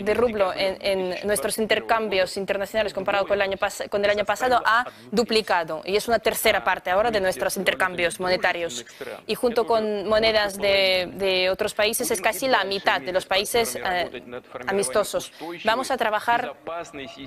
de 0.00 0.14
rublo 0.14 0.52
en, 0.54 1.26
nuestros 1.26 1.58
intercambios 1.58 2.36
internacionales 2.36 2.92
comparado 2.92 3.26
con 3.26 3.34
el, 3.34 3.42
año 3.42 3.56
con 3.90 4.04
el 4.04 4.10
año 4.10 4.24
pasado 4.24 4.62
ha 4.64 4.84
duplicado 5.10 5.82
y 5.84 5.96
es 5.96 6.08
una 6.08 6.18
tercera 6.18 6.62
parte 6.64 6.90
ahora 6.90 7.10
de 7.10 7.20
nuestros 7.20 7.56
intercambios 7.56 8.20
monetarios. 8.20 8.84
Y 9.26 9.34
junto 9.34 9.66
con 9.66 10.08
monedas 10.18 10.58
de, 10.58 11.48
otros 11.50 11.74
países 11.74 12.10
es 12.10 12.20
casi 12.20 12.48
la 12.48 12.64
mitad 12.64 13.00
de 13.00 13.12
los 13.12 13.24
países 13.24 13.76
eh, 13.76 14.22
amistosos. 14.66 15.32
Vamos 15.64 15.90
a 15.90 15.96
trabajar, 15.96 16.56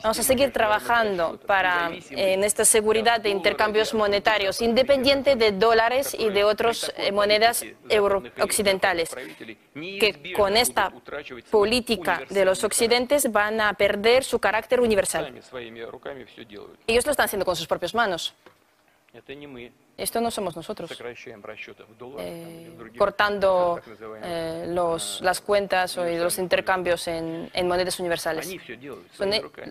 vamos 0.03 0.19
a 0.19 0.23
seguir 0.23 0.51
trabajando 0.51 1.39
para 1.47 1.91
en 2.09 2.43
esta 2.43 2.65
seguridad 2.65 3.21
de 3.21 3.29
intercambios 3.29 3.93
monetarios, 3.93 4.61
independiente 4.61 5.35
de 5.37 5.53
dólares 5.53 6.15
y 6.17 6.29
de 6.29 6.43
otras 6.43 6.91
eh, 6.97 7.11
monedas 7.11 7.65
euro 7.87 8.23
occidentales, 8.41 9.15
que 9.73 10.33
con 10.35 10.57
esta 10.57 10.91
política 11.49 12.23
de 12.29 12.43
los 12.43 12.63
occidentes 12.63 13.31
van 13.31 13.61
a 13.61 13.73
perder 13.73 14.23
su 14.25 14.37
carácter 14.39 14.81
universal. 14.81 15.33
Ellos 16.87 17.05
lo 17.05 17.11
están 17.11 17.25
haciendo 17.25 17.45
con 17.45 17.55
sus 17.55 17.67
propias 17.67 17.93
manos. 17.95 18.35
Esto 19.97 20.22
no 20.22 20.32
somos 20.32 20.55
nosotros. 20.55 20.89
Eh, 22.18 22.78
cortando 22.97 23.82
eh, 24.24 24.66
los, 24.70 25.22
las 25.22 25.41
cuentas 25.41 25.97
o 25.97 26.05
los 26.05 26.38
intercambios 26.38 27.07
en, 27.07 27.49
en 27.53 27.68
monedas 27.68 27.99
universales. 27.99 28.49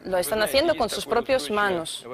lo 0.04 0.18
están 0.18 0.42
haciendo 0.42 0.76
con 0.76 0.90
sus 0.90 1.06
propias 1.06 1.50
manos. 1.50 2.06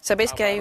Sabéis 0.00 0.32
que 0.32 0.44
hay 0.44 0.60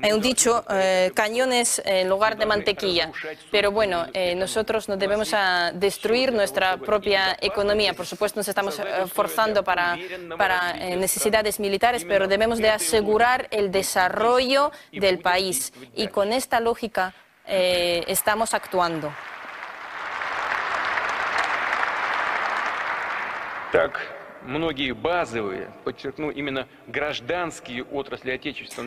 hay 0.00 0.12
un 0.12 0.20
dicho, 0.20 0.64
eh, 0.70 1.10
cañones 1.12 1.82
en 1.84 2.08
lugar 2.08 2.36
de 2.36 2.46
mantequilla. 2.46 3.10
Pero 3.50 3.72
bueno, 3.72 4.06
eh, 4.14 4.36
nosotros 4.36 4.88
no 4.88 4.96
debemos 4.96 5.34
a 5.34 5.72
destruir 5.72 6.32
nuestra 6.32 6.76
propia 6.76 7.36
economía. 7.40 7.94
Por 7.94 8.06
supuesto, 8.06 8.38
nos 8.38 8.46
estamos 8.46 8.78
eh, 8.78 8.84
forzando 9.12 9.64
para, 9.64 9.98
para 10.36 10.74
necesidades 10.96 11.58
militares, 11.58 12.04
pero 12.04 12.28
debemos 12.28 12.58
de 12.58 12.68
asegurar 12.68 13.48
el 13.50 13.72
desarrollo 13.72 14.70
del 14.92 15.18
país. 15.18 15.72
Y 15.96 16.06
con 16.06 16.32
esta 16.32 16.60
lógica 16.60 17.12
estamos 17.44 18.54
actuando. 18.54 19.12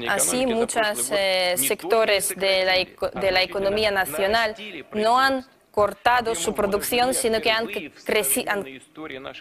Así, 0.09 0.45
muchos 0.47 1.11
eh, 1.11 1.53
sectores 1.57 2.35
de 2.35 2.65
la, 2.65 3.19
de 3.19 3.31
la 3.31 3.43
economía 3.43 3.91
nacional 3.91 4.55
no 4.93 5.19
han 5.19 5.45
cortado 5.69 6.33
su 6.35 6.53
producción, 6.53 7.13
sino 7.13 7.39
que 7.41 7.51
han, 7.51 7.67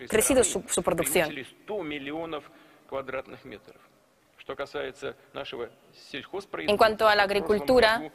crecido 0.09 0.45
su, 0.45 0.63
su 0.69 0.83
producción. 0.83 1.35
En 6.67 6.77
cuanto 6.77 7.09
a 7.09 7.15
la 7.15 7.23
agricultura, 7.23 8.11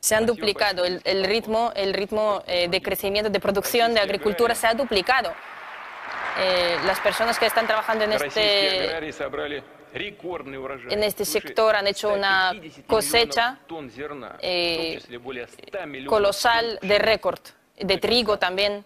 se 0.00 0.14
han 0.14 0.26
duplicado 0.26 0.84
el, 0.84 1.24
ritmo, 1.24 1.72
el 1.74 1.92
ritmo 1.92 2.42
eh, 2.46 2.68
de 2.68 2.80
crecimiento 2.80 3.30
de 3.30 3.40
producción 3.40 3.94
de 3.94 4.00
agricultura 4.00 4.54
se 4.54 4.66
ha 4.66 4.74
duplicado. 4.74 5.32
Eh, 6.40 6.76
las 6.86 7.00
personas 7.00 7.38
que 7.38 7.46
están 7.46 7.66
trabajando 7.66 8.04
en 8.04 8.12
este, 8.12 8.96
en 10.90 11.02
este 11.02 11.24
sector 11.24 11.74
han 11.74 11.86
hecho 11.88 12.12
una 12.12 12.52
cosecha 12.86 13.58
eh, 14.40 15.00
colosal 16.06 16.78
de 16.80 16.98
récord, 16.98 17.40
de 17.76 17.98
trigo 17.98 18.38
también. 18.38 18.84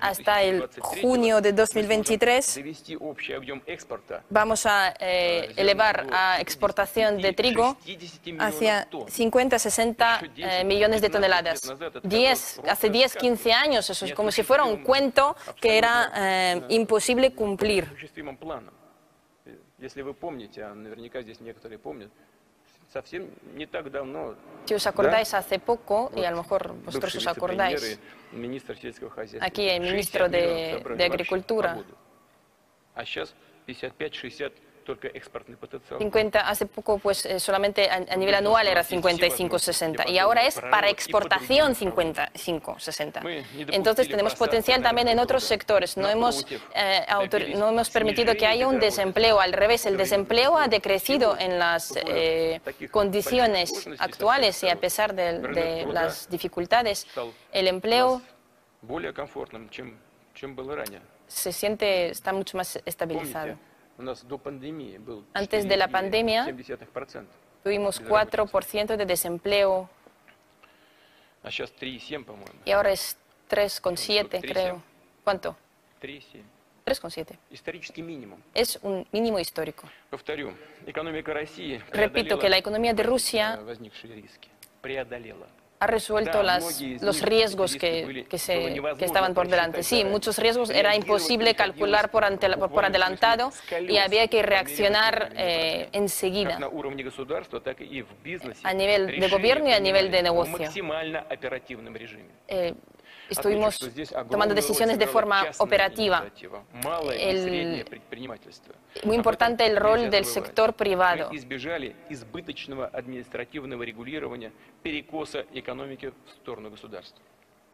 Hasta 0.00 0.42
el 0.42 0.68
junio 1.02 1.40
de 1.42 1.52
2023 1.52 2.60
vamos 4.30 4.66
a 4.66 4.94
eh, 4.98 5.52
elevar 5.56 6.06
a 6.10 6.40
exportación 6.40 7.20
de 7.20 7.34
trigo 7.34 7.76
hacia 8.38 8.88
50-60 8.90 10.30
eh, 10.36 10.64
millones 10.64 11.02
de 11.02 11.10
toneladas. 11.10 11.60
10, 12.02 12.60
hace 12.66 12.90
10-15 12.90 13.52
años, 13.52 13.90
eso 13.90 14.06
es 14.06 14.14
como 14.14 14.30
si 14.30 14.42
fuera 14.42 14.64
un 14.64 14.82
cuento 14.82 15.36
que 15.60 15.76
era 15.76 16.12
eh, 16.14 16.62
imposible 16.70 17.34
cumplir. 17.34 17.92
Si 24.64 24.74
os 24.74 24.86
acordáis 24.86 25.34
hace 25.34 25.58
poco, 25.58 26.10
y 26.16 26.24
a 26.24 26.30
lo 26.30 26.38
mejor 26.38 26.74
vosotros 26.84 27.14
os 27.14 27.26
acordáis, 27.26 28.00
aquí 29.40 29.68
el 29.68 29.80
ministro 29.82 30.28
de, 30.28 30.82
de 30.96 31.04
Agricultura 31.04 31.78
50, 35.98 36.48
hace 36.48 36.66
poco 36.66 36.98
pues 36.98 37.26
eh, 37.26 37.40
solamente 37.40 37.88
a, 37.90 38.16
nivel 38.16 38.34
anual 38.34 38.66
era 38.68 38.84
55-60 38.84 40.08
y 40.08 40.18
ahora 40.18 40.46
es 40.46 40.60
para 40.60 40.88
exportación 40.88 41.74
55-60. 41.74 43.44
Entonces 43.72 44.08
tenemos 44.08 44.34
potencial 44.34 44.82
también 44.82 45.08
en 45.08 45.18
otros 45.18 45.44
sectores. 45.44 45.96
No 45.96 46.08
hemos, 46.08 46.46
eh, 46.74 47.06
no 47.56 47.68
hemos 47.68 47.90
permitido 47.90 48.34
que 48.36 48.46
haya 48.46 48.68
un 48.68 48.78
desempleo. 48.78 49.40
Al 49.40 49.52
revés, 49.52 49.86
el 49.86 49.96
desempleo 49.96 50.58
ha 50.58 50.68
decrecido 50.68 51.36
en 51.38 51.58
las 51.58 51.94
eh, 51.96 52.60
condiciones 52.90 53.88
actuales 53.98 54.62
y 54.62 54.68
a 54.68 54.76
pesar 54.76 55.14
de, 55.14 55.40
de 55.40 55.86
las 55.86 56.28
dificultades, 56.28 57.06
el 57.52 57.68
empleo 57.68 58.22
se 61.26 61.52
siente, 61.52 62.10
está 62.10 62.32
mucho 62.32 62.56
más 62.56 62.78
estabilizado. 62.84 63.56
Antes 65.34 65.68
de 65.68 65.76
la 65.76 65.88
pandemia 65.88 66.44
tuvimos 67.62 68.02
4% 68.02 68.96
de 68.96 69.06
desempleo. 69.06 69.88
Y 72.64 72.70
ahora 72.72 72.92
es 72.92 73.16
3,7 73.48 74.40
creo. 74.40 74.82
¿Cuánto? 75.24 75.56
3,7. 76.86 77.36
Es 78.54 78.78
un 78.82 79.06
mínimo 79.10 79.38
histórico. 79.38 79.88
Repito 81.92 82.38
que 82.38 82.48
la 82.48 82.58
economía 82.58 82.94
de 82.94 83.02
Rusia 83.02 83.58
ha 85.78 85.86
resuelto 85.86 86.42
las, 86.42 86.80
los 87.00 87.22
riesgos 87.22 87.76
que, 87.76 88.26
que, 88.28 88.38
se, 88.38 88.80
que, 88.98 89.04
estaban 89.04 89.34
por 89.34 89.48
delante. 89.48 89.82
Sí, 89.82 90.04
muchos 90.04 90.38
riesgos. 90.38 90.70
Era 90.70 90.96
imposible 90.96 91.54
calcular 91.54 92.10
por, 92.10 92.24
ante, 92.24 92.48
por 92.56 92.84
adelantado 92.84 93.52
y 93.86 93.98
había 93.98 94.28
que 94.28 94.42
reaccionar 94.42 95.32
eh, 95.36 95.88
enseguida. 95.92 96.58
A 98.62 98.74
nivel 98.74 99.20
de 99.20 99.28
gobierno 99.28 99.68
y 99.68 99.72
a 99.72 99.80
nivel 99.80 100.10
de 100.10 100.22
negocio. 100.22 100.58
Eh, 102.48 102.74
estuvimos 103.28 103.78
tomando 104.30 104.54
decisiones 104.54 104.98
de 104.98 105.06
forma 105.06 105.46
operativa. 105.58 106.24
El, 107.12 107.84
muy 109.04 109.16
importante 109.16 109.66
el 109.66 109.76
rol 109.76 110.10
del 110.10 110.24
sector 110.24 110.74
privado. 110.74 111.30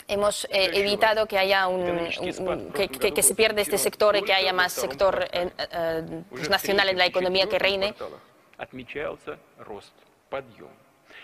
Hemos 0.08 0.44
eh, 0.46 0.70
evitado 0.74 1.26
que 1.26 1.38
haya 1.38 1.68
un, 1.68 1.82
un 1.82 2.72
que, 2.72 2.88
que, 2.88 3.14
que, 3.14 3.22
se 3.22 3.34
pierda 3.34 3.60
este 3.60 3.78
sector 3.78 4.16
y 4.16 4.22
que 4.22 4.32
haya 4.32 4.52
más 4.52 4.72
sector 4.72 5.28
eh, 5.32 5.50
eh, 5.72 6.22
nacional 6.50 6.88
en 6.88 6.98
la 6.98 7.06
economía 7.06 7.48
que 7.48 7.58
reine. 7.58 7.94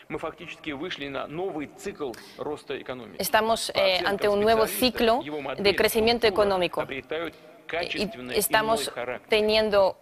Мы 0.09 0.19
фактически 0.19 0.71
вышли 0.71 1.07
на 1.07 1.27
новый 1.27 1.67
цикл 1.77 2.11
роста 2.37 2.79
экономики. 2.81 3.19
Estamos 3.21 3.71
По 3.71 3.77
eh, 3.77 3.95
оценкам 3.95 4.07
ante 4.11 4.29
un 4.29 4.41
nuevo 4.41 4.67
специалистов, 4.67 4.99
ciclo 4.99 5.23
его 5.23 5.41
модель 5.41 5.63
de 5.63 5.75
crecimiento 5.75 6.27
структура 6.27 6.43
económico. 6.43 6.81
обретают 6.81 7.33
Y 7.33 7.65
качественно 7.67 8.31
estamos 8.31 8.83
иной 8.83 8.93
характер. 8.93 9.29
teniendo 9.29 9.97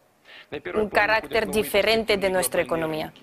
На 0.50 0.60
первый 0.60 0.84
un 0.84 0.90
план 0.90 1.08
выходят 1.08 1.32
carácter 1.32 1.46
новые 1.46 1.64
diferente 1.64 2.18
de 2.18 2.30
перспективные 2.30 2.32
nuestra 2.32 2.64
глобальные 2.64 2.68
economía. 2.68 3.14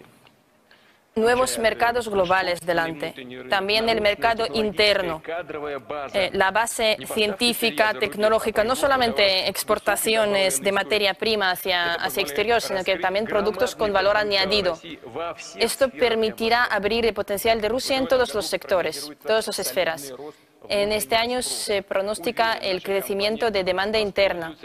nuevos 1.16 1.58
mercados 1.60 2.10
globales 2.10 2.60
delante, 2.62 3.14
también 3.50 3.90
el 3.90 4.02
mercado 4.02 4.46
interno, 4.54 5.22
eh, 6.14 6.30
la 6.34 6.52
base 6.52 6.98
científica, 7.14 7.94
tecnológica, 7.94 8.64
no 8.64 8.76
solamente 8.76 9.48
exportaciones 9.48 10.62
de 10.62 10.72
materia 10.72 11.14
prima 11.14 11.52
hacia, 11.52 11.94
hacia 11.96 12.22
exterior, 12.22 12.62
sino 12.62 12.84
que 12.84 12.98
también 12.98 13.26
productos 13.26 13.76
con 13.76 13.94
valor 13.94 14.18
añadido. 14.18 14.80
Esto 15.58 15.90
permitirá 15.90 16.66
abrir 16.66 17.06
el 17.06 17.14
potencial 17.14 17.62
de 17.62 17.70
Rusia 17.70 17.98
en 17.98 18.08
todos 18.08 18.34
los 18.34 18.48
sectores, 18.48 19.12
todas 19.26 19.48
las 19.48 19.60
esferas. 19.60 20.14
En 20.70 20.92
este 20.92 21.16
año 21.16 21.42
se 21.42 21.82
pronostica 21.82 22.54
el 22.54 22.82
crecimiento 22.82 23.52
de 23.52 23.64
demanda 23.64 24.00
interna. 24.00 24.56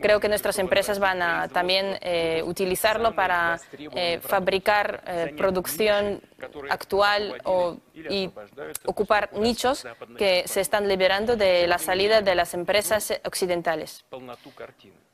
Creo 0.00 0.20
que 0.20 0.28
nuestras 0.28 0.58
empresas 0.58 0.98
van 0.98 1.22
a 1.22 1.48
también 1.48 1.98
eh, 2.00 2.42
utilizarlo 2.44 3.14
para 3.14 3.58
eh, 3.78 4.20
fabricar 4.20 5.02
eh, 5.06 5.34
producción 5.36 6.20
actual 6.70 7.40
o, 7.44 7.78
y 7.94 8.30
ocupar 8.84 9.32
nichos 9.32 9.86
que 10.18 10.46
se 10.46 10.60
están 10.60 10.88
liberando 10.88 11.36
de 11.36 11.66
la 11.66 11.78
salida 11.78 12.20
de 12.20 12.34
las 12.34 12.54
empresas 12.54 13.12
occidentales. 13.24 14.04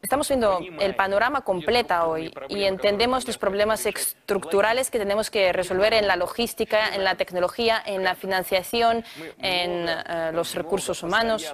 Estamos 0.01 0.29
viendo 0.29 0.61
el 0.81 0.97
panorama 0.97 1.43
completa 1.43 2.07
hoy 2.07 2.35
y 2.49 2.65
entendemos 2.65 3.27
los 3.27 3.39
problemas 3.39 3.87
estructurales 3.87 4.91
que 4.91 4.99
tenemos 4.99 5.31
que 5.31 5.53
resolver 5.53 5.95
en 5.95 6.09
la 6.09 6.17
logística, 6.17 6.95
en 6.95 7.05
la 7.05 7.15
tecnología, 7.15 7.81
en 7.85 8.03
la 8.03 8.17
financiación, 8.17 9.05
en 9.39 9.89
eh, 9.89 10.31
los 10.33 10.55
recursos 10.55 11.03
humanos. 11.03 11.53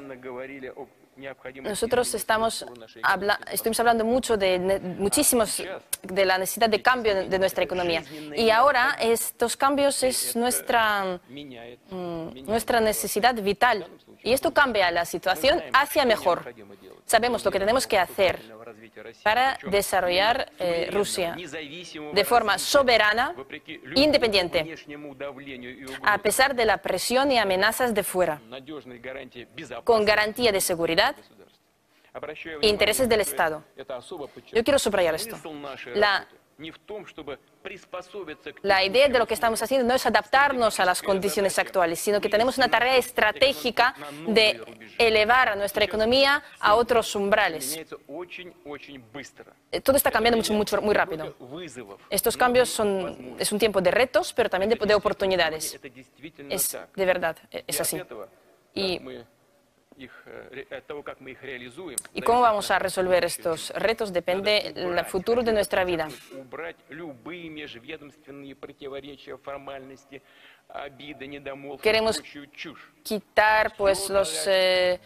Nosotros 1.63 2.15
estamos 2.15 2.65
habla 3.03 3.39
hablando 3.79 4.05
mucho 4.05 4.37
de 4.37 4.59
muchísimos 4.99 5.63
de 6.03 6.25
la 6.25 6.39
necesidad 6.39 6.69
de 6.69 6.81
cambio 6.81 7.15
de, 7.15 7.29
de 7.29 7.39
nuestra 7.39 7.65
economía 7.65 8.03
y 8.37 8.51
ahora 8.51 8.97
estos 9.01 9.57
cambios 9.57 10.03
es 10.03 10.37
nuestra 10.37 11.21
mm, 11.29 12.47
nuestra 12.47 12.81
necesidad 12.81 13.35
vital 13.35 13.87
y 14.23 14.33
esto 14.33 14.53
cambia 14.53 14.91
la 14.91 15.05
situación 15.05 15.63
hacia 15.73 16.05
mejor. 16.05 16.55
Sabemos 17.05 17.45
lo 17.45 17.51
que 17.51 17.59
tenemos 17.59 17.87
que 17.87 17.99
hacer 17.99 18.39
para 19.23 19.59
desarrollar 19.71 20.53
eh, 20.59 20.89
Rusia 20.93 21.37
de 22.13 22.25
forma 22.25 22.59
soberana, 22.59 23.35
independiente, 23.95 24.75
a 26.03 26.19
pesar 26.19 26.55
de 26.55 26.65
la 26.65 26.79
presión 26.79 27.31
y 27.33 27.39
amenazas 27.39 27.95
de 27.95 28.03
fuera, 28.03 28.41
con 29.85 30.05
garantía 30.05 30.53
de 30.53 30.61
seguridad 30.61 31.08
e 32.61 32.69
intereses 32.69 33.09
del 33.09 33.21
Estado. 33.21 33.65
Yo 34.53 34.65
quiero 34.65 34.79
subrayar 34.79 35.15
esto. 35.15 35.37
La, 35.95 36.27
la 38.63 38.85
idea 38.85 39.09
de 39.09 39.19
lo 39.19 39.27
que 39.27 39.35
estamos 39.35 39.63
haciendo 39.63 39.87
no 39.87 39.95
es 39.95 40.05
adaptarnos 40.05 40.81
a 40.81 40.85
las 40.85 41.01
condiciones 41.03 41.57
actuales, 41.59 42.01
sino 42.01 42.21
que 42.21 42.29
tenemos 42.29 42.59
una 42.59 42.69
tarea 42.69 42.97
estratégica 42.97 43.95
de 44.27 44.61
elevar 44.99 45.51
a 45.51 45.55
nuestra 45.55 45.85
economía 45.85 46.43
a 46.59 46.75
otros 46.75 47.15
umbrales. 47.15 47.77
Eh, 49.71 49.81
Todo 49.81 49.97
está 49.97 50.11
cambiando 50.11 50.37
mucho, 50.37 50.53
mucho, 50.53 50.83
muy 50.83 50.95
rápido. 50.95 51.37
Estos 52.11 52.37
cambios 52.37 52.69
son, 52.69 53.37
es 53.39 53.53
un 53.53 53.59
tiempo 53.61 53.81
de 53.81 53.93
retos, 53.93 54.33
pero 54.33 54.51
también 54.51 54.71
de, 54.71 54.85
de 54.85 54.95
oportunidades. 54.95 55.79
Es 56.51 56.77
de 56.97 57.07
verdad, 57.07 57.37
eh, 57.53 57.63
es 57.69 57.81
así. 57.81 58.03
Y, 58.75 59.01
¿Y 62.15 62.23
cómo 62.23 62.41
vamos 62.41 62.71
a 62.71 62.79
resolver 62.79 63.25
estos 63.25 63.71
retos? 63.71 64.13
Depende 64.13 64.73
el 64.77 65.05
futuro 65.05 65.43
de 65.43 65.53
nuestra 65.53 65.85
vida. 65.85 66.09
Queremos 71.83 72.23
quitar 73.03 73.75
pues, 73.77 74.11
los 74.11 74.47
eh, 74.47 75.01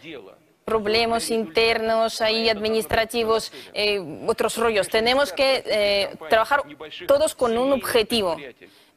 problemas 0.63 1.29
internos 1.31 2.21
ahí 2.21 2.49
administrativos, 2.49 3.51
eh, 3.73 3.99
otros 4.27 4.57
rollos. 4.57 4.87
Tenemos 4.89 5.31
que 5.33 5.63
eh, 5.65 6.15
trabajar 6.29 6.63
todos 7.07 7.33
con 7.35 7.57
un 7.57 7.71
objetivo 7.73 8.37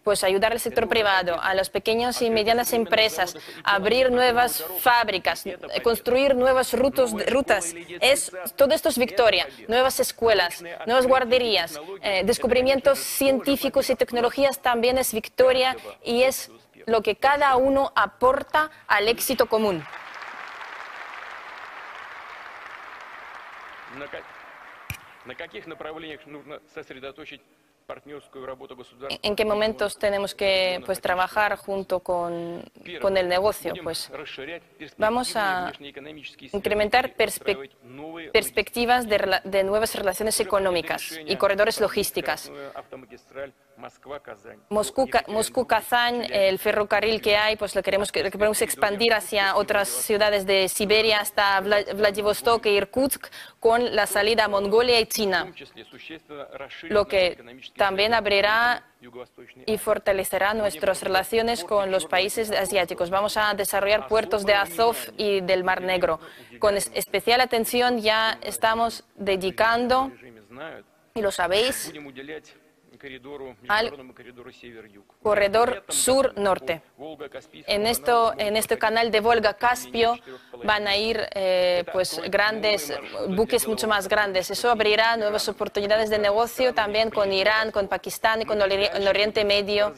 Pues 0.05 0.24
ayudar 0.24 0.51
al 0.51 0.59
sector 0.59 0.89
privado, 0.89 1.39
a 1.39 1.53
las 1.53 1.69
pequeñas 1.69 2.24
y 2.24 2.32
medianas 2.32 2.74
empresas, 2.74 3.36
abrir 3.63 4.11
nuevas 4.11 4.63
fábricas, 4.80 5.45
eh, 5.45 5.59
construir 5.84 6.34
nuevas 6.36 6.74
rutos, 6.74 7.11
rutas. 7.30 7.76
Es, 7.99 8.32
todo 8.55 8.74
esto 8.74 8.89
es 8.89 8.97
victoria. 8.97 9.47
Nuevas 9.67 9.99
escuelas, 9.99 10.63
nuevas 10.88 11.05
guarderías, 11.05 11.80
eh, 12.01 12.24
descubrimientos 12.26 12.97
científicos 12.97 13.91
y 13.91 13.95
tecnologías 13.95 14.59
también 14.59 14.97
es 14.97 15.13
victoria 15.13 15.78
y 16.03 16.24
es 16.24 16.49
lo 16.88 17.03
que 17.03 17.15
cada 17.15 17.55
uno 17.57 17.91
aporta 17.95 18.72
al 18.88 19.07
éxito 19.07 19.45
común. 19.45 19.86
На, 23.99 24.07
ка- 24.07 24.24
на 25.26 25.36
каких 25.36 25.67
направлениях 25.67 26.26
нужно 26.26 26.59
сосредоточить 26.74 27.41
партнерскую 27.41 27.41
работу 27.41 27.41
государства? 27.41 27.64
¿En 29.22 29.37
qué 29.37 29.45
momentos 29.45 29.97
tenemos 29.97 30.34
que 30.34 30.82
pues, 30.84 31.01
trabajar 31.01 31.57
junto 31.57 32.01
con, 32.01 32.64
con 33.01 33.16
el 33.16 33.28
negocio? 33.28 33.74
Pues 33.82 34.11
vamos 34.99 35.37
a 35.37 35.72
incrementar 36.53 37.14
perspectivas 37.14 39.09
de, 39.09 39.41
de 39.45 39.62
nuevas 39.62 39.95
relaciones 39.95 40.41
económicas 40.41 41.16
y 41.26 41.37
corredores 41.37 41.80
logísticas. 41.80 42.51
Moscú-Kazán, 45.29 46.24
el 46.33 46.59
ferrocarril 46.59 47.20
que 47.20 47.37
hay, 47.37 47.57
pues 47.57 47.74
lo 47.74 47.83
queremos, 47.83 48.09
lo 48.14 48.31
queremos 48.31 48.62
expandir 48.62 49.12
hacia 49.12 49.57
otras 49.57 49.89
ciudades 49.89 50.47
de 50.47 50.68
Siberia 50.68 51.20
hasta 51.20 51.61
Vladivostok 51.61 52.66
e 52.66 52.72
Irkutsk 52.72 53.27
con 53.61 53.95
la 53.95 54.07
salida 54.07 54.45
a 54.45 54.49
Mongolia 54.49 54.99
y 55.01 55.07
China, 55.07 55.53
lo 56.85 57.07
que 57.07 57.39
también 57.77 58.14
abrirá 58.14 58.85
y 59.66 59.79
fortalecerá 59.79 60.55
nuestras 60.55 61.03
relaciones 61.03 61.62
con 61.64 61.91
los 61.91 62.07
países 62.07 62.51
asiáticos. 62.51 63.11
Vamos 63.11 63.37
a 63.37 63.55
desarrollar 63.55 64.09
puertos 64.09 64.47
de 64.47 64.55
Azov 64.55 64.97
y 65.16 65.43
del 65.43 65.64
Mar 65.64 65.83
Negro. 65.83 66.18
Con 66.59 66.77
especial 66.77 67.41
atención 67.41 68.01
ya 68.01 68.39
estamos 68.43 69.05
dedicando, 69.14 70.11
y 71.14 71.20
lo 71.20 71.31
sabéis, 71.31 71.93
corredor 75.22 75.84
sur-norte. 75.88 76.82
En, 77.66 77.86
esto, 77.86 78.34
en 78.38 78.57
este 78.57 78.78
canal 78.78 79.11
de 79.11 79.20
Volga-Caspio 79.20 80.18
van 80.64 80.86
a 80.86 80.96
ir 80.96 81.20
eh, 81.34 81.84
pues, 81.92 82.20
grandes 82.30 82.92
buques 83.28 83.66
mucho 83.66 83.88
más 83.88 84.09
grandes. 84.09 84.50
Eso 84.50 84.70
abrirá 84.70 85.16
nuevas 85.16 85.48
oportunidades 85.48 86.11
de 86.11 86.18
negocio 86.18 86.74
también 86.74 87.11
con 87.11 87.32
Irán, 87.32 87.70
con 87.70 87.88
Pakistán 87.88 88.42
y 88.42 88.44
con 88.44 88.61
el 88.61 89.09
Oriente 89.09 89.44
Medio. 89.44 89.92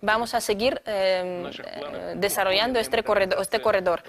Vamos 0.00 0.34
a 0.34 0.40
seguir 0.40 0.80
em, 0.84 1.46
eh, 1.46 2.14
desarrollando 2.16 2.78
este, 2.78 3.04
este 3.40 3.60
corredor, 3.60 4.02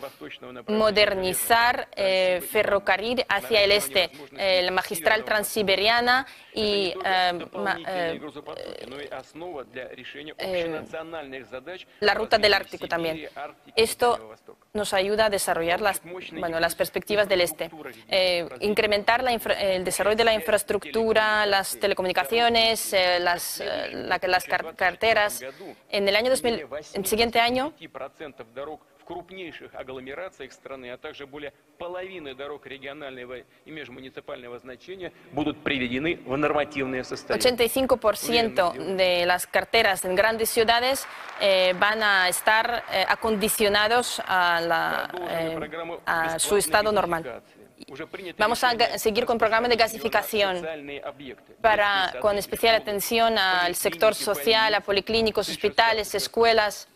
modernizar 0.67 1.87
eh, 1.95 2.41
ferrocarril 2.49 3.25
hacia 3.27 3.61
el 3.63 3.71
este, 3.71 4.09
la 4.31 4.71
magistral 4.71 5.23
transiberiana 5.23 6.25
y 6.53 6.93
Э, 10.37 10.83
la 11.99 12.13
ruta 12.13 12.37
del 12.37 12.53
Ártico 12.53 12.87
también. 12.87 13.27
Esto 13.75 14.35
nos 14.73 14.93
ayuda 14.93 15.25
a 15.25 15.29
desarrollar 15.29 15.81
las, 15.81 16.01
bueno, 16.03 16.59
las 16.59 16.75
perspectivas 16.75 17.27
del 17.27 17.41
este, 17.41 17.69
eh, 18.07 18.47
incrementar 18.61 19.23
el 19.59 19.83
desarrollo 19.83 20.15
de 20.15 20.23
la 20.23 20.33
infraestructura, 20.33 21.45
las 21.45 21.79
telecomunicaciones, 21.79 22.93
eh, 22.93 23.19
las, 23.19 23.59
eh, 23.59 23.89
la, 23.91 24.19
carteras. 24.75 25.43
En 25.89 26.07
el 26.07 26.15
año 26.15 26.29
2000, 26.29 26.53
en 26.93 27.01
el 27.01 27.05
siguiente 27.05 27.39
año, 27.39 27.73
крупнейших 29.10 29.74
агломерациях 29.74 30.52
страны, 30.52 30.90
а 30.90 30.98
также 30.98 31.26
более 31.26 31.52
половины 31.78 32.34
дорог 32.34 32.66
регионального 32.66 33.38
и 33.64 33.70
межмуниципального 33.70 34.58
значения 34.58 35.12
будут 35.32 35.62
приведены 35.62 36.18
в 36.26 36.36
нормативное 36.36 37.04
состояние. 37.04 37.56
85% 37.56 38.96
de 38.96 39.24
las 39.24 39.46
carteras 39.46 40.04
en 40.04 40.14
grandes 40.14 40.50
ciudades 40.50 41.06
eh, 41.40 41.72
van 41.78 42.02
a 42.02 42.28
estar 42.28 42.84
eh, 42.92 43.04
acondicionados 43.08 44.20
a, 44.26 44.60
la, 44.60 45.10
eh, 45.30 46.00
a 46.04 46.38
su 46.38 46.56
estado 46.56 46.92
normal. 46.92 47.42
Vamos 48.38 48.64
a 48.64 48.98
seguir 48.98 49.26
con 49.26 49.38
programa 49.38 49.68
de 49.68 49.76
gasificación 49.76 50.66
para, 51.60 52.14
con 52.20 52.36
especial 52.38 52.74
atención 52.74 53.38
al 53.38 53.74
sector 53.74 54.14
social, 54.14 54.74
a 54.74 54.80
policlínicos, 54.80 55.48
hospitales, 55.48 56.14
escuelas. 56.14 56.88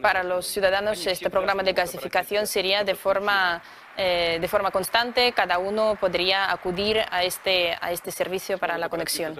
Para 0.00 0.22
los 0.22 0.46
ciudadanos 0.46 1.04
este 1.06 1.28
programa 1.28 1.62
de 1.62 1.72
gasificación 1.72 2.46
sería 2.46 2.84
de 2.84 2.94
forma, 2.94 3.60
eh, 3.96 4.38
de 4.40 4.48
forma 4.48 4.70
constante, 4.70 5.32
cada 5.32 5.58
uno 5.58 5.96
podría 6.00 6.50
acudir 6.50 6.98
a 7.10 7.24
este, 7.24 7.76
a 7.80 7.92
este 7.92 8.10
servicio 8.10 8.58
para 8.58 8.78
la 8.78 8.88
conexión 8.88 9.34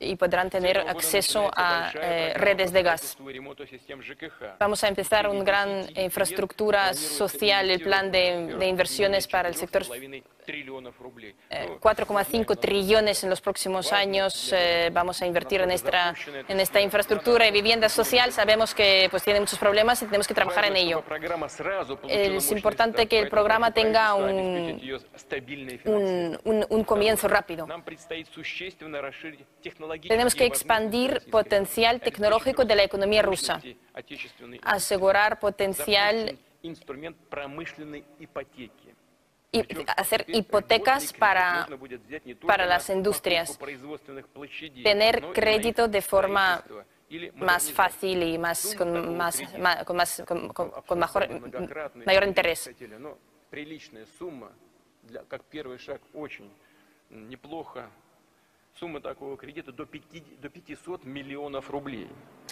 y 0.00 0.16
podrán 0.16 0.50
tener 0.50 0.78
acceso 0.78 1.50
a 1.54 1.92
eh, 1.94 2.34
redes 2.36 2.72
de 2.72 2.82
gas. 2.82 3.16
Vamos 4.58 4.84
a 4.84 4.88
empezar 4.88 5.28
una 5.28 5.44
gran 5.44 5.86
infraestructura 5.96 6.94
social, 6.94 7.70
el 7.70 7.82
plan 7.82 8.10
de, 8.10 8.56
de 8.58 8.66
inversiones 8.66 9.26
para 9.26 9.48
el 9.48 9.54
sector 9.54 9.84
4,5 10.46 12.52
eh, 12.52 12.56
trillones 12.56 13.24
en 13.24 13.30
los 13.30 13.40
próximos 13.40 13.92
años 13.92 14.52
eh, 14.52 14.90
vamos 14.92 15.20
a 15.22 15.26
invertir 15.26 15.60
en 15.60 15.72
esta, 15.72 16.14
en 16.48 16.60
esta 16.60 16.80
infraestructura 16.80 17.48
y 17.48 17.50
vivienda 17.50 17.88
social. 17.88 18.30
Sabemos 18.32 18.72
que 18.74 19.08
pues, 19.10 19.24
tiene 19.24 19.40
muchos 19.40 19.58
problemas 19.58 20.00
y 20.02 20.04
tenemos 20.06 20.28
que 20.28 20.34
trabajar 20.34 20.66
en 20.66 20.76
ello. 20.76 21.02
Es 22.08 22.52
importante 22.52 23.06
que 23.06 23.18
el 23.18 23.28
programa 23.28 23.72
tenga 23.72 24.14
un, 24.14 24.80
un, 26.44 26.66
un 26.68 26.84
comienzo 26.84 27.26
rápido. 27.28 27.66
Tenemos 30.08 30.34
que 30.34 30.46
expandir 30.46 31.30
potencial 31.30 32.00
tecnológico 32.00 32.64
de 32.64 32.76
la 32.76 32.84
economía 32.84 33.22
rusa, 33.22 33.60
asegurar 34.62 35.38
potencial 35.38 36.38
y 39.52 39.62
hacer 39.96 40.24
hipotecas 40.28 41.12
para, 41.12 41.68
para 42.46 42.66
las 42.66 42.90
industrias, 42.90 43.58
tener 44.82 45.22
crédito 45.32 45.88
de 45.88 46.02
forma 46.02 46.62
más 47.34 47.70
fácil 47.70 48.22
y 48.22 48.38
más, 48.38 48.74
con, 48.74 49.16
más, 49.16 49.42
con, 49.84 49.96
más, 49.96 50.22
con, 50.26 50.48
con 50.48 50.98
mejor, 50.98 51.28
mayor 52.04 52.24
interés. 52.24 52.70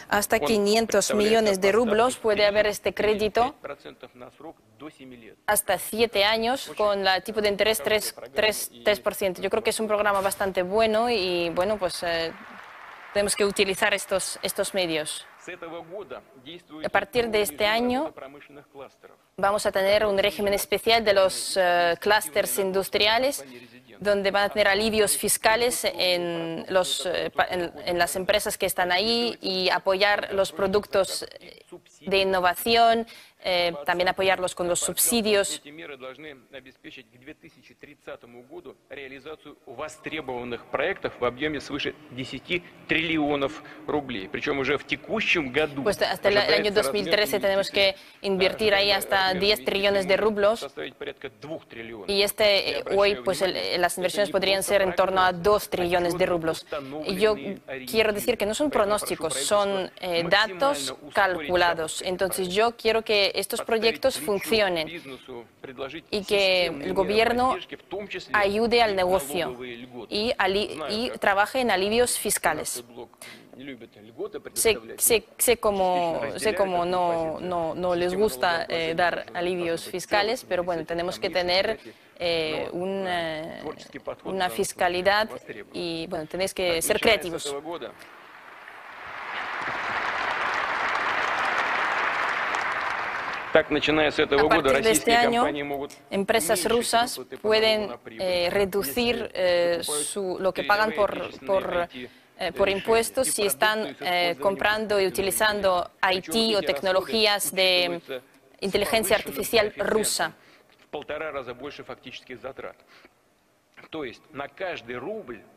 Hasta 0.09 0.41
500 0.41 1.15
millones 1.15 1.61
de 1.61 1.71
rublos 1.71 2.17
puede 2.17 2.47
haber 2.47 2.67
este 2.67 2.95
crédito 2.95 3.55
hasta 5.47 5.79
7 5.79 6.25
años 6.25 6.73
con 6.77 7.07
el 7.07 7.23
tipo 7.23 7.41
de 7.41 7.49
interés 7.49 7.83
3, 7.83 8.15
3, 8.35 8.71
Yo 9.41 9.51
creo 9.51 9.63
que 9.63 9.71
es 9.71 9.81
un 9.81 9.87
programa 9.87 10.21
bastante 10.21 10.63
bueno 10.63 11.11
y 11.11 11.51
bueno, 11.51 11.79
pues 11.79 12.03
eh, 12.03 12.33
tenemos 13.13 13.37
que 13.37 13.45
utilizar 13.45 13.93
estos, 13.95 14.39
estos 14.43 14.75
medios. 14.75 15.27
A 16.85 16.89
partir 16.89 17.29
de 17.29 17.43
este 17.43 17.67
año 17.67 18.13
vamos 19.37 19.67
a 19.67 19.73
tener 19.73 20.07
un 20.07 20.17
régimen 20.19 20.55
especial 20.55 21.05
de 21.05 21.13
los 21.13 21.57
uh, 21.57 21.97
clústeres 22.01 22.59
industriales 22.59 23.45
donde 24.01 24.31
van 24.31 24.45
a 24.45 24.49
tener 24.49 24.69
alivios 24.69 25.17
fiscales 25.17 25.85
en, 25.85 26.67
los, 26.69 27.07
eh, 27.07 27.31
en, 27.87 27.99
las 27.99 28.17
empresas 28.17 28.59
que 28.59 28.67
están 28.67 28.93
ahí 28.93 29.39
y 29.41 29.71
apoyar 29.71 30.33
los 30.35 30.53
productos 30.53 31.27
de 32.01 32.19
innovación, 32.19 33.07
eh, 33.47 33.75
también 33.85 34.09
apoyarlos 34.09 34.55
con 34.55 34.69
los 34.69 34.81
subsidios. 34.81 35.61
Pues 45.83 46.01
hasta 46.01 46.29
el 46.31 46.39
año 46.39 46.73
2013 46.73 47.39
tenemos 47.39 47.71
que 47.71 47.95
invertir 48.23 48.73
ahí 48.75 48.91
hasta 48.91 49.35
10 49.35 49.65
trillones 49.65 50.09
de 50.09 50.17
rublos 50.17 50.67
y 52.07 52.23
este 52.23 52.79
eh, 52.79 52.85
hoy 52.97 53.17
pues 53.17 53.45
las 53.77 53.99
inversiones 53.99 54.31
podrían 54.31 54.63
ser 54.63 54.81
en 54.81 54.95
torno 54.95 55.21
a 55.21 55.33
2 55.33 55.69
trillones 55.69 56.17
de 56.17 56.27
rublos. 56.27 56.67
Yo 57.19 57.37
quiero 57.87 58.13
decir 58.13 58.39
que 58.39 58.47
no 58.47 58.55
son 58.55 58.71
pronósticos, 58.71 59.35
son 59.35 59.91
eh, 60.01 60.25
datos 60.29 60.95
calculados. 61.13 62.01
Entonces 62.01 62.49
yo 62.49 62.77
quiero 62.77 63.03
que 63.03 63.33
estos 63.35 63.61
proyectos 63.63 64.19
funcionen 64.19 64.89
y 66.11 66.25
que 66.25 66.67
el 66.67 66.95
gobierno 66.95 67.57
ayude 68.33 68.83
al 68.83 68.97
negocio 68.97 69.57
y, 70.09 70.33
y 70.91 71.11
trabaje 71.21 71.61
en 71.61 71.71
alivios 71.71 72.19
fiscales. 72.19 72.85
Sé, 74.55 74.79
sé, 74.97 75.25
sé 75.39 75.57
cómo, 75.59 76.21
sé 76.37 76.55
cómo 76.55 76.85
no, 76.85 77.39
no, 77.41 77.75
no 77.75 77.95
les 77.95 78.15
gusta 78.15 78.67
eh, 78.69 78.95
dar 78.97 79.27
alivios 79.33 79.85
fiscales, 79.85 80.45
pero 80.49 80.65
bueno, 80.65 80.85
tenemos 80.85 81.19
que 81.21 81.31
tener 81.31 81.79
eh, 82.19 82.69
una, 82.73 83.63
una 84.25 84.51
fiscalidad 84.51 85.31
y 85.73 86.07
bueno, 86.09 86.27
tenéis 86.27 86.53
que 86.53 86.83
ser 86.83 86.99
creativos. 87.01 87.55
A 93.55 94.49
partir 94.49 94.83
de 94.83 94.91
este 94.91 95.15
año, 95.15 95.47
empresas 96.11 96.69
rusas 96.69 97.21
pueden 97.41 97.89
eh, 98.19 98.49
reducir 98.51 99.31
eh, 99.33 99.79
su, 99.83 100.39
lo 100.41 100.53
que 100.53 100.65
pagan 100.65 100.93
por, 100.93 101.31
por, 101.47 101.89
eh, 102.39 102.53
por 102.53 102.69
impuestos 102.69 103.29
si 103.29 103.43
están 103.47 103.97
comprando 104.41 105.01
y 105.01 105.07
utilizando 105.07 105.93
IT 106.11 106.57
o 106.57 106.63
tecnologías 106.63 107.55
de 107.55 108.01
inteligencia 108.61 109.15
artificial 109.15 109.73
rusa. 109.77 110.35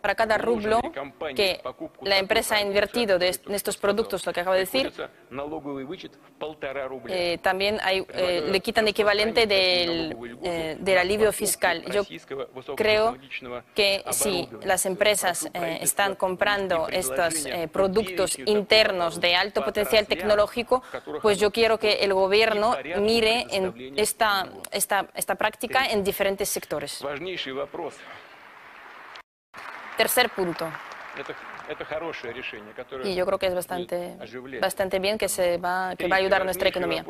Para 0.01 0.15
cada 0.15 0.37
rublo 0.37 0.79
que 1.35 1.59
la 2.03 2.17
empresa 2.19 2.57
ha 2.57 2.61
invertido 2.61 3.17
en 3.19 3.53
estos 3.55 3.77
productos, 3.77 4.25
lo 4.25 4.33
que 4.33 4.41
acabo 4.41 4.53
de 4.53 4.61
decir, 4.61 4.93
eh, 7.07 7.39
también 7.41 7.79
hay, 7.81 8.05
eh, 8.13 8.47
le 8.51 8.59
quitan 8.59 8.87
equivalente 8.87 9.47
del, 9.47 10.15
eh, 10.43 10.77
del, 10.79 10.97
alivio 10.97 11.31
fiscal. 11.31 11.83
Yo 11.91 12.03
creo 12.75 13.17
que 13.73 14.03
si 14.11 14.47
las 14.63 14.85
empresas 14.85 15.49
están 15.81 16.15
comprando 16.15 16.87
estos 16.89 17.47
productos 17.71 18.37
internos 18.39 19.19
de 19.19 19.35
alto 19.35 19.63
potencial 19.63 20.05
tecnológico, 20.05 20.83
pues 21.21 21.39
yo 21.39 21.51
quiero 21.51 21.79
que 21.79 21.93
el 22.05 22.13
gobierno 22.13 22.75
mire 22.99 23.47
en 23.49 23.93
esta, 23.97 24.47
esta, 24.71 25.07
esta 25.15 25.35
práctica 25.35 25.87
en 25.87 26.03
diferentes 26.03 26.49
sectores. 26.49 27.03
Tercer 29.97 30.29
punto. 30.29 30.71
Y 33.03 33.15
yo 33.15 33.25
creo 33.25 33.39
que 33.39 33.47
es 33.47 33.55
bastante, 33.55 34.17
bastante 34.61 34.99
bien 34.99 35.17
que, 35.17 35.27
se 35.27 35.57
va, 35.57 35.95
que 35.95 36.07
va 36.07 36.15
a 36.15 36.19
ayudar 36.19 36.41
a 36.41 36.45
nuestra 36.45 36.69
economía. 36.69 37.03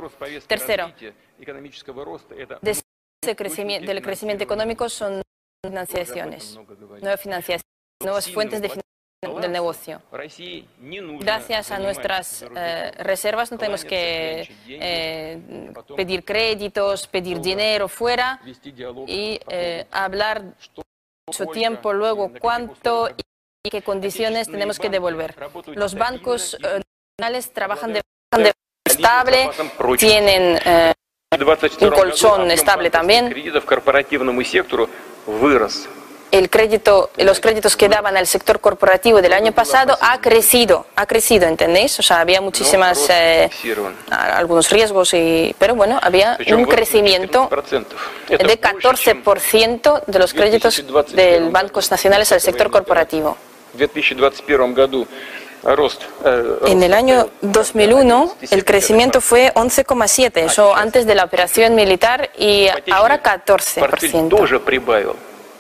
Tercero, 0.48 0.92
del 2.58 3.36
crecimiento, 3.36 3.88
del 3.88 4.02
crecimiento 4.02 4.44
económico 4.44 4.90
son 4.90 5.22
financiaciones, 5.64 6.58
nuevas 7.02 7.22
financiaciones, 7.22 7.66
nuevas 8.02 8.32
fuentes 8.32 8.62
de 8.62 8.70
financiación 8.70 9.42
del 9.42 9.52
negocio. 9.52 10.02
Gracias 11.20 11.72
a 11.72 11.80
nuestras 11.80 12.46
eh, 12.56 12.92
reservas 13.00 13.52
no 13.52 13.58
tenemos 13.58 13.84
que 13.84 14.48
eh, 14.68 15.74
pedir 15.96 16.24
créditos, 16.24 17.08
pedir 17.08 17.42
dinero 17.42 17.88
fuera 17.88 18.40
y 19.08 19.40
eh, 19.50 19.86
hablar 19.92 20.56
su 21.32 21.48
tiempo, 21.48 21.94
luego 21.94 22.32
cuánto 22.40 23.10
y 23.64 23.70
qué 23.70 23.82
condiciones 23.82 24.48
tenemos 24.48 24.80
que 24.80 24.90
devolver. 24.90 25.36
Los 25.76 25.96
bancos 25.96 26.58
nacionales 27.20 27.52
trabajan 27.52 27.94
de 27.94 28.02
manera 28.32 28.54
estable, 28.86 29.50
tienen 29.98 30.60
eh, 30.66 30.94
un 31.82 31.92
colchón 31.92 32.50
estable 32.52 32.90
también. 32.90 33.34
El 36.32 36.50
crédito, 36.50 37.10
los 37.18 37.40
créditos 37.40 37.78
que 37.78 37.90
daban 37.90 38.18
al 38.18 38.28
sector 38.28 38.60
corporativo 38.60 39.22
del 39.22 39.34
año 39.34 39.52
pasado 39.52 39.98
ha 40.02 40.20
crecido, 40.20 40.86
ha 40.96 41.06
crecido, 41.06 41.48
¿entendéis? 41.48 42.00
O 42.00 42.04
sea, 42.04 42.20
había 42.20 42.42
muchísimas, 42.42 43.10
eh, 43.10 43.50
algunos 44.10 44.70
riesgos, 44.70 45.14
y, 45.14 45.56
pero 45.58 45.76
bueno, 45.76 46.00
había 46.02 46.38
un 46.52 46.66
crecimiento 46.66 47.50
de 48.30 48.62
14% 48.62 50.04
de 50.06 50.20
los 50.20 50.34
créditos 50.34 50.84
de 51.14 51.50
bancos 51.50 51.90
nacionales 51.92 52.32
al 52.32 52.42
sector 52.42 52.70
corporativo. 52.70 53.38
Э, 56.24 56.58
en 56.68 56.84
el 56.84 56.94
año 56.94 57.30
2001 57.42 58.36
el 58.52 58.64
crecimiento 58.64 59.22
fue 59.22 59.52
11,7, 59.54 60.38
eso 60.38 60.76
antes 60.76 61.06
de 61.06 61.16
la 61.16 61.26
operación 61.26 61.76
militar, 61.76 62.30
y 62.38 62.68
ahora 62.92 63.22
14%. 63.22 64.30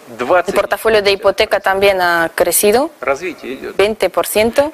El 0.10 0.54
portafolio 0.54 1.02
de 1.02 1.12
hipoteca 1.12 1.60
también 1.60 2.00
ha 2.02 2.32
crecido, 2.34 2.92
20%. 3.02 4.72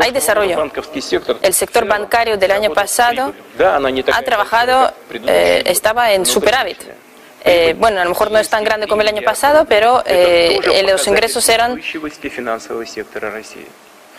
Hay 0.00 0.10
desarrollo. 0.10 0.72
El 1.40 1.54
sector 1.54 1.86
bancario 1.86 2.36
del 2.36 2.50
año 2.50 2.72
pasado 2.72 3.32
ha 3.60 4.22
trabajado, 4.22 4.92
eh, 5.26 5.62
estaba 5.66 6.12
en 6.12 6.26
superávit. 6.26 6.78
Eh, 7.44 7.74
bueno, 7.78 8.00
a 8.00 8.04
lo 8.04 8.10
mejor 8.10 8.30
no 8.30 8.38
es 8.38 8.48
tan 8.48 8.64
grande 8.64 8.86
como 8.86 9.02
el 9.02 9.08
año 9.08 9.22
pasado, 9.22 9.64
pero 9.68 10.02
eh, 10.06 10.60
los 10.86 11.06
ingresos 11.06 11.48
eran 11.48 11.80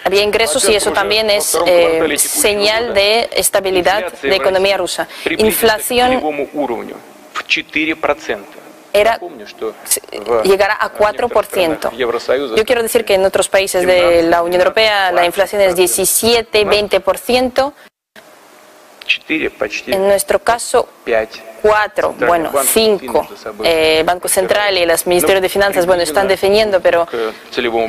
había 0.05 0.21
ingresos 0.21 0.67
y 0.67 0.75
eso 0.75 0.91
también 0.91 1.29
es 1.29 1.57
eh, 1.65 2.17
señal 2.17 2.93
de 2.93 3.29
estabilidad 3.35 4.11
de 4.21 4.35
economía 4.35 4.77
rusa. 4.77 5.07
Inflación 5.37 6.21
era, 8.93 9.19
llegará 10.43 10.77
a 10.79 10.93
4%. 10.93 12.55
Yo 12.55 12.65
quiero 12.65 12.83
decir 12.83 13.03
que 13.03 13.15
en 13.15 13.25
otros 13.25 13.49
países 13.49 13.85
de 13.85 14.23
la 14.23 14.43
Unión 14.43 14.61
Europea 14.61 15.11
la 15.11 15.25
inflación 15.25 15.61
es 15.61 15.75
17, 15.75 16.65
20%. 16.65 17.73
En 19.87 20.07
nuestro 20.07 20.39
caso, 20.39 20.87
cuatro, 21.61 22.13
bueno, 22.27 22.51
cinco. 22.65 23.27
Eh, 23.63 24.03
Banco 24.05 24.27
Central 24.27 24.77
y 24.77 24.85
los 24.85 25.07
Ministerios 25.07 25.41
de 25.41 25.49
Finanzas, 25.49 25.85
bueno, 25.85 26.03
están 26.03 26.27
definiendo, 26.27 26.81
pero 26.81 27.07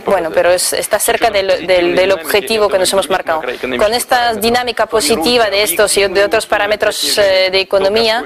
bueno, 0.07 0.31
pero 0.33 0.51
está 0.51 0.99
cerca 0.99 1.31
del, 1.31 1.67
del, 1.67 2.13
objetivo 2.13 2.69
que 2.69 2.79
nos 2.79 2.93
hemos 2.93 3.11
marcado. 3.11 3.43
Con 3.79 3.93
esta 3.93 4.35
dinámica 4.35 4.87
positiva 4.87 5.51
de 5.51 5.63
estos 5.63 5.97
y 5.97 6.07
de 6.07 6.25
otros 6.25 6.47
parámetros 6.47 7.19
eh, 7.19 7.49
de 7.51 7.61
economía, 7.61 8.25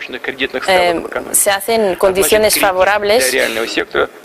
eh, 0.68 1.02
se 1.32 1.50
hacen 1.50 1.94
condiciones 1.96 2.58
favorables 2.58 3.34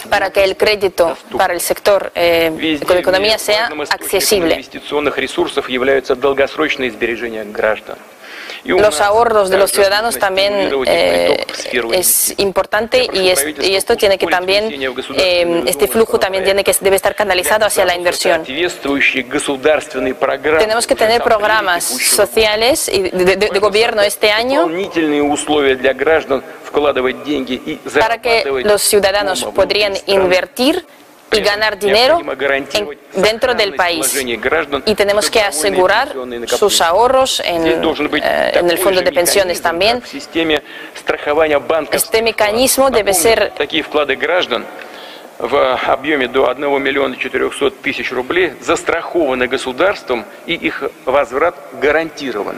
para 0.09 0.31
que 0.31 0.43
el 0.43 0.57
crédito 0.57 1.17
para 1.37 1.53
el 1.53 1.61
sector 1.61 2.11
de 2.13 2.99
economía 2.99 3.37
sea 3.37 3.69
accesible. 3.89 4.63
Los 8.65 9.01
ahorros 9.01 9.49
de 9.49 9.57
los 9.57 9.71
ciudadanos 9.71 10.17
también 10.17 10.71
eh, 10.85 11.45
es 11.91 12.33
importante 12.37 13.07
y, 13.13 13.19
y, 13.65 13.75
esto 13.75 13.97
tiene 13.97 14.17
que 14.17 14.27
también, 14.27 14.73
eh, 15.15 15.63
este 15.65 15.87
flujo 15.87 16.17
también 16.17 16.43
tiene 16.43 16.63
que, 16.63 16.73
debe 16.79 16.95
estar 16.95 17.15
canalizado 17.15 17.65
hacia 17.65 17.85
la 17.85 17.95
inversión. 17.95 18.43
Tenemos 20.59 20.87
que 20.87 20.95
tener 20.95 21.21
programas 21.23 21.83
sociales 21.83 22.89
y 22.89 23.01
de, 23.01 23.35
de, 23.35 23.35
de 23.35 23.59
gobierno 23.59 24.01
este 24.01 24.31
año 24.31 24.69
para 27.99 28.21
que 28.21 28.43
los 28.63 28.81
ciudadanos 28.81 29.43
podrían 29.45 29.93
invertir 30.07 30.85
y 31.33 31.41
ganar 31.41 31.77
dinero 31.77 32.21
dentro 33.13 33.53
del 33.53 33.75
país. 33.75 34.15
Y 34.85 34.95
tenemos 34.95 35.29
que 35.29 35.41
asegurar 35.41 36.13
sus 36.47 36.81
ahorros 36.81 37.41
en, 37.45 37.67
eh, 37.67 38.51
en 38.53 38.69
el 38.69 38.77
fondo 38.77 39.01
de 39.01 39.11
pensiones 39.11 39.61
también. 39.61 40.01
Este 41.91 42.21
mecanismo 42.21 42.89
debe 42.89 43.13
ser 43.13 43.51
в 45.39 45.79
объеме 45.87 46.27
до 46.27 46.49
1 46.49 46.79
миллиона 46.79 47.15
400 47.17 47.81
тысяч 47.81 48.11
рублей 48.11 48.53
застрахованы 48.61 49.47
государством 49.47 50.25
и 50.45 50.53
их 50.53 50.83
возврат 51.05 51.55
гарантирован. 51.81 52.55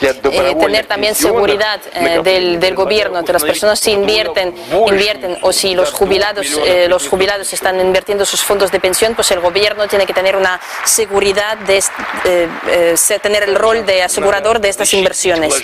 Eh, 0.00 0.54
tener 0.60 0.86
también 0.86 1.14
seguridad 1.14 1.80
eh, 1.94 2.20
del, 2.22 2.60
del, 2.60 2.74
gobierno, 2.74 3.24
que 3.24 3.32
las 3.32 3.44
personas 3.44 3.86
invierten, 3.86 4.54
invierten 4.88 5.38
o 5.42 5.52
si 5.52 5.74
los 5.74 5.92
jubilados, 5.92 6.46
eh, 6.66 6.86
los 6.88 7.08
jubilados 7.08 7.52
están 7.52 7.80
invirtiendo 7.80 8.24
sus 8.24 8.42
fondos 8.42 8.70
de 8.70 8.80
pensión, 8.80 9.14
pues 9.14 9.30
el 9.30 9.40
gobierno 9.40 9.86
tiene 9.86 10.06
que 10.06 10.12
tener 10.12 10.36
una 10.36 10.60
seguridad 10.84 11.56
de 11.58 11.82
tener 13.22 13.44
el 13.44 13.54
rol 13.54 13.86
de 13.86 14.02
asegurador 14.02 14.60
de 14.60 14.68
estas 14.68 14.92
inversiones. 14.94 15.62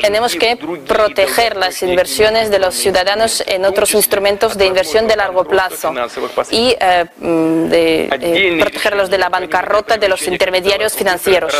Tenemos 0.00 0.34
que 0.34 0.56
proteger 0.86 1.56
las 1.56 1.82
inversiones 1.82 2.50
de 2.50 2.58
los 2.58 2.74
ciudadanos 2.74 3.42
en 3.46 3.64
otros 3.64 3.94
instrumentos 3.94 4.56
de 4.56 4.66
inversión 4.66 5.08
de 5.08 5.16
largo 5.16 5.44
plazo 5.44 5.92
y 6.50 6.76
mm, 7.18 7.68
de, 7.68 8.58
protegerlos 8.60 9.10
de 9.10 9.18
la 9.18 9.28
bancarrota 9.28 9.96
de 9.96 10.08
los 10.08 10.26
intermediarios 10.26 10.94
financieros 10.94 11.52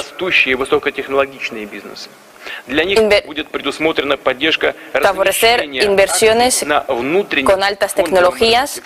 favorecer 5.00 5.64
inversiones 5.64 6.64
con 7.44 7.62
altas 7.62 7.94
tecnologías 7.94 8.82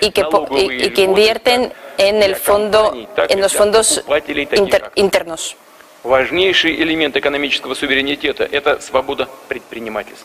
y 0.00 0.10
que, 0.10 0.26
y, 0.56 0.90
que 0.90 1.02
invierten 1.02 1.72
en 1.98 2.22
el 2.22 2.36
fondo, 2.36 2.94
en 3.28 3.40
los 3.40 3.52
fondos 3.54 4.04
inter, 4.54 4.90
internos. 4.94 5.56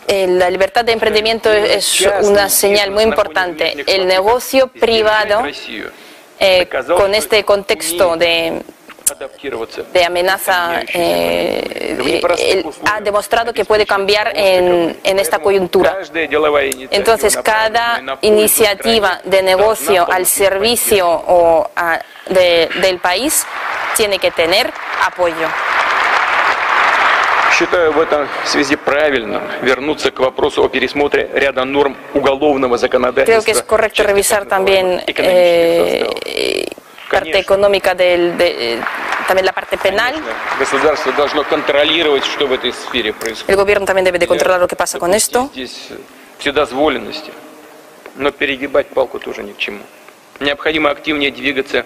La 0.10 0.50
libertad 0.50 0.84
de 0.84 0.92
emprendimiento 0.92 1.52
es 1.54 2.06
una 2.24 2.50
señal 2.50 2.92
muy 2.92 3.04
importante. 3.04 3.86
El 3.88 4.06
negocio 4.06 4.68
privado, 4.68 5.44
eh, 6.40 6.68
con 6.98 7.16
este 7.16 7.46
contexto 7.46 8.18
de 8.18 8.62
de 9.93 10.05
amenaza 10.05 10.83
eh, 10.93 11.97
ha 12.91 13.01
demostrado 13.01 13.53
que 13.53 13.65
puede 13.65 13.87
cambiar 13.87 14.33
en, 14.35 14.97
en, 15.05 15.19
esta 15.19 15.39
coyuntura. 15.39 15.99
Entonces, 16.91 17.37
cada 17.37 18.19
iniciativa 18.23 19.21
de 19.25 19.43
negocio 19.43 20.07
al 20.11 20.27
servicio 20.27 21.07
o 21.09 21.71
a, 21.77 22.01
de, 22.29 22.69
del 22.81 22.99
país 22.99 23.47
tiene 23.97 24.19
que 24.19 24.31
tener 24.31 24.73
apoyo. 25.05 25.49
Считаю 27.57 27.93
в 27.93 28.01
этом 28.01 28.29
связи 28.45 28.75
правильным 28.75 29.41
вернуться 29.62 30.11
к 30.11 30.19
вопросу 30.19 30.65
о 30.65 30.69
пересмотре 30.69 31.31
ряда 31.35 31.65
норм 31.65 31.97
уголовного 32.12 32.79
законодательства. 32.79 33.33
Creo 33.33 33.45
que 33.45 33.53
es 33.53 33.62
correcto 33.62 34.03
revisar 34.03 34.47
también 34.47 35.01
eh, 35.07 36.05
parte 37.10 37.38
económica 37.38 37.95
del, 37.95 38.38
de, 38.38 38.80
también 39.28 39.45
la 39.45 39.53
parte 39.53 39.78
penal. 39.78 40.16
El 43.47 43.55
gobierno 43.55 43.86
también 43.86 44.05
debe 44.05 44.20
de 44.20 44.28
controlar 44.28 44.60
lo 44.60 44.68
que 44.68 44.76
pasa 44.76 44.99
con 44.99 45.14
esto. 45.14 45.49
Но 48.20 48.32
перегибать 48.32 48.88
палку 48.88 49.20
тоже 49.20 49.43
ни 49.43 49.53
к 49.53 49.57
чему. 49.57 49.82
Необходимо 50.41 50.89
активнее 50.89 51.32
двигаться 51.32 51.86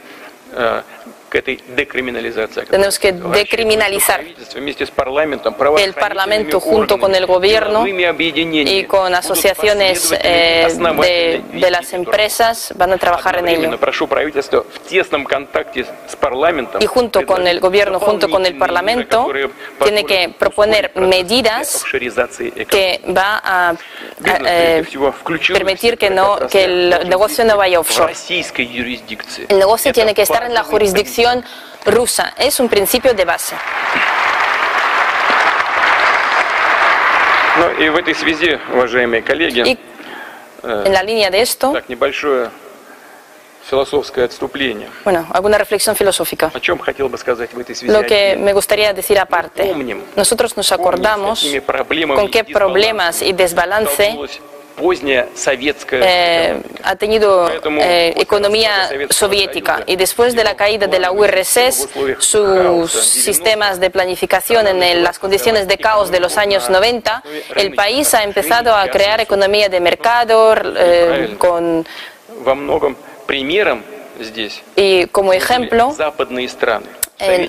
tenemos 1.42 3.00
que 3.00 3.12
decriminalizar 3.12 4.22
el 5.78 5.94
Parlamento 5.94 6.60
junto 6.60 7.00
con 7.00 7.16
el 7.16 7.26
Gobierno 7.26 7.86
y 7.88 8.84
con 8.84 9.16
asociaciones 9.16 10.14
eh, 10.22 10.68
de, 11.54 11.72
las 11.72 11.94
empresas 11.94 12.74
van 12.78 12.94
a 12.94 12.98
trabajar 12.98 13.40
en 13.40 13.48
ello. 13.48 13.80
Y 16.80 16.86
junto 16.86 17.26
con 17.26 17.48
el 17.48 17.60
Gobierno, 17.60 18.00
junto 18.00 18.30
con 18.30 18.46
el 18.46 18.58
Parlamento, 18.58 19.32
tiene 19.82 20.06
que 20.06 20.34
proponer 20.38 20.92
medidas 20.96 21.84
que 22.70 23.02
va 23.16 23.42
a, 23.44 23.76
eh, 24.46 24.86
permitir 25.54 25.98
que, 25.98 26.10
no, 26.10 26.38
que 26.50 26.66
el 26.66 27.10
negocio 27.10 27.44
no 27.46 27.58
vaya 27.58 27.80
offshore. 27.80 28.14
El 29.50 29.60
negocio 29.60 29.92
tiene 29.94 30.14
que 30.14 30.22
estar 30.22 30.44
en 30.44 30.54
la 30.54 30.64
jurisdicción 30.64 31.23
rusa. 31.86 32.34
Es 32.38 32.60
un 32.60 32.70
principio 32.70 33.14
de 33.14 33.26
base. 33.26 33.56
en 40.64 40.94
la 40.94 41.04
línea 41.04 41.30
de 41.30 41.42
esto, 41.42 41.74
Bueno, 45.04 45.28
alguna 45.32 45.58
reflexión 45.58 45.96
filosófica. 45.96 46.52
Lo 47.84 48.04
que 48.04 48.36
me 48.38 48.54
gustaría 48.54 48.94
decir 48.94 49.18
aparte, 49.20 49.74
nosotros 50.16 50.58
nos 50.58 50.72
acordamos 50.72 51.46
con 52.16 52.30
qué 52.30 52.44
problemas 52.44 53.22
y 53.22 53.34
desbalance 53.34 54.18
eh, 55.92 56.62
ha 56.84 56.96
tenido 56.96 57.48
eh, 57.80 58.14
economía 58.18 58.90
soviética 59.10 59.84
y 59.86 59.96
después 59.96 60.36
de 60.36 60.44
la 60.44 60.56
caída 60.56 60.88
de 60.88 61.00
la 61.00 61.12
URSS, 61.12 61.90
sus 62.18 62.92
sistemas 62.92 63.80
de 63.80 63.90
planificación 63.90 64.68
en 64.68 65.04
las 65.04 65.20
condiciones 65.20 65.68
de 65.68 65.78
caos 65.78 66.12
de 66.12 66.20
los 66.20 66.38
años 66.38 66.70
90, 66.70 67.24
el 67.56 67.74
país 67.76 68.14
ha 68.14 68.24
empezado 68.24 68.76
a 68.76 68.88
crear 68.88 69.22
economía 69.22 69.70
de 69.70 69.80
mercado 69.80 70.56
eh, 70.76 71.36
con 71.38 71.86
y 74.76 75.06
como 75.08 75.34
ejemplo, 75.34 75.96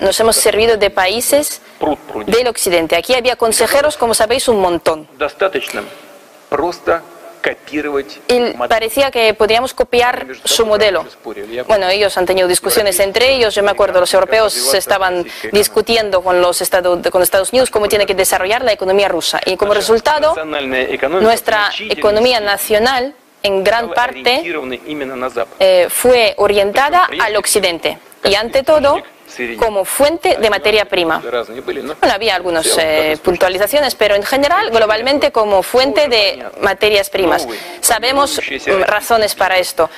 nos 0.01 0.19
hemos 0.19 0.35
servido 0.35 0.77
de 0.77 0.89
países 0.89 1.61
del 2.25 2.47
occidente. 2.47 2.95
Aquí 2.95 3.13
había 3.13 3.35
consejeros, 3.35 3.97
como 3.97 4.13
sabéis, 4.13 4.47
un 4.47 4.61
montón. 4.61 5.07
Y 8.27 8.51
parecía 8.67 9.11
que 9.11 9.33
podíamos 9.33 9.73
copiar 9.73 10.27
su 10.43 10.65
modelo. 10.65 11.05
Bueno, 11.67 11.89
ellos 11.89 12.17
han 12.17 12.25
tenido 12.25 12.47
discusiones 12.47 12.99
entre 12.99 13.35
ellos. 13.35 13.53
Yo 13.53 13.63
me 13.63 13.71
acuerdo, 13.71 13.99
los 13.99 14.13
europeos 14.13 14.73
estaban 14.73 15.25
discutiendo 15.51 16.21
con 16.21 16.41
los 16.41 16.61
Estados, 16.61 17.07
con 17.09 17.21
Estados 17.21 17.51
Unidos 17.51 17.69
cómo 17.69 17.87
tiene 17.87 18.05
que 18.05 18.15
desarrollar 18.15 18.63
la 18.63 18.73
economía 18.73 19.07
rusa. 19.07 19.39
Y 19.45 19.57
como 19.57 19.73
resultado, 19.73 20.35
nuestra 21.21 21.71
economía 21.79 22.39
nacional 22.39 23.13
en 23.43 23.63
gran 23.63 23.91
parte 23.91 24.43
eh, 25.59 25.87
fue 25.89 26.33
orientada 26.37 27.07
al 27.19 27.35
occidente. 27.35 27.99
Y 28.23 28.33
ante 28.33 28.63
todo, 28.63 29.03
como 29.57 29.85
fuente 29.85 30.37
de 30.37 30.49
materia 30.49 30.85
prima. 30.85 31.21
Bueno, 31.21 32.13
había 32.13 32.35
algunas 32.35 32.77
eh, 32.77 33.17
puntualizaciones, 33.23 33.95
pero 33.95 34.15
en 34.15 34.23
general, 34.23 34.69
globalmente, 34.69 35.31
como 35.31 35.63
fuente 35.63 36.07
de 36.07 36.45
materias 36.61 37.09
primas. 37.09 37.47
Sabemos 37.81 38.39
mm, 38.39 38.81
razones 38.83 39.35
para 39.35 39.57
esto. 39.57 39.89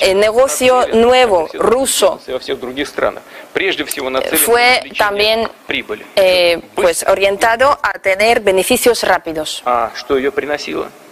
El 0.00 0.18
negocio 0.18 0.86
nuevo 0.92 1.48
ruso 1.54 2.20
fue 4.44 4.82
también 4.96 5.48
eh, 6.16 6.60
pues, 6.74 7.04
orientado 7.08 7.78
a 7.82 7.92
tener 7.94 8.40
beneficios 8.40 9.02
rápidos. 9.02 9.62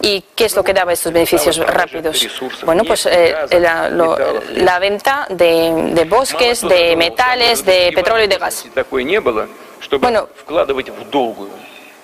¿Y 0.03 0.23
qué 0.35 0.45
es 0.45 0.55
lo 0.55 0.63
que 0.63 0.73
daba 0.73 0.93
estos 0.93 1.13
beneficios 1.13 1.57
rápidos? 1.57 2.27
Bueno, 2.65 2.83
pues 2.83 3.05
eh, 3.05 3.35
la, 3.59 4.79
venta 4.79 5.27
de, 5.29 5.91
de 5.93 6.05
bosques, 6.05 6.61
de 6.61 6.95
metales, 6.95 7.20
de 7.65 7.91
petróleo 7.93 8.25
y 8.25 8.27
de 8.27 8.37
gas. 8.37 8.65
Bueno, 9.99 10.27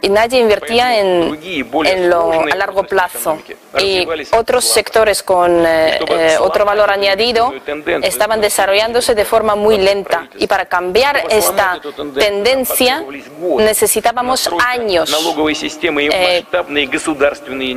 y 0.02 0.10
nadie 0.10 0.40
invertía 0.40 1.00
en, 1.00 1.40
en, 1.86 2.10
lo 2.10 2.32
a 2.32 2.56
largo 2.56 2.84
plazo. 2.84 3.40
Y 3.80 4.08
otros 4.32 4.66
sectores 4.66 5.24
con 5.24 5.66
eh, 5.66 6.00
eh, 6.08 6.38
otro 6.40 6.66
valor 6.66 6.92
añadido 6.92 7.54
estaban 8.02 8.42
desarrollándose 8.42 9.16
de 9.16 9.26
forma 9.26 9.56
muy 9.56 9.78
lenta. 9.78 10.30
Y 10.38 10.48
para 10.48 10.66
cambiar 10.66 11.24
esta 11.30 11.80
tendencia 12.16 13.04
necesitábamos 13.58 14.50
años. 14.64 15.12
Eh, 16.12 16.46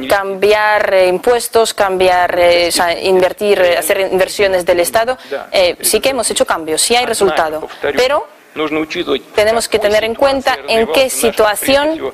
cambiar 0.08 0.94
impuestos, 1.06 1.74
cambiar, 1.74 2.40
invertir, 3.02 3.60
hacer 3.78 4.00
inversiones 4.12 4.66
del 4.66 4.80
Estado. 4.80 5.16
sí 5.80 6.00
que 6.00 6.10
hemos 6.10 6.30
hecho 6.30 6.46
cambios, 6.46 6.82
sí 6.82 6.96
hay 6.96 7.06
resultado. 7.06 7.66
Pero 7.80 8.26
tenemos 9.34 9.68
que 9.68 9.78
tener 9.78 10.04
en 10.04 10.14
cuenta 10.14 10.58
en 10.68 10.86
qué 10.88 11.10
situación 11.10 12.12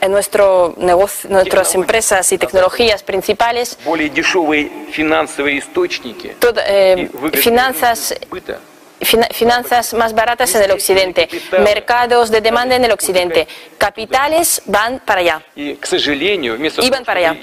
en 0.00 0.12
nuestro 0.12 0.74
negocio, 0.76 1.30
nuestras 1.30 1.74
empresas 1.74 2.30
y 2.32 2.38
tecnologías 2.38 3.02
principales, 3.02 3.78
eh, 6.66 7.10
finanzas, 7.34 8.14
finanzas 9.32 9.94
más 9.94 10.14
baratas 10.14 10.54
en 10.54 10.62
el 10.62 10.70
occidente, 10.70 11.28
mercados 11.58 12.30
de 12.30 12.40
demanda 12.40 12.76
en 12.76 12.84
el 12.84 12.92
occidente, 12.92 13.46
capitales 13.78 14.62
van 14.66 15.00
para 15.04 15.20
allá. 15.20 15.42
Y 15.54 16.90
van 16.90 17.04
para 17.04 17.20
allá. 17.20 17.36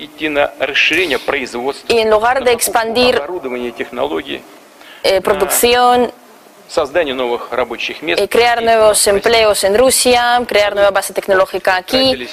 Y 1.87 1.97
en 1.97 2.09
lugar 2.09 2.43
de 2.43 2.51
expandir 2.51 3.21
eh, 5.03 5.21
producción, 5.21 6.11
crear 8.27 8.63
nuevos 8.63 9.05
empleos 9.05 9.63
en 9.63 9.77
Rusia, 9.77 10.41
crear 10.47 10.73
nueva 10.73 10.89
base 10.89 11.13
tecnológica 11.13 11.75
aquí. 11.75 12.27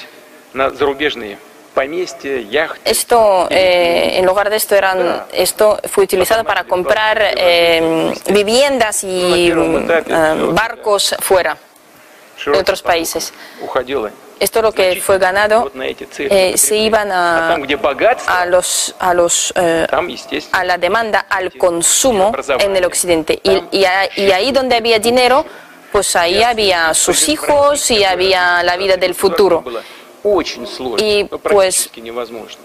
Esto, 2.83 3.47
eh, 3.51 4.17
en 4.17 4.25
lugar 4.25 4.49
de 4.49 4.55
esto, 4.55 4.75
eran, 4.75 5.25
esto 5.31 5.79
fue 5.87 6.05
utilizado 6.05 6.43
para 6.43 6.63
comprar 6.63 7.21
eh, 7.37 8.11
viviendas 8.31 9.03
y 9.03 9.51
mm, 9.53 10.55
barcos 10.55 11.15
fuera, 11.19 11.55
de 12.43 12.57
otros 12.57 12.81
países 12.81 13.31
esto 14.41 14.61
lo 14.61 14.71
que 14.71 14.99
fue 15.01 15.17
ganado. 15.19 15.71
Eh, 16.17 16.57
se 16.57 16.75
iban 16.75 17.11
a, 17.11 17.55
a 18.27 18.45
los 18.45 18.95
a 18.99 19.13
los 19.13 19.53
eh, 19.55 19.87
a 20.51 20.63
la 20.63 20.77
demanda 20.77 21.27
al 21.29 21.53
consumo 21.57 22.31
en 22.59 22.75
el 22.75 22.85
occidente. 22.85 23.39
Y, 23.43 23.51
y, 23.71 23.85
y 24.15 24.31
ahí 24.31 24.51
donde 24.51 24.75
había 24.75 24.99
dinero 24.99 25.45
pues 25.91 26.15
ahí 26.15 26.41
había 26.41 26.93
sus 26.93 27.27
hijos 27.29 27.91
y 27.91 28.03
había 28.03 28.63
la 28.63 28.77
vida 28.77 28.95
del 28.97 29.13
futuro 29.13 29.63
y 30.97 31.23
pues 31.23 31.89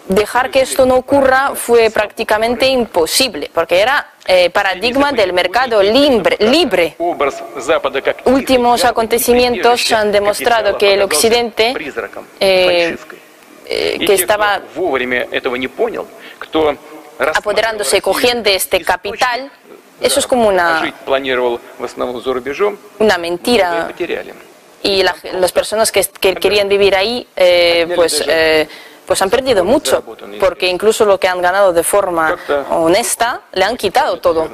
dejar 0.08 0.50
que 0.50 0.60
esto 0.60 0.84
no 0.84 0.96
ocurra 0.96 1.52
fue 1.54 1.90
prácticamente 1.90 2.66
imposible, 2.66 3.50
porque 3.52 3.80
era 3.80 4.12
eh, 4.26 4.50
paradigma 4.50 5.12
del 5.12 5.32
mercado 5.32 5.82
libre. 5.82 6.36
libre. 6.40 6.96
Últimos 8.24 8.84
acontecimientos 8.84 9.92
han 9.92 10.12
demostrado 10.12 10.76
que 10.76 10.94
el 10.94 11.02
Occidente, 11.02 11.74
eh, 12.40 12.96
eh, 13.66 13.98
que 14.04 14.14
estaba 14.14 14.60
apoderándose, 17.34 18.02
cogiendo 18.02 18.50
este 18.50 18.82
capital, 18.82 19.50
eso 20.00 20.20
es 20.20 20.26
como 20.26 20.48
una, 20.48 20.92
una 22.98 23.18
mentira 23.18 23.88
y 24.86 25.02
las 25.02 25.52
personas 25.52 25.90
que, 25.90 26.04
querían 26.36 26.68
vivir 26.68 26.94
ahí 26.94 27.26
eh, 27.34 27.88
pues, 27.94 28.24
eh, 28.26 28.68
pues 29.06 29.20
han 29.20 29.30
perdido 29.30 29.64
mucho, 29.64 30.02
porque 30.40 30.68
incluso 30.68 31.04
lo 31.04 31.18
que 31.18 31.28
han 31.28 31.42
ganado 31.42 31.72
de 31.72 31.82
forma 31.82 32.36
honesta 32.70 33.42
le 33.52 33.64
han 33.64 33.76
quitado 33.76 34.18
todo. 34.18 34.48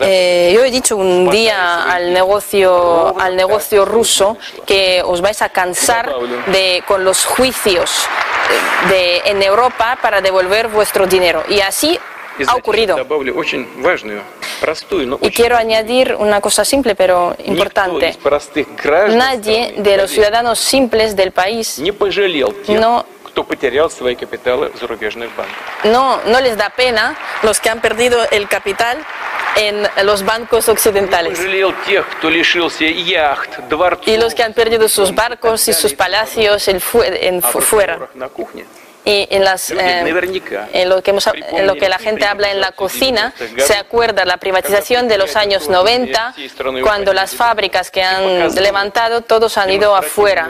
Eh, 0.00 0.52
yo 0.54 0.64
he 0.64 0.70
dicho 0.70 0.96
un 0.96 1.28
día 1.30 1.84
al 1.84 2.12
negocio, 2.12 3.18
al 3.18 3.36
negocio 3.36 3.84
ruso 3.84 4.36
que 4.66 5.02
os 5.04 5.20
vais 5.20 5.42
a 5.42 5.48
cansar 5.48 6.12
de, 6.46 6.82
con 6.86 7.04
los 7.04 7.24
juicios 7.24 8.06
de, 8.88 9.22
en 9.24 9.42
Europa 9.42 9.98
para 10.00 10.20
devolver 10.20 10.68
vuestro 10.68 11.06
dinero. 11.06 11.42
Y 11.48 11.60
así 11.60 11.98
ha 12.46 12.54
ocurrido. 12.54 12.96
Y 15.20 15.30
quiero 15.30 15.56
añadir 15.56 16.16
una 16.18 16.40
cosa 16.40 16.64
simple 16.64 16.94
pero 16.94 17.36
importante. 17.44 18.16
Nadie 19.08 19.74
de 19.78 19.96
los 19.96 20.10
ciudadanos 20.10 20.58
simples 20.58 21.16
del 21.16 21.32
país 21.32 21.80
no 22.68 23.04
no, 25.84 26.20
no 26.26 26.40
les 26.40 26.56
da 26.56 26.70
pena 26.70 27.16
los 27.42 27.60
que 27.60 27.70
han 27.70 27.80
perdido 27.80 28.18
el 28.30 28.48
capital 28.48 28.98
en 29.56 29.88
los 30.04 30.24
bancos 30.24 30.68
occidentales. 30.68 31.38
Y 34.06 34.16
los 34.16 34.34
que 34.34 34.42
han 34.42 34.52
perdido 34.54 34.88
sus 34.88 35.14
barcos 35.14 35.68
y 35.68 35.72
sus 35.72 35.94
palacios 35.94 36.68
en, 36.68 36.80
fuera 36.80 38.08
y 39.04 39.26
en, 39.30 39.44
las, 39.44 39.70
eh, 39.70 39.76
en, 39.80 40.88
lo 40.88 41.02
que 41.02 41.10
en 41.10 41.66
lo 41.66 41.74
que 41.74 41.88
la 41.88 41.98
gente 41.98 42.24
habla 42.24 42.52
en 42.52 42.60
la 42.60 42.72
cocina, 42.72 43.34
se 43.58 43.74
acuerda 43.74 44.24
la 44.24 44.36
privatización 44.36 45.08
de 45.08 45.18
los 45.18 45.34
años 45.34 45.68
90, 45.68 46.34
cuando 46.82 47.12
las 47.12 47.34
fábricas 47.34 47.90
que 47.90 48.02
han 48.02 48.54
levantado, 48.54 49.22
todos 49.22 49.58
han 49.58 49.70
ido 49.70 49.96
afuera. 49.96 50.48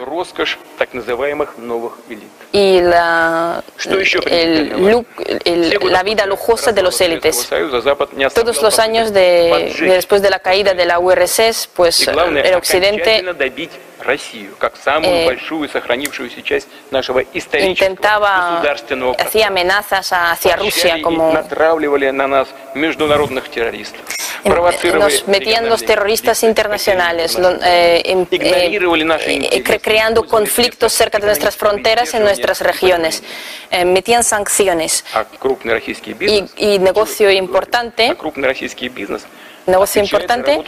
Y 2.54 2.80
la, 2.82 3.64
la 5.84 6.02
vida 6.02 6.26
lujosa 6.26 6.72
de 6.72 6.82
los 6.82 7.00
élites. 7.00 7.48
Todos 8.34 8.62
los 8.62 8.78
años 8.78 9.14
de, 9.14 9.74
después 9.80 10.20
de 10.20 10.28
la 10.28 10.40
caída 10.40 10.74
de 10.74 10.84
la 10.84 10.98
URSS, 10.98 11.70
pues 11.74 12.06
el 12.06 12.54
Occidente 12.54 13.24
intentaba, 17.60 18.62
hacía 19.18 19.46
amenazas 19.48 20.12
hacia 20.12 20.56
Rusia 20.56 21.00
como 21.02 21.32
nos 24.92 25.28
metían 25.28 25.68
los 25.68 25.84
terroristas 25.84 26.42
internacionales, 26.42 27.38
eh, 27.64 28.02
eh, 28.04 29.62
creando 29.80 30.26
conflictos 30.26 30.92
cerca 30.92 31.18
de 31.18 31.26
nuestras 31.26 31.56
fronteras 31.56 32.12
en 32.14 32.24
nuestras 32.24 32.60
regiones, 32.60 33.22
metían 33.86 34.24
sanciones 34.24 35.04
y, 36.56 36.78
negocio 36.80 37.30
importante. 37.30 38.16
Negocio 39.64 40.02
importante 40.02 40.60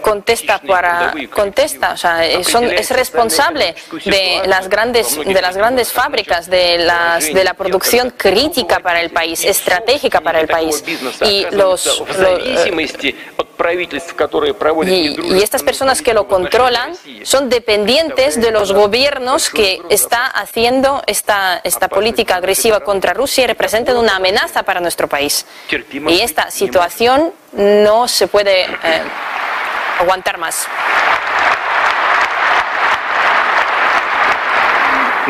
contesta 0.00 0.58
para 0.60 1.14
contesta 1.30 1.92
o 1.92 1.96
sea, 1.96 2.24
es 2.26 2.90
responsable 2.90 3.74
de 4.04 4.42
las 4.46 4.68
grandes 4.68 5.18
de 5.18 5.42
las 5.42 5.56
grandes 5.56 5.92
fábricas 5.92 6.48
de 6.48 6.78
las 6.78 7.32
de 7.32 7.44
la 7.44 7.54
producción 7.54 8.10
crítica 8.10 8.80
para 8.80 9.00
el 9.00 9.10
país 9.10 9.44
estratégica 9.44 10.20
para 10.20 10.40
el 10.40 10.48
país. 10.48 10.84
y 11.22 11.46
los, 11.50 12.02
y, 14.86 15.42
estas 15.42 15.62
personas 15.62 16.02
que 16.02 16.14
lo 16.14 16.26
controlan 16.28 16.92
son 17.22 17.48
dependientes 17.48 18.40
de 18.40 18.50
los 18.50 18.72
gobiernos 18.72 19.50
que 19.50 19.80
está 19.90 20.26
haciendo 20.26 21.02
esta 21.06 21.60
esta 21.64 21.88
política 21.88 22.36
agresiva 22.36 22.80
contra 22.80 23.14
Rusia 23.14 23.44
y 23.44 23.46
representan 23.46 23.96
una 23.96 24.16
amenaza 24.16 24.62
para 24.62 24.80
nuestro 24.80 25.08
país. 25.08 25.46
Y 26.08 26.20
esta 26.20 26.50
situación 26.50 27.32
no 27.52 28.08
se 28.08 28.26
puede 28.26 28.62
eh, 28.64 29.02
aguantar 29.98 30.38
más. 30.38 30.66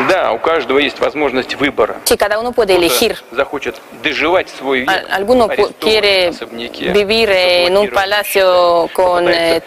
Да, 0.09 0.31
у 0.33 0.39
каждого 0.39 0.79
есть 0.79 0.99
возможность 0.99 1.55
выбора. 1.55 1.97
Sí, 2.05 2.17
cada 2.17 2.39
uno 2.39 2.51
puede 2.51 2.75
elegir. 2.75 3.17
Захочет 3.31 3.75
доживать 4.03 4.49
свою 4.49 4.83
vida. 4.85 5.05
Alguno 5.11 5.47
quiere 5.79 6.31
vivir 6.93 7.29
en 7.29 7.77
un 7.77 7.89
palacio 7.89 8.89
con, 8.93 9.27
eh, 9.29 9.61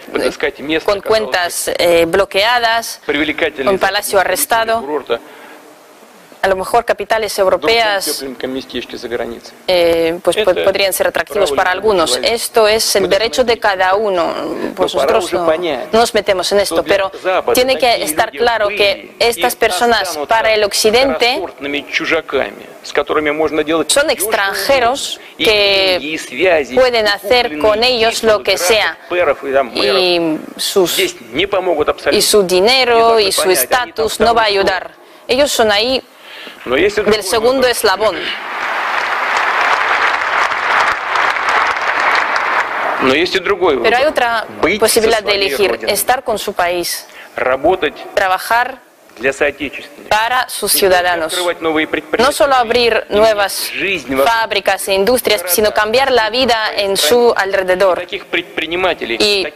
con 0.85 1.01
cuentas 1.01 1.69
eh, 1.77 2.05
bloqueadas, 2.05 3.01
un 3.65 3.79
palacio 3.79 4.19
arrestado 4.19 4.83
a 6.41 6.47
lo 6.47 6.55
mejor 6.55 6.85
capitales 6.85 7.37
europeas 7.37 8.23
eh, 9.67 10.19
pues 10.23 10.37
podrían 10.37 10.93
ser 10.93 11.07
atractivos 11.07 11.51
para 11.51 11.71
algunos. 11.71 12.17
Esto 12.23 12.67
es 12.67 12.95
el 12.95 13.09
derecho 13.09 13.43
de 13.43 13.59
cada 13.59 13.95
uno. 13.95 14.33
Pues 14.75 14.95
nosotros 14.95 15.33
no, 15.33 15.51
nos 15.91 16.13
metemos 16.13 16.51
en 16.51 16.59
esto, 16.59 16.83
pero 16.83 17.11
tiene 17.53 17.77
que 17.77 18.03
estar 18.03 18.31
claro 18.31 18.69
que 18.69 19.15
estas 19.19 19.55
personas 19.55 20.17
para 20.27 20.53
el 20.53 20.63
occidente 20.63 21.41
son 23.87 24.09
extranjeros 24.09 25.19
que 25.37 26.19
pueden 26.73 27.07
hacer 27.07 27.59
con 27.59 27.83
ellos 27.83 28.23
lo 28.23 28.41
que 28.41 28.57
sea. 28.57 28.97
y, 29.73 30.39
sus, 30.55 30.99
y 32.11 32.21
su 32.21 32.43
dinero 32.43 33.19
y 33.19 33.31
su 33.31 33.51
estatus 33.51 34.19
no 34.21 34.33
va 34.33 34.43
a 34.43 34.45
ayudar. 34.45 34.91
Ellos 35.27 35.51
son 35.51 35.71
ahí 35.71 36.01
del 36.65 37.23
segundo 37.23 37.67
eslabón. 37.67 38.15
Pero 43.83 43.97
hay 43.97 44.05
otra 44.05 44.45
posibilidad 44.79 45.23
de 45.23 45.35
elegir, 45.35 45.79
estar 45.87 46.23
con 46.23 46.37
su 46.37 46.53
país, 46.53 47.05
trabajar 48.13 48.88
para 50.09 50.49
sus 50.49 50.71
ciudadanos. 50.71 51.37
No 52.17 52.31
solo 52.31 52.55
abrir 52.55 53.05
nuevas 53.09 53.71
fábricas 54.25 54.87
e 54.87 54.93
industrias, 54.93 55.43
sino 55.47 55.73
cambiar 55.73 56.11
la 56.11 56.29
vida 56.29 56.71
en 56.75 56.97
su 56.97 57.33
alrededor. 57.35 58.05
Y, 59.19 59.47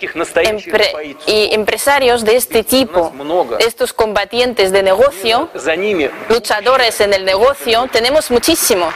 y 1.25 1.53
empresarios 1.53 2.23
de 2.23 2.35
este 2.35 2.63
tipo, 2.63 3.13
estos 3.59 3.93
combatientes 3.93 4.71
de 4.71 4.83
negocio, 4.83 5.49
luchadores 6.29 7.01
en 7.01 7.13
el 7.13 7.25
negocio, 7.25 7.87
tenemos 7.91 8.31
muchísimo, 8.31 8.91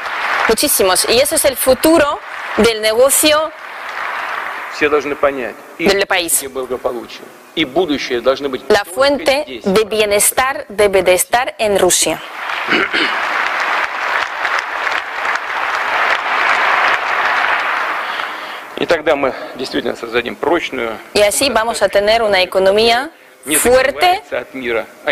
muchísimos. 0.47 1.07
Y 1.09 1.19
ese 1.19 1.35
es 1.35 1.45
el 1.45 1.55
futuro 1.55 2.19
del 2.57 2.81
negocio 2.81 3.51
del 5.77 6.07
país. 6.07 6.45
La 8.69 8.85
fuente 8.85 9.61
de 9.63 9.83
bienestar 9.85 10.65
debe 10.69 11.03
de 11.03 11.13
estar 11.13 11.55
en 11.57 11.79
Rusia. 11.79 12.21
Y 21.13 21.21
así 21.21 21.49
vamos 21.49 21.81
a 21.81 21.89
tener 21.89 22.21
una 22.21 22.41
economía 22.41 23.09
fuerte, 23.55 24.21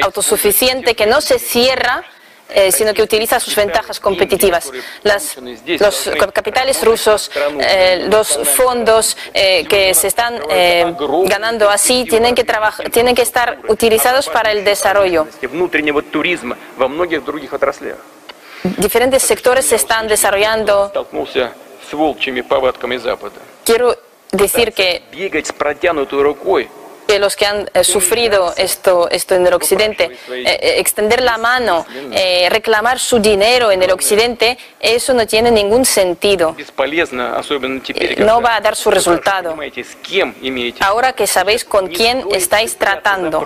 autosuficiente, 0.02 0.96
que 0.96 1.08
no 1.08 1.22
se 1.22 1.40
cierra 1.40 2.04
eh, 2.50 2.72
sino 2.72 2.94
que 2.94 3.02
utiliza 3.02 3.40
sus 3.40 3.56
ventajas 3.56 4.00
competitivas. 4.00 4.72
los 5.80 6.12
capitales 6.34 6.84
rusos, 6.84 7.32
eh, 7.60 8.06
los 8.10 8.40
fondos 8.56 9.18
eh, 9.34 9.66
que 9.68 9.94
se 9.94 10.08
están 10.08 10.40
ganando 11.26 11.70
así, 11.70 12.06
tienen 12.06 12.36
que, 12.36 12.46
tienen 12.92 13.16
que 13.16 13.24
estar 13.24 13.60
utilizados 13.68 14.30
para 14.30 14.52
el 14.52 14.64
desarrollo. 14.64 15.28
Diferentes 18.78 19.24
sectores 19.24 19.66
se 19.66 19.76
están 19.76 20.08
desarrollando. 20.08 20.92
Quiero 23.64 23.96
decir 24.32 24.74
que 24.74 25.04
que 27.08 27.20
los 27.20 27.36
que 27.36 27.46
han 27.46 27.70
eh, 27.74 27.84
sufrido 27.84 28.54
esto, 28.58 29.10
en 29.12 29.48
el 29.48 29.54
Occidente, 29.54 30.06
eh, 30.06 30.44
eh, 30.46 30.76
extender 30.78 31.22
la 31.22 31.38
mano, 31.38 31.86
reclamar 32.50 33.00
su 33.00 33.20
dinero 33.20 33.72
en 33.72 33.82
el 33.84 33.92
Occidente, 33.92 34.58
eso 34.80 35.14
no 35.14 35.26
tiene 35.26 35.52
ningún 35.52 35.86
sentido. 35.86 36.56
No 38.18 38.42
va 38.42 38.56
a 38.56 38.62
dar 38.62 38.76
su 38.76 38.92
resultado. 38.92 39.56
Ahora 40.80 41.14
que 41.14 41.28
sabéis 41.28 41.66
con 41.66 41.88
quién 41.88 42.26
estáis 42.32 42.78
tratando, 42.78 43.42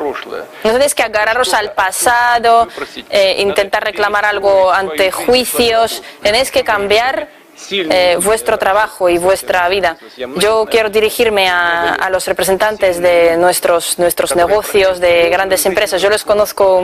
no 0.64 0.72
tenéis 0.72 0.95
que 0.95 1.03
agarraros 1.03 1.53
al 1.53 1.74
pasado, 1.74 2.68
intentar 3.38 3.84
reclamar 3.84 4.26
algo 4.26 4.72
ante 4.72 5.12
juicios, 5.12 6.03
tenéis 6.22 6.51
que 6.51 6.64
cambiar 6.64 7.39
eh, 7.72 8.18
vuestro 8.22 8.57
trabajo 8.57 9.10
y 9.10 9.18
vuestra 9.18 9.68
vida. 9.70 9.97
Yo 10.38 10.66
quiero 10.70 10.89
dirigirme 10.89 11.49
a, 11.49 12.10
los 12.10 12.26
representantes 12.26 12.99
de 13.01 13.38
nuestros, 13.38 13.99
nuestros 13.99 14.36
negocios, 14.36 14.99
de 14.99 15.30
grandes 15.30 15.66
empresas. 15.66 16.01
Yo 16.01 16.10
les 16.10 16.24
conozco, 16.24 16.82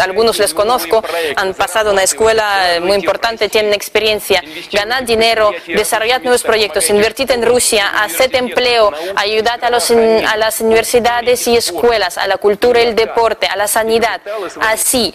algunos 0.00 0.38
les 0.38 0.54
conozco, 0.54 1.02
han 1.36 1.54
pasado 1.54 1.92
una 1.92 2.02
escuela 2.02 2.78
muy 2.80 2.96
importante, 2.96 3.48
tienen 3.48 3.72
experiencia. 3.72 4.42
Ganad 4.72 5.02
dinero, 5.02 5.52
desarrollad 5.66 6.22
nuevos 6.22 6.42
proyectos, 6.42 6.88
invertid 6.90 7.30
en 7.30 7.44
Rusia, 7.44 7.88
haced 8.02 8.34
empleo, 8.34 8.92
ayudad 9.16 9.62
a, 9.64 9.70
los, 9.70 9.90
a 9.90 10.36
las 10.36 10.60
universidades 10.60 11.46
y 11.48 11.56
escuelas, 11.56 12.18
a 12.18 12.26
la 12.26 12.36
cultura 12.36 12.80
y 12.80 12.86
el 12.86 12.94
deporte, 12.94 13.46
a 13.46 13.56
la 13.56 13.66
sanidad. 13.66 14.20
Así, 14.60 15.14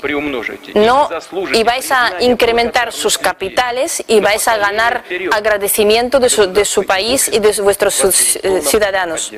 no, 0.74 1.10
y 1.54 1.64
vais 1.64 1.92
a 1.92 2.14
incrementar 2.20 2.92
sus 2.92 3.18
capitales 3.18 4.04
y 4.08 4.20
vais 4.20 4.48
a 4.48 4.58
ganar 4.58 4.79
agradecimiento 4.80 6.20
de 6.20 6.30
su, 6.30 6.52
de 6.52 6.66
su 6.66 6.86
país 6.86 7.30
y 7.32 7.40
de 7.40 7.52
vuestros 7.62 8.38
eh, 8.38 8.62
ciudadanos. 8.62 9.32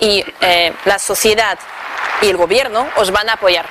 Y 0.00 0.24
eh, 0.40 0.72
la 0.84 0.98
sociedad 0.98 1.58
y 2.22 2.28
el 2.28 2.36
gobierno 2.36 2.88
os 2.96 3.10
van 3.10 3.28
a 3.28 3.34
apoyar. 3.34 3.66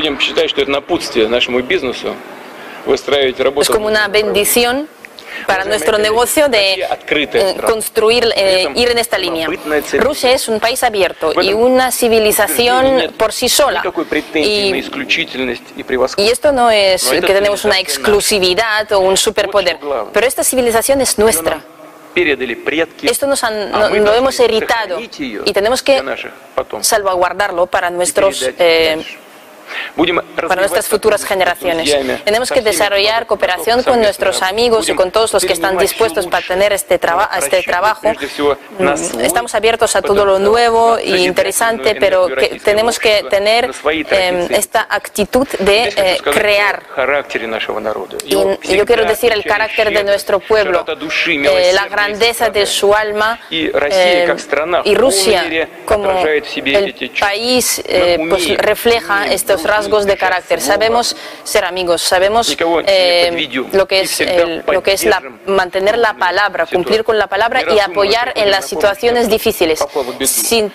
будем 0.00 0.18
считать, 0.20 0.50
что 0.50 0.62
это 0.62 0.70
напутствие 0.70 1.28
нашему 1.28 1.60
бизнесу, 1.62 2.14
выстраивать 2.84 3.38
работу... 3.40 3.62
Es 3.62 3.68
como 3.68 3.86
una 3.86 4.08
bendición 4.08 4.88
para 5.46 5.64
nuestro 5.64 5.98
negocio 5.98 6.48
de 6.48 6.74
eh, 6.74 7.56
construir, 7.64 8.32
eh, 8.36 8.68
ir 8.74 8.90
en 8.90 8.98
esta 8.98 9.18
línea. 9.18 9.48
Rusia 9.98 10.32
es 10.32 10.48
un 10.48 10.60
país 10.60 10.82
abierto 10.82 11.32
y 11.40 11.52
una 11.52 11.90
civilización 11.92 13.12
por 13.16 13.32
sí 13.32 13.48
sola. 13.48 13.82
Y, 14.34 14.84
y 16.16 16.28
esto 16.28 16.52
no 16.52 16.70
es 16.70 17.04
que 17.08 17.20
tenemos 17.20 17.64
una 17.64 17.78
exclusividad 17.78 18.90
o 18.92 19.00
un 19.00 19.16
superpoder, 19.16 19.78
pero 20.12 20.26
esta 20.26 20.44
civilización 20.44 21.00
es 21.00 21.18
nuestra. 21.18 21.62
Esto 23.02 23.26
nos 23.26 23.44
han, 23.44 23.70
no, 23.70 23.90
lo 23.90 24.14
hemos 24.14 24.40
heredado 24.40 24.98
y 25.00 25.52
tenemos 25.52 25.82
que 25.82 26.02
salvaguardarlo 26.80 27.66
para 27.66 27.90
nuestros 27.90 28.42
para 30.47 30.61
nuestras 30.61 30.87
futuras 30.87 31.23
generaciones. 31.23 32.23
Tenemos 32.23 32.51
que 32.51 32.61
desarrollar 32.61 33.25
cooperación 33.27 33.83
con 33.83 34.01
nuestros 34.01 34.41
amigos 34.41 34.89
y 34.89 34.93
con 34.93 35.11
todos 35.11 35.33
los 35.33 35.45
que 35.45 35.53
están 35.53 35.77
dispuestos 35.77 36.27
para 36.27 36.45
tener 36.45 36.73
este, 36.73 36.99
este 37.37 37.63
trabajo. 37.63 38.01
Estamos 39.21 39.55
abiertos 39.55 39.95
a 39.95 40.01
todo 40.01 40.25
lo 40.25 40.39
nuevo 40.39 40.97
e 40.97 41.17
interesante, 41.19 41.95
pero 41.95 42.27
tenemos 42.63 42.99
que 42.99 43.23
tener 43.29 43.71
em, 44.09 44.47
esta 44.51 44.87
actitud 44.89 45.47
de 45.59 45.93
eh, 45.95 46.17
crear. 46.23 46.83
Y 48.23 48.75
yo 48.77 48.85
quiero 48.85 49.05
decir 49.05 49.31
el 49.31 49.43
carácter 49.43 49.91
de 49.91 50.03
nuestro 50.03 50.39
pueblo, 50.39 50.85
eh, 51.27 51.71
la 51.73 51.87
grandeza 51.87 52.49
de 52.49 52.65
su 52.65 52.93
alma 52.93 53.39
eh, 53.49 54.33
y 54.85 54.95
Rusia 54.95 55.69
como 55.85 56.25
el 56.25 57.11
país 57.19 57.83
pues, 58.29 58.57
refleja 58.57 59.27
estos 59.27 59.60
rasgos 59.63 60.05
de 60.05 60.17
carácter. 60.17 60.61
Sabemos 60.61 61.15
ser 61.43 61.65
amigos, 61.65 62.01
sabemos 62.01 62.49
lo 62.49 63.87
que 63.87 64.01
es, 64.01 64.23
lo 64.67 64.83
que 64.83 64.93
es 64.93 65.05
la, 65.05 65.21
mantener 65.45 65.97
la 65.97 66.13
palabra, 66.13 66.65
cumplir 66.65 67.03
con 67.03 67.17
la 67.17 67.27
palabra 67.27 67.63
y 67.73 67.79
apoyar 67.79 68.33
en 68.35 68.51
las 68.51 68.65
situaciones 68.65 69.29
difíciles. 69.29 69.83
Sin, 70.25 70.71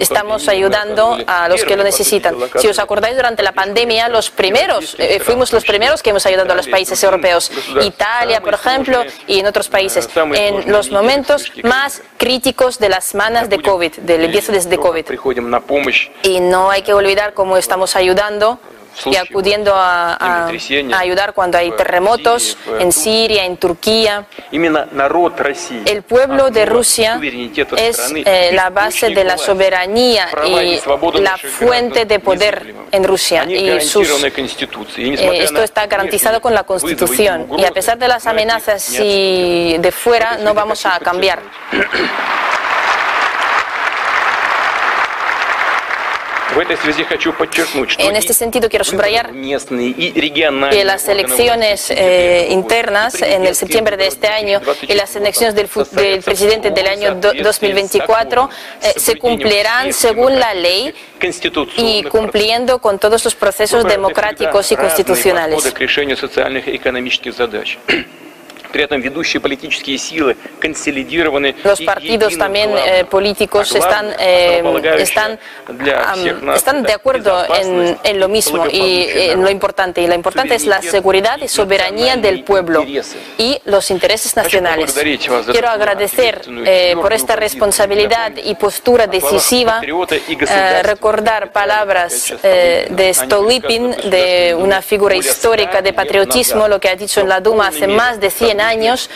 estamos 0.00 0.48
ayudando 0.48 1.18
a 1.26 1.48
los 1.48 1.64
que 1.64 1.76
lo 1.76 1.84
necesitan. 1.84 2.36
Si 2.56 2.68
os 2.68 2.78
acordáis, 2.78 3.16
durante 3.16 3.42
la 3.42 3.52
pandemia, 3.52 4.08
los 4.08 4.30
primeros, 4.30 4.96
eh, 4.98 5.20
fuimos 5.20 5.52
los 5.52 5.64
primeros 5.64 6.02
que 6.02 6.10
hemos 6.10 6.26
ayudado 6.26 6.52
a 6.52 6.56
los 6.56 6.68
países 6.68 7.02
europeos. 7.02 7.50
Italia, 7.82 8.40
por 8.40 8.54
ejemplo, 8.54 9.04
y 9.26 9.40
en 9.40 9.46
otros 9.46 9.68
países. 9.68 10.08
En 10.34 10.70
los 10.70 10.90
momentos 10.90 11.52
más 11.62 12.02
críticos 12.16 12.78
de 12.78 12.88
las 12.88 13.04
semanas 13.04 13.48
de 13.48 13.60
COVID, 13.60 13.92
del 13.98 14.24
empiezo 14.24 14.52
desde 14.52 14.78
COVID. 14.78 15.06
Y 16.22 16.40
no 16.40 16.65
hay 16.70 16.82
que 16.82 16.92
olvidar 16.92 17.34
cómo 17.34 17.56
estamos 17.56 17.96
ayudando 17.96 18.58
y 19.04 19.16
acudiendo 19.16 19.72
a, 19.74 20.48
ayudar 20.96 21.34
cuando 21.34 21.58
hay 21.58 21.70
terremotos 21.72 22.56
en 22.78 22.92
Siria, 22.92 23.44
en 23.44 23.56
Turquía. 23.58 24.26
El 24.50 26.02
pueblo 26.02 26.50
de 26.50 26.66
Rusia 26.66 27.20
es 27.76 28.12
eh, 28.14 28.50
la 28.52 28.70
base 28.70 29.10
de 29.10 29.24
la 29.24 29.36
soberanía 29.36 30.28
y 30.46 30.80
la 31.20 31.36
fuente 31.36 32.04
de 32.06 32.18
poder 32.18 32.74
en 32.90 33.04
Rusia. 33.04 33.44
Y 33.46 33.68
eh, 33.68 33.78
esto 35.42 35.62
está 35.62 35.86
garantizado 35.86 36.40
con 36.40 36.54
la 36.54 36.64
Constitución. 36.64 37.48
Y 37.58 37.64
a 37.64 37.70
pesar 37.70 37.98
de 37.98 38.08
las 38.08 38.26
amenazas 38.26 38.98
y 38.98 39.76
de 39.78 39.92
fuera, 39.92 40.38
no 40.38 40.54
vamos 40.54 40.86
a 40.86 40.98
cambiar. 41.00 41.40
En 47.98 48.16
este 48.16 48.32
sentido, 48.32 48.68
quiero 48.68 48.84
subrayar 48.84 49.30
que 50.70 50.84
las 50.84 51.08
elecciones 51.08 51.90
eh, 51.90 52.48
internas 52.50 53.20
en 53.20 53.46
el 53.46 53.54
septiembre 53.54 53.96
de 53.96 54.06
este 54.06 54.28
año 54.28 54.60
y 54.82 54.94
las 54.94 55.14
elecciones 55.16 55.54
del, 55.54 55.68
presidente 56.22 56.70
del 56.70 56.86
año 56.86 57.14
2024 57.14 58.50
eh, 58.82 58.92
se 58.96 59.18
cumplirán 59.18 59.92
según 59.92 60.38
la 60.38 60.54
ley 60.54 60.94
y 61.76 62.02
cumpliendo 62.04 62.78
con 62.78 62.98
todos 62.98 63.24
los 63.24 63.34
procesos 63.34 63.84
democráticos 63.84 64.72
y 64.72 64.76
constitucionales. 64.76 65.62
Los 71.64 71.80
partidos 71.82 72.36
también 72.36 72.70
eh, 72.76 73.04
políticos 73.04 73.74
están, 73.74 74.14
eh, 74.18 74.62
están, 74.98 75.38
están 76.54 76.82
de 76.82 76.92
acuerdo 76.92 77.44
en, 77.54 77.98
en, 78.02 78.20
lo 78.20 78.28
mismo 78.28 78.66
y 78.66 79.06
en 79.08 79.42
lo 79.42 79.50
importante. 79.50 80.00
Y 80.00 80.06
lo 80.06 80.14
importante 80.14 80.54
es 80.54 80.66
la 80.66 80.82
seguridad 80.82 81.38
y 81.42 81.48
soberanía 81.48 82.16
del 82.16 82.44
pueblo 82.44 82.84
y 83.38 83.60
los 83.64 83.90
intereses 83.90 84.36
nacionales. 84.36 84.94
Quiero 85.50 85.68
agradecer 85.68 86.42
eh, 86.64 86.94
por 87.00 87.12
esta 87.12 87.36
responsabilidad 87.36 88.32
y 88.42 88.54
postura 88.54 89.06
decisiva, 89.06 89.80
recordar 90.82 91.52
palabras 91.52 92.34
de 92.42 93.12
Stolypin, 93.14 93.90
de 94.10 94.56
una 94.58 94.82
figura 94.82 95.14
histórica 95.14 95.82
de 95.82 95.92
patriotismo, 95.92 96.68
lo 96.68 96.80
que 96.80 96.88
ha 96.88 96.96
dicho 96.96 97.20
en 97.20 97.28
la 97.28 97.40
Duma 97.40 97.68
hace 97.68 97.86
más 97.86 98.20
de 98.20 98.30
100 98.30 98.55
años, 98.60 99.10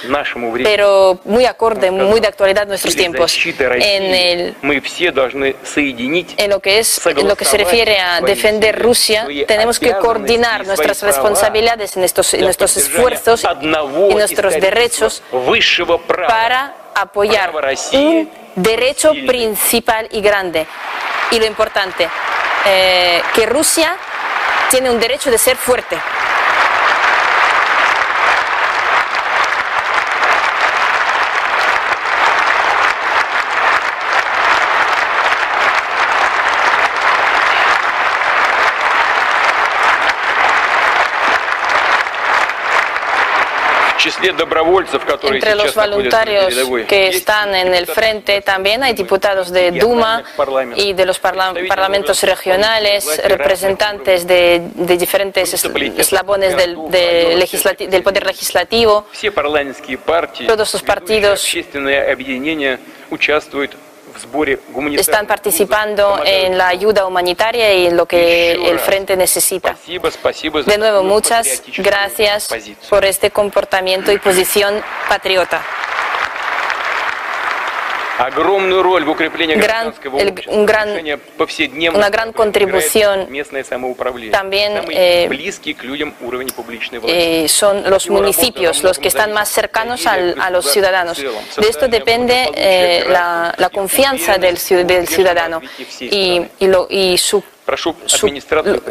pero 0.62 1.21
muy 1.25 1.47
acorde, 1.47 1.91
muy 1.91 2.21
de 2.21 2.29
actualidad 2.29 2.67
nuestros 2.67 2.95
tiempos. 2.95 3.37
En, 3.47 4.03
el, 4.03 4.55
en 4.62 6.51
lo 6.51 6.61
que 6.61 6.79
es, 6.79 7.07
en 7.07 7.29
lo 7.29 7.37
que 7.37 7.45
se 7.45 7.57
refiere 7.57 7.99
a 7.99 8.21
defender 8.21 8.81
Rusia, 8.81 9.27
tenemos 9.47 9.79
que 9.79 9.93
coordinar 9.93 10.67
nuestras 10.67 11.03
responsabilidades 11.03 11.97
en 11.97 12.05
estos, 12.05 12.35
en 12.35 12.43
nuestros 12.43 12.77
esfuerzos 12.77 13.45
y 14.11 14.15
nuestros 14.15 14.55
derechos 14.55 15.23
para 16.27 16.75
apoyar 16.95 17.53
un 17.93 18.31
derecho 18.57 19.12
principal 19.27 20.09
y 20.11 20.21
grande. 20.21 20.67
Y 21.31 21.39
lo 21.39 21.47
importante, 21.47 22.09
eh, 22.67 23.23
que 23.35 23.47
Rusia 23.47 23.97
tiene 24.71 24.91
un 24.91 24.99
derecho 24.99 25.31
de 25.31 25.39
ser 25.39 25.57
fuerte. 25.57 25.97
Entre 45.24 45.55
los 45.55 45.74
voluntarios 45.74 46.55
que 46.89 47.09
están 47.09 47.55
en 47.55 47.74
el 47.74 47.86
frente 47.86 48.40
también 48.40 48.82
hay 48.82 48.94
diputados 48.94 49.51
de 49.51 49.72
Duma 49.72 50.22
y 50.77 50.93
de 50.93 51.06
los 51.06 51.18
parlamentos 51.18 52.22
regionales, 52.22 53.20
representantes 53.24 54.27
de, 54.27 54.70
diferentes 54.98 55.52
eslabones 55.52 56.56
del, 56.56 56.77
del 56.90 58.02
Poder 58.02 58.27
Legislativo. 58.27 59.06
Todos 60.47 60.72
los 60.72 60.82
partidos 60.82 61.47
están 64.98 65.26
participando 65.26 66.20
en 66.24 66.56
la 66.59 66.68
ayuda 66.68 67.06
humanitaria 67.06 67.74
y 67.74 67.86
en 67.86 67.97
lo 67.97 68.06
que 68.06 68.52
el 68.52 68.78
Frente 68.78 69.16
necesita. 69.16 69.76
De 70.66 70.78
nuevo, 70.78 71.02
muchas 71.02 71.62
gracias 71.76 72.48
por 72.88 73.05
este 73.05 73.30
comportamiento 73.30 74.12
y 74.12 74.18
posición 74.18 74.82
patriota 75.09 75.62
gran, 79.57 79.94
un 80.48 80.65
gran, 80.65 80.90
una 81.94 82.10
gran 82.10 82.32
contribución 82.32 83.27
también 84.32 84.82
eh, 84.90 85.27
eh, 87.07 87.48
son 87.49 87.90
los 87.90 88.10
municipios 88.10 88.84
los 88.84 88.99
que 88.99 89.10
están 89.10 89.34
más 89.34 89.49
cercanos 89.49 90.06
al, 90.07 90.36
a 90.40 90.49
los 90.49 90.72
ciudadanos. 90.72 91.18
De 91.18 91.68
esto 91.68 91.88
depende 91.88 92.49
eh, 92.56 93.03
la, 93.10 93.53
la, 93.57 93.69
confianza 93.69 94.38
del, 94.38 94.57
del 94.88 95.07
ciudadano 95.07 95.61
y, 95.99 96.41
y, 96.60 96.68
lo, 96.68 96.88
y 96.90 97.18
su 97.18 97.44
su, 97.76 97.95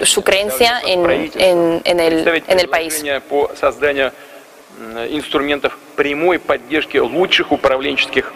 su, 0.03 0.23
creencia 0.23 0.81
en, 0.85 1.09
en, 1.39 1.81
en, 1.85 2.01
el, 2.01 2.43
en 2.47 2.61
el 2.61 2.69
país. 2.69 3.03
инструментов 5.11 5.73
прямой 5.97 6.39
поддержки 6.39 6.97
лучших 6.97 7.53
управленческих 7.53 8.33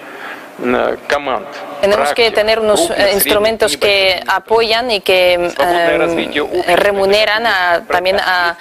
Э, 0.59 0.97
команд. 1.07 1.47
Tenemos 1.83 2.13
que 2.13 2.31
tener 2.31 2.59
unos 2.59 2.89
eh, 2.91 3.11
instrumentos 3.13 3.75
que 3.75 4.23
apoyan 4.25 4.89
y 4.89 5.01
que 5.01 5.33
eh, 5.33 6.75
remuneran 6.77 7.43
también 7.87 8.17
a, 8.21 8.55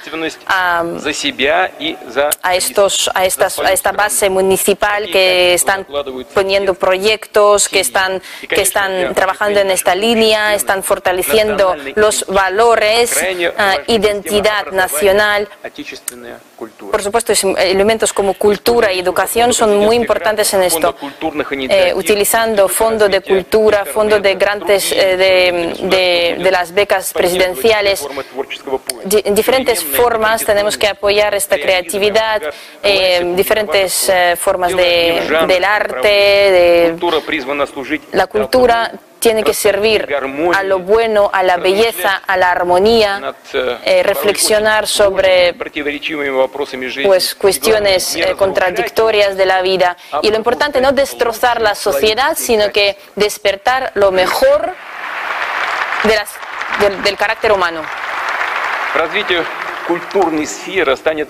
a, 2.42 2.54
estos, 2.56 3.10
a, 3.14 3.24
estas, 3.24 3.58
a 3.60 3.72
esta 3.72 3.92
base 3.92 4.28
municipal 4.28 5.08
que 5.08 5.54
están 5.54 5.86
poniendo 6.34 6.74
proyectos, 6.74 7.68
que 7.68 7.78
están, 7.78 8.20
que 8.48 8.62
están 8.62 9.14
trabajando 9.14 9.60
en 9.60 9.70
esta 9.70 9.94
línea, 9.94 10.54
están 10.54 10.82
fortaleciendo 10.82 11.76
los 11.94 12.26
valores, 12.26 13.22
eh, 13.22 13.52
identidad 13.86 14.66
nacional. 14.72 15.48
Por 16.90 17.02
supuesto, 17.02 17.32
elementos 17.58 18.12
como 18.12 18.34
cultura 18.34 18.92
y 18.92 18.98
educación 18.98 19.52
son 19.52 19.78
muy 19.78 19.96
importantes 19.96 20.52
en 20.54 20.62
esto. 20.64 20.94
Eh, 21.68 21.92
utilizando 21.94 22.68
fondos 22.68 23.10
de 23.12 23.20
cultura, 23.20 23.84
fondos 23.84 24.20
de 24.20 24.34
grandes 24.34 24.90
eh, 24.90 25.16
de, 25.16 26.36
de, 26.42 26.50
las 26.50 26.72
becas 26.72 27.12
presidenciales. 27.12 28.04
En 29.24 29.34
diferentes 29.34 29.84
formas 29.84 30.44
tenemos 30.44 30.76
que 30.76 30.88
apoyar 30.88 31.34
esta 31.34 31.56
creatividad, 31.56 32.42
eh, 32.82 33.32
diferentes 33.36 34.10
formas 34.36 34.74
de, 34.74 35.44
del 35.46 35.64
arte, 35.64 36.08
de 36.08 36.96
la 38.12 38.26
cultura 38.26 38.92
tiene 39.22 39.44
que 39.44 39.54
servir 39.54 40.08
a 40.52 40.62
lo 40.64 40.80
bueno, 40.80 41.30
a 41.32 41.44
la 41.44 41.56
belleza, 41.56 42.20
a 42.26 42.36
la 42.36 42.50
armonía, 42.50 43.34
eh, 43.84 44.02
reflexionar 44.02 44.88
sobre 44.88 45.54
pues, 47.04 47.34
cuestiones 47.36 48.16
eh, 48.16 48.34
contradictorias 48.36 49.36
de 49.36 49.46
la 49.46 49.62
vida. 49.62 49.96
Y 50.22 50.30
lo 50.30 50.36
importante 50.36 50.80
no 50.80 50.90
destrozar 50.90 51.62
la 51.62 51.76
sociedad, 51.76 52.36
sino 52.36 52.72
que 52.72 52.98
despertar 53.14 53.92
lo 53.94 54.10
mejor 54.10 54.74
de 56.02 56.16
las, 56.16 56.30
del, 56.80 57.00
del 57.04 57.16
carácter 57.16 57.52
humano. 57.52 57.82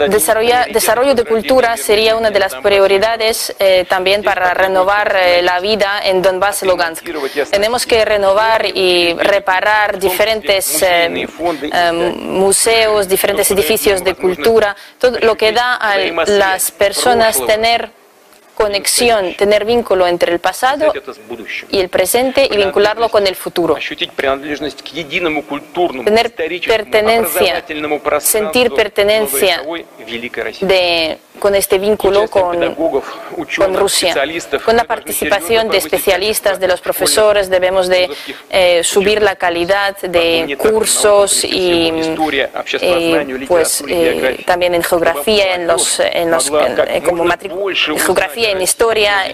Desarrollar, 0.09 0.73
desarrollo 0.73 1.15
de 1.15 1.25
cultura 1.25 1.77
sería 1.77 2.17
una 2.17 2.31
de 2.31 2.39
las 2.39 2.55
prioridades 2.57 3.55
eh, 3.59 3.85
también 3.89 4.23
para 4.23 4.55
renovar 4.55 5.17
eh, 5.17 5.43
la 5.43 5.61
vida 5.61 6.01
en 6.05 6.23
Donbass 6.23 6.63
y 6.63 6.67
Lugansk. 6.67 7.05
Tenemos 7.51 7.87
que 7.87 8.05
renovar 8.05 8.67
y 8.67 9.15
reparar 9.15 9.99
diferentes 9.99 10.83
eh, 10.83 11.27
museos, 12.15 13.09
diferentes 13.09 13.51
edificios 13.51 14.05
de 14.05 14.15
cultura, 14.15 14.77
todo 14.99 15.19
lo 15.21 15.37
que 15.37 15.53
da 15.53 15.75
a 15.75 15.97
las 16.27 16.71
personas 16.71 17.45
tener 17.47 18.02
conexión, 18.55 19.35
tener 19.35 19.65
vínculo 19.65 20.07
entre 20.07 20.33
el 20.33 20.39
pasado 20.39 20.93
y 21.71 21.79
el 21.79 21.89
presente 21.89 22.49
y 22.51 22.57
vincularlo 22.57 23.09
con 23.09 23.27
el 23.27 23.35
futuro. 23.35 23.77
Tener 26.05 26.35
pertenencia, 26.35 27.65
sentir 28.21 28.73
pertenencia 28.73 29.63
de 30.61 31.19
con 31.43 31.55
este 31.57 31.79
vínculo 31.79 32.29
con, 32.29 32.75
con 33.57 33.75
Rusia. 33.75 34.15
Con 34.65 34.77
la 34.77 34.85
participación 34.85 35.69
de 35.69 35.79
especialistas, 35.79 36.61
de 36.61 36.69
los 36.69 36.81
profesores, 36.81 37.51
debemos 37.51 37.89
de 37.89 38.09
eh, 38.51 38.85
subir 38.85 39.21
la 39.23 39.35
calidad 39.35 39.97
de 39.99 40.57
cursos 40.57 41.43
y, 41.45 41.93
pues 43.49 43.83
eh, 43.89 44.45
también 44.47 44.75
en 44.75 44.85
geografía, 44.85 45.57
en 45.57 45.67
los, 45.67 45.99
en 46.01 46.31
los 46.31 46.49
eh, 46.49 47.03
como 47.05 47.25
geografía 48.07 48.42
en 48.45 48.61
historia, 48.61 49.25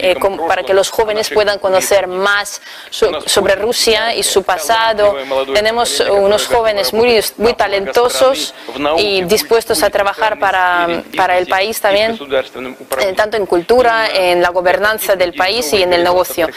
para 0.46 0.62
que 0.62 0.74
los 0.74 0.90
jóvenes 0.90 1.30
puedan 1.30 1.58
conocer 1.58 2.06
más 2.06 2.60
sobre 2.90 3.56
Rusia 3.56 4.14
y 4.14 4.22
su 4.22 4.42
pasado. 4.42 5.16
Tenemos 5.52 6.00
unos 6.00 6.46
jóvenes 6.46 6.92
muy, 6.92 7.20
muy 7.36 7.54
talentosos 7.54 8.54
y 8.98 9.22
dispuestos 9.22 9.82
a 9.82 9.90
trabajar 9.90 10.38
para, 10.38 11.38
el 11.38 11.46
país 11.46 11.80
también 11.80 12.18
eh, 13.00 13.12
tanto 13.14 13.36
en 13.36 13.46
cultura, 13.46 14.08
en 14.12 14.42
la 14.42 14.50
gobernanza 14.50 15.16
del 15.16 15.34
país 15.34 15.72
y 15.72 15.82
en 15.82 15.92
el 15.92 16.04
negocio. 16.04 16.48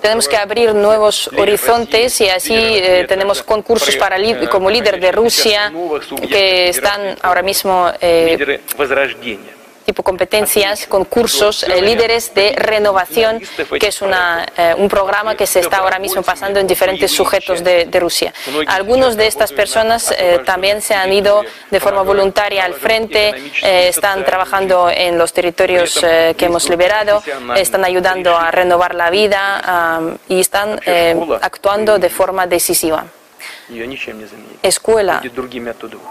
Tenemos 0.00 0.28
que 0.28 0.36
abrir 0.36 0.74
nuevos 0.74 1.28
horizontes 1.36 2.20
y 2.20 2.28
así 2.28 2.54
eh, 2.54 3.04
tenemos 3.08 3.42
concursos 3.42 3.96
como 4.50 4.70
líder 4.70 5.00
de 5.00 5.12
Rusia 5.12 5.72
que 6.28 6.68
están 6.68 7.16
ahora 7.22 7.42
mismo 7.42 7.90
eh, 8.00 8.60
tipo 9.84 10.02
competencias, 10.02 10.86
concursos, 10.86 11.62
eh, 11.62 11.82
líderes 11.82 12.34
de 12.34 12.54
renovación, 12.56 13.40
que 13.78 13.88
es 13.88 14.02
una, 14.02 14.46
eh, 14.56 14.74
un 14.76 14.88
programa 14.88 15.34
que 15.34 15.46
se 15.46 15.60
está 15.60 15.78
ahora 15.78 15.98
mismo 15.98 16.22
pasando 16.22 16.60
en 16.60 16.66
diferentes 16.66 17.10
sujetos 17.10 17.62
de, 17.62 17.88
Rusia. 17.92 18.32
Algunos 18.66 19.16
de 19.16 19.26
estas 19.26 19.52
personas 19.52 20.12
eh, 20.18 20.40
también 20.44 20.82
se 20.82 20.94
han 20.94 21.12
ido 21.12 21.44
de 21.70 21.78
forma 21.78 22.02
voluntaria 22.02 22.64
al 22.64 22.74
frente, 22.74 23.32
están 23.62 24.24
trabajando 24.24 24.90
en 24.90 25.18
los 25.18 25.32
territorios 25.32 26.00
que 26.00 26.44
hemos 26.44 26.68
liberado, 26.68 27.22
están 27.54 27.84
ayudando 27.84 28.36
a 28.36 28.50
renovar 28.50 28.94
la 28.94 29.10
vida 29.10 30.10
y 30.28 30.40
están 30.40 30.80
actuando 31.42 31.98
de 31.98 32.08
forma 32.08 32.46
decisiva 32.46 33.06
escuela 34.62 35.22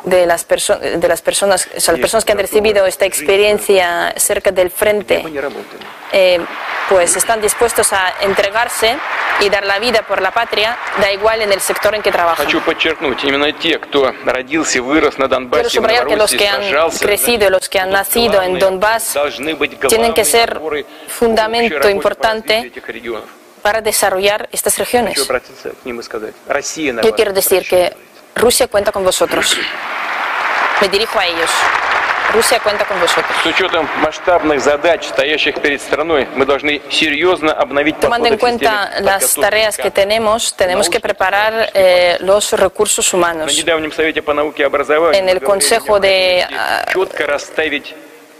de 0.03 0.25
las, 0.25 0.47
de 0.47 1.07
las 1.07 1.21
personas, 1.21 1.67
o 1.75 1.79
sea, 1.79 1.93
las 1.93 2.01
personas 2.01 2.25
que 2.25 2.31
han 2.31 2.39
recibido 2.39 2.85
esta 2.85 3.05
experiencia 3.05 4.13
cerca 4.17 4.51
del 4.51 4.71
frente, 4.71 5.23
eh, 6.11 6.39
pues 6.89 7.15
están 7.15 7.41
dispuestos 7.41 7.93
a 7.93 8.13
entregarse 8.21 8.97
y 9.39 9.49
dar 9.49 9.65
la 9.65 9.79
vida 9.79 10.01
por 10.03 10.21
la 10.21 10.31
patria, 10.31 10.77
da 10.99 11.11
igual 11.11 11.41
en 11.41 11.51
el 11.51 11.61
sector 11.61 11.95
en 11.95 12.01
que 12.01 12.11
trabajan. 12.11 12.45
Quiero 12.45 12.65
subrayar 15.69 16.07
que 16.07 16.15
los 16.15 16.31
que 16.31 16.47
han 16.47 16.61
crecido, 16.99 17.49
los 17.49 17.69
que 17.69 17.79
han 17.79 17.91
nacido 17.91 18.41
en 18.41 18.59
Donbass, 18.59 19.17
tienen 19.87 20.13
que 20.13 20.25
ser 20.25 20.59
fundamento 21.07 21.89
importante 21.89 22.71
para 23.61 23.81
desarrollar 23.81 24.49
estas 24.51 24.77
regiones. 24.77 25.17
Yo 27.03 27.15
quiero 27.15 27.33
decir 27.33 27.67
que 27.67 27.93
Rusia 28.35 28.67
cuenta 28.67 28.91
con 28.91 29.03
vosotros. 29.03 29.57
Me 30.81 30.89
dirijo 30.89 31.19
a 31.19 31.25
ellos. 31.25 31.49
Rusia 32.33 32.59
cuenta 32.59 32.85
con 32.85 32.99
vosotros. 32.99 33.35
Tomando 37.99 38.27
en 38.27 38.37
cuenta 38.37 39.01
las 39.01 39.35
tareas 39.35 39.77
que 39.77 39.91
tenemos, 39.91 40.55
tenemos 40.55 40.89
que 40.89 40.99
preparar 40.99 41.71
eh, 41.73 42.17
los 42.21 42.53
recursos 42.53 43.13
humanos. 43.13 43.53
En 45.13 45.29
el 45.29 45.41
Consejo 45.41 45.99
de 45.99 46.47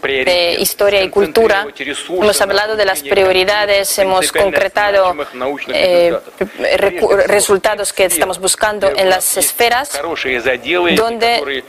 de 0.02 0.56
Historia 0.58 1.02
y 1.02 1.10
Cultura. 1.10 1.66
Hemos 2.08 2.40
hablado 2.40 2.76
de 2.76 2.84
las 2.84 3.02
prioridades, 3.02 3.98
hemos 3.98 4.32
concretado 4.32 5.14
eh, 5.68 6.12
resultados 7.28 7.92
que 7.92 8.06
estamos 8.06 8.38
buscando 8.38 8.90
en 8.94 9.08
las 9.08 9.36
esferas 9.36 10.00
donde 10.96 11.64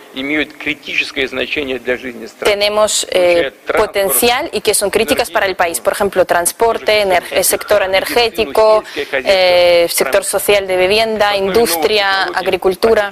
tenemos 2.43 3.07
eh, 3.11 3.51
potencial 3.77 4.49
y 4.51 4.61
que 4.61 4.73
son 4.73 4.89
críticas 4.89 5.29
para 5.29 5.45
el 5.45 5.55
país. 5.55 5.79
Por 5.79 5.93
ejemplo, 5.93 6.25
transporte, 6.25 7.05
sector 7.43 7.83
energético, 7.83 8.83
eh, 8.95 9.87
sector 9.89 10.23
social 10.23 10.65
de 10.67 10.77
vivienda, 10.77 11.37
industria, 11.37 12.23
agricultura 12.23 13.11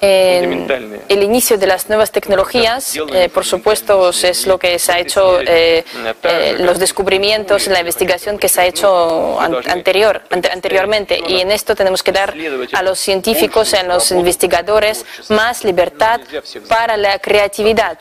el 0.00 1.22
inicio 1.22 1.58
de 1.58 1.66
las 1.66 1.88
nuevas 1.88 2.10
tecnologías, 2.10 2.96
eh, 3.12 3.28
por 3.28 3.44
supuesto, 3.44 4.10
es 4.10 4.46
lo 4.46 4.58
que 4.58 4.78
se 4.78 4.92
ha 4.92 4.98
hecho, 4.98 5.40
eh, 5.40 5.84
eh, 6.22 6.56
los 6.58 6.78
descubrimientos, 6.78 7.66
la 7.66 7.80
investigación 7.80 8.38
que 8.38 8.48
se 8.48 8.60
ha 8.62 8.66
hecho 8.66 9.38
anterior, 9.40 10.22
anteriormente. 10.30 11.20
Y 11.26 11.40
en 11.40 11.50
esto 11.50 11.74
tenemos 11.74 12.02
que 12.02 12.12
dar 12.12 12.34
a 12.72 12.82
los 12.82 12.98
científicos, 12.98 13.74
a 13.74 13.82
los 13.82 14.10
investigadores, 14.10 15.04
más 15.28 15.64
libertad 15.64 16.20
para 16.68 16.96
la 16.96 17.18
creatividad. 17.18 17.98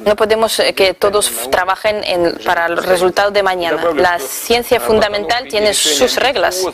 No 0.00 0.16
podemos 0.16 0.58
eh, 0.60 0.74
que 0.74 0.94
todos 0.94 1.50
trabajen 1.50 2.02
en, 2.04 2.38
para 2.44 2.66
el 2.66 2.76
resultado 2.76 3.30
de 3.30 3.42
mañana. 3.42 3.82
La 3.94 4.18
ciencia 4.18 4.80
fundamental 4.80 5.46
tiene 5.48 5.74
sus 5.74 6.16
reglas. 6.16 6.64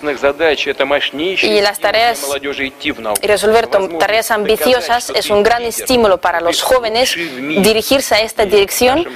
y 1.42 1.60
las 1.60 1.78
tareas 1.78 2.26
y 3.22 3.26
resolver 3.26 3.66
tareas 3.98 4.30
ambiciosas 4.30 5.10
es 5.14 5.30
un 5.30 5.42
gran 5.42 5.62
estímulo 5.62 6.18
para 6.18 6.40
los 6.40 6.62
jóvenes 6.62 7.14
dirigirse 7.16 8.14
a 8.14 8.20
esta 8.20 8.44
dirección 8.44 9.06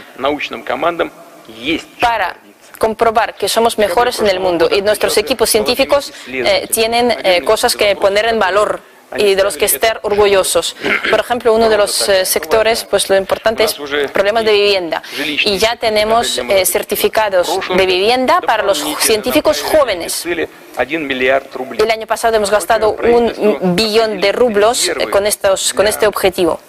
para 2.00 2.36
comprobar 2.78 3.34
que 3.34 3.48
somos 3.48 3.78
mejores 3.78 4.20
en 4.20 4.28
el 4.28 4.40
mundo. 4.40 4.68
y 4.70 4.82
nuestros 4.82 5.16
equipos 5.16 5.50
científicos 5.50 6.12
eh, 6.28 6.68
tienen 6.72 7.10
eh, 7.22 7.42
cosas 7.44 7.76
que 7.76 7.96
poner 7.96 8.26
en 8.26 8.38
valor 8.38 8.80
y 9.16 9.34
de 9.34 9.42
los 9.42 9.56
que 9.56 9.64
estar 9.64 10.00
orgullosos. 10.02 10.76
Por 11.10 11.20
ejemplo, 11.20 11.54
uno 11.54 11.68
de 11.68 11.76
los 11.76 12.08
eh, 12.08 12.24
sectores, 12.24 12.84
pues 12.84 13.08
lo 13.08 13.16
importante 13.16 13.64
es 13.64 13.74
problemas 14.12 14.44
de 14.44 14.52
vivienda. 14.52 15.02
Y 15.18 15.58
ya 15.58 15.76
tenemos 15.76 16.38
eh, 16.38 16.66
certificados 16.66 17.60
de 17.76 17.86
vivienda 17.86 18.40
para 18.40 18.62
los 18.62 18.84
científicos 19.00 19.62
jóvenes. 19.62 20.24
El 20.26 21.90
año 21.90 22.06
pasado 22.06 22.36
hemos 22.36 22.50
gastado 22.50 22.90
un 22.90 23.76
billón 23.76 24.20
de 24.20 24.32
rublos 24.32 24.88
eh, 24.88 25.06
con, 25.10 25.26
estos, 25.26 25.72
con 25.72 25.86
este 25.86 26.06
objetivo. 26.06 26.60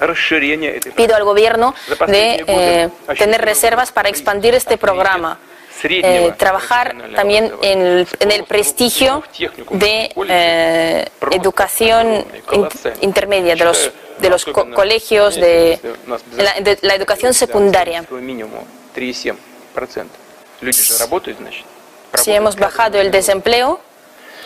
Pido 0.95 1.15
al 1.15 1.23
gobierno 1.23 1.73
de 2.07 2.89
tener 3.17 3.41
reservas 3.41 3.91
para 3.91 4.09
expandir 4.09 4.53
este 4.53 4.77
programa. 4.77 5.39
Eh, 5.83 6.33
trabajar 6.37 6.95
también 7.15 7.51
en 7.61 8.07
el, 8.31 8.43
prestigio 8.45 9.23
de 9.71 10.11
eh, 10.29 11.05
educación 11.31 12.25
intermedia, 13.01 13.55
de 13.55 13.65
los, 13.65 13.91
de 14.19 14.29
los 14.29 14.45
colegios, 14.45 15.35
de 15.35 15.79
la, 16.81 16.95
educación 16.95 17.33
secundaria. 17.33 18.05
Si 22.13 22.31
hemos 22.31 22.55
bajado 22.55 22.99
el 22.99 23.11
desempleo, 23.11 23.79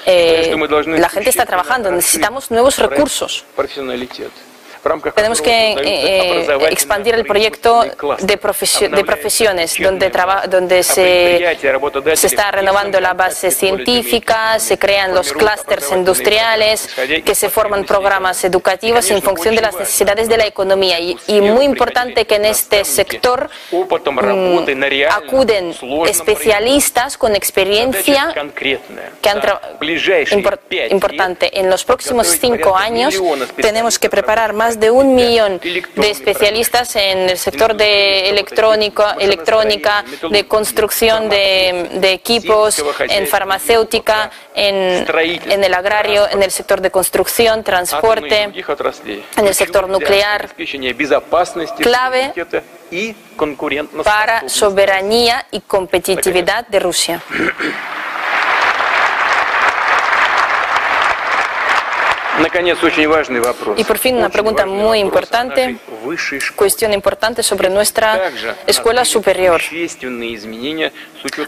eh, 0.06 0.56
la 0.88 1.10
gente 1.10 1.30
está 1.30 1.46
trabajando, 1.46 1.92
necesitamos 1.92 2.50
nuevos 2.50 2.78
recursos. 2.80 3.46
Tenemos 5.16 5.42
que 5.42 5.74
eh, 5.74 6.48
expandir 6.70 7.16
el 7.16 7.26
proyecto 7.26 7.84
de, 8.20 8.38
profesiones, 8.38 9.76
donde, 9.80 10.12
donde 10.50 10.84
se, 10.84 11.58
se, 12.16 12.28
está 12.28 12.52
renovando 12.52 13.00
la 13.00 13.14
base 13.14 13.52
científica, 13.52 14.60
se 14.60 14.78
crean 14.78 15.14
los 15.14 15.34
clústeres 15.34 15.92
industriales, 15.92 16.90
que 17.24 17.36
se 17.36 17.50
forman 17.50 17.86
programas 17.86 18.44
educativos 18.44 19.10
en 19.12 19.22
función 19.22 19.56
de 19.56 19.62
las 19.62 19.76
necesidades 19.78 20.30
de 20.30 20.38
la 20.38 20.46
economía. 20.46 21.00
Y, 21.00 21.18
muy 21.50 21.66
importante 21.66 22.26
que 22.26 22.36
en 22.36 22.46
este 22.46 22.86
sector 22.86 23.50
mm, 23.72 24.84
acuden 25.10 25.74
especialistas 26.06 27.18
con 27.18 27.36
experiencia 27.36 28.34
que 29.22 29.30
han 29.30 29.40
importante. 30.90 31.60
En 31.60 31.70
los 31.70 31.84
próximos 31.86 32.28
cinco 32.28 32.76
años 32.76 33.22
tenemos 33.62 33.98
que 33.98 34.10
preparar 34.10 34.54
más 34.54 34.69
de 34.78 34.92
un 34.92 35.16
millón 35.16 35.60
de 35.60 36.10
especialistas 36.12 36.96
en 36.98 37.30
el 37.30 37.38
sector 37.38 37.76
de 37.76 38.30
electrónica, 38.30 39.16
electrónica 39.18 40.04
de 40.30 40.48
construcción 40.48 41.30
de, 41.30 42.12
equipos, 42.12 42.84
en 43.08 43.28
farmacéutica, 43.28 44.32
en, 44.54 45.08
en, 45.50 45.64
el 45.64 45.74
agrario, 45.74 46.28
en 46.30 46.44
el 46.44 46.52
sector 46.52 46.82
de 46.82 46.92
construcción, 46.92 47.64
transporte, 47.64 48.44
en 48.44 49.48
el 49.48 49.56
sector 49.56 49.88
nuclear, 49.88 50.50
clave 51.80 52.34
para 54.04 54.50
soberanía 54.50 55.46
y 55.52 55.62
competitividad 55.62 56.68
de 56.68 56.80
Rusia. 56.80 57.22
Y 63.76 63.84
por 63.84 63.98
fin 63.98 64.18
una 64.18 64.30
pregunta 64.30 64.66
muy 64.66 65.00
importante, 65.00 65.78
cuestión 66.56 66.94
importante 66.94 67.44
sobre 67.44 67.70
nuestra 67.70 68.32
escuela 68.66 69.06
superior. 69.06 69.62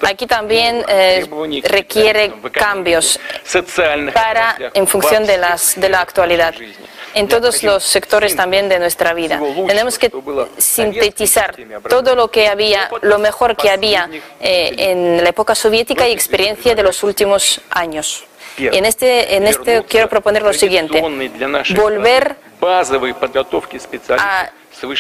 Aquí 0.04 0.28
también 0.28 0.84
eh, 0.88 1.26
requiere 1.64 2.34
cambios 2.52 3.20
para, 4.14 4.58
en 4.74 4.88
función 4.88 5.26
de, 5.26 5.38
las, 5.38 5.80
de 5.80 5.90
la 5.90 6.02
actualidad. 6.02 6.54
en 7.14 7.28
todos 7.28 7.64
los 7.64 7.84
sectores 7.84 8.36
también 8.36 8.70
de 8.70 8.80
nuestra 8.80 9.14
vida. 9.14 9.42
Tenemos 9.68 9.98
que 10.00 10.12
sintetizar 10.58 11.56
todo 11.90 12.16
lo 12.16 12.30
que 12.30 12.48
había, 12.48 12.90
lo 13.02 13.20
mejor 13.20 13.56
que 13.56 13.70
había 13.70 14.10
eh, 14.40 14.76
en 14.78 15.24
la 15.24 15.30
época 15.30 15.56
soviética 15.56 16.08
y 16.08 16.12
experiencia 16.12 16.76
de 16.76 16.84
los 16.84 17.04
últimos 17.04 17.62
años. 17.70 18.26
En 18.58 18.86
este, 18.86 19.36
en 19.36 19.48
este 19.48 19.84
quiero 19.84 20.10
proponer 20.10 20.44
lo 20.44 20.54
siguiente, 20.54 21.02
volver 21.76 22.36
a 24.18 24.52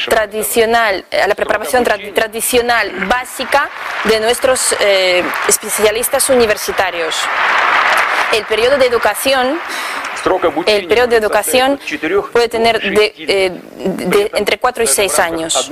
tradicional, 0.10 1.06
a 1.12 1.28
la 1.28 1.36
preparación 1.36 1.84
tradicional 1.84 2.92
básica 3.08 3.70
de 4.06 4.20
nuestros 4.20 4.76
eh, 4.80 5.24
especialistas 5.48 6.30
universitarios. 6.30 7.16
El 8.34 8.46
periodo 8.46 8.78
de 8.78 8.86
educación 8.86 9.60
el 10.68 10.88
periodo 10.88 11.08
de 11.08 11.18
educación 11.18 11.80
puede 12.32 12.48
tener 12.48 12.80
de, 12.80 13.14
eh, 13.18 14.32
entre 14.36 14.60
4 14.60 14.84
y 14.84 14.88
6 14.88 15.20
años. 15.20 15.72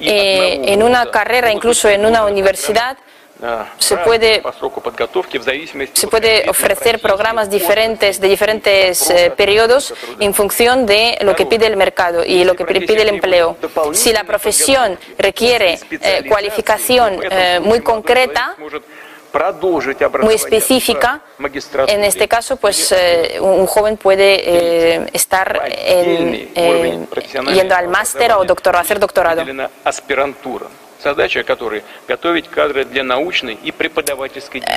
Eh, 0.00 0.60
en 0.72 0.82
una 0.82 1.10
carrera, 1.10 1.50
incluso 1.50 1.88
en 1.88 2.04
una 2.04 2.26
universidad, 2.26 2.98
se 3.78 3.96
puede, 3.98 4.42
se 5.92 6.08
puede 6.08 6.48
ofrecer 6.48 7.00
programas 7.00 7.50
diferentes 7.50 8.18
de 8.20 8.28
diferentes 8.28 9.10
eh, 9.10 9.32
periodos 9.36 9.92
en 10.20 10.32
función 10.32 10.86
de 10.86 11.18
lo 11.20 11.36
que 11.36 11.44
pide 11.44 11.66
el 11.66 11.76
mercado 11.76 12.24
y 12.24 12.44
lo 12.44 12.54
que 12.54 12.64
pide 12.64 13.02
el 13.02 13.10
empleo. 13.10 13.56
Si 13.92 14.12
la 14.12 14.24
profesión 14.24 14.98
requiere 15.18 15.78
eh, 15.90 16.24
cualificación 16.26 17.20
eh, 17.30 17.60
muy 17.60 17.80
concreta, 17.80 18.56
muy 20.22 20.34
específica. 20.34 21.20
En 21.88 22.04
este 22.04 22.26
caso, 22.26 22.56
pues 22.56 22.94
un 23.40 23.66
joven 23.66 23.98
puede 23.98 25.14
estar 25.14 25.62
yendo 27.52 27.74
al 27.74 27.88
máster 27.88 28.32
o 28.32 28.44
doctorado, 28.44 28.82
hacer 28.82 28.98
doctorado. 28.98 29.44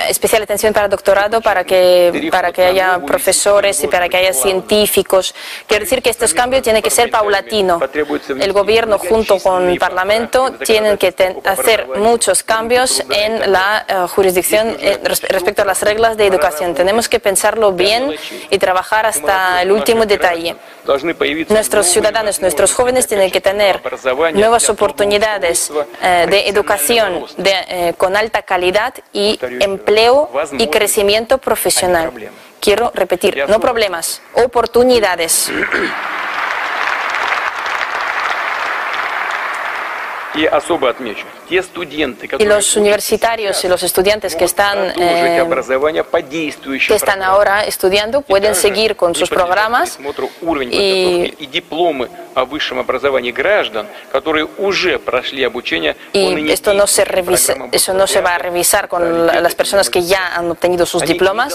Especial 0.08 0.42
atención 0.42 0.72
para 0.72 0.88
doctorado, 0.88 1.40
para 1.40 1.64
que, 1.64 2.28
para 2.30 2.52
que 2.52 2.64
haya 2.64 3.00
profesores 3.04 3.82
y 3.82 3.86
para 3.88 4.08
que 4.08 4.16
haya 4.16 4.32
científicos. 4.32 5.34
Quiero 5.66 5.84
decir 5.84 6.02
que 6.02 6.10
estos 6.10 6.34
cambios 6.34 6.62
tienen 6.62 6.82
que 6.82 6.90
ser 6.90 7.10
paulatino. 7.10 7.80
El 8.40 8.52
gobierno 8.52 8.98
junto 8.98 9.38
con 9.38 9.68
el 9.68 9.78
Parlamento 9.78 10.52
tienen 10.64 10.96
que 10.98 11.14
hacer 11.44 11.86
muchos 11.96 12.42
cambios 12.42 13.02
en 13.10 13.52
la 13.52 13.84
eh, 13.88 13.94
jurisdicción 14.08 14.76
eh, 14.80 14.98
respecto 15.02 15.62
a 15.62 15.64
las 15.64 15.82
reglas 15.82 16.16
de 16.16 16.26
educación. 16.26 16.74
Tenemos 16.74 17.08
que 17.08 17.20
pensarlo 17.20 17.72
bien 17.72 18.14
y 18.50 18.58
trabajar 18.58 19.06
hasta 19.06 19.62
el 19.62 19.72
último 19.72 20.06
detalle. 20.06 20.56
Nuestros 21.48 21.86
ciudadanos, 21.86 22.40
nuestros 22.40 22.72
jóvenes 22.72 23.06
tienen 23.06 23.30
que 23.30 23.40
tener 23.40 23.80
nuevas 24.34 24.68
oportunidades 24.70 25.70
eh, 26.02 26.19
de 26.26 26.48
educación 26.48 27.24
eh, 27.44 27.94
con 27.96 28.16
alta 28.16 28.42
calidad 28.42 28.94
y 29.12 29.38
empleo 29.60 30.30
y 30.58 30.66
crecimiento 30.68 31.38
profesional. 31.38 32.12
Quiero 32.60 32.92
repetir, 32.94 33.44
no 33.48 33.60
problemas, 33.60 34.22
oportunidades. 34.34 35.50
Y 42.38 42.44
los 42.44 42.76
universitarios 42.76 43.64
y 43.64 43.68
los 43.68 43.82
estudiantes 43.82 44.36
que 44.36 44.44
están, 44.44 44.92
eh, 44.96 45.42
que 46.86 46.94
están 46.94 47.22
ahora 47.22 47.64
estudiando 47.64 48.20
pueden 48.20 48.54
seguir 48.54 48.94
con 48.94 49.14
sus 49.14 49.28
programas 49.28 49.98
y, 50.70 51.34
y 56.12 56.50
esto 56.52 56.72
no 56.74 56.86
se 56.86 57.04
revisa, 57.04 57.54
eso 57.72 57.92
no 57.94 58.06
se 58.06 58.20
va 58.20 58.34
a 58.36 58.38
revisar 58.38 58.86
con 58.88 59.26
las 59.26 59.54
personas 59.56 59.90
que 59.90 60.02
ya 60.02 60.36
han 60.36 60.48
obtenido 60.50 60.86
sus 60.86 61.02
diplomas. 61.02 61.52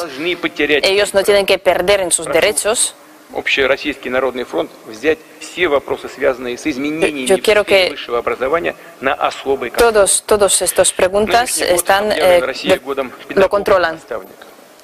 Ellos 0.83 1.13
no 1.13 1.23
tienen 1.23 1.45
que 1.45 1.57
perder 1.59 2.01
en 2.01 2.11
sus 2.11 2.25
derechos. 2.27 2.93
Общероссийский 3.33 4.09
народный 4.09 4.43
фронт 4.43 4.69
взять 4.85 5.17
все 5.39 5.67
вопросы, 5.67 6.07
связанные 6.09 6.57
с 6.57 6.67
изменениями 6.67 7.89
высшего 7.89 8.19
образования, 8.19 8.75
на 9.01 9.13
особый 9.13 9.71
контроль. 9.71 9.93
Todos, 9.93 10.23
todos 10.25 10.61
estos 10.61 10.93
preguntas 10.93 11.57
están, 11.59 12.11
eh, 12.11 12.39
lo 13.29 13.49
controlan. 13.49 13.99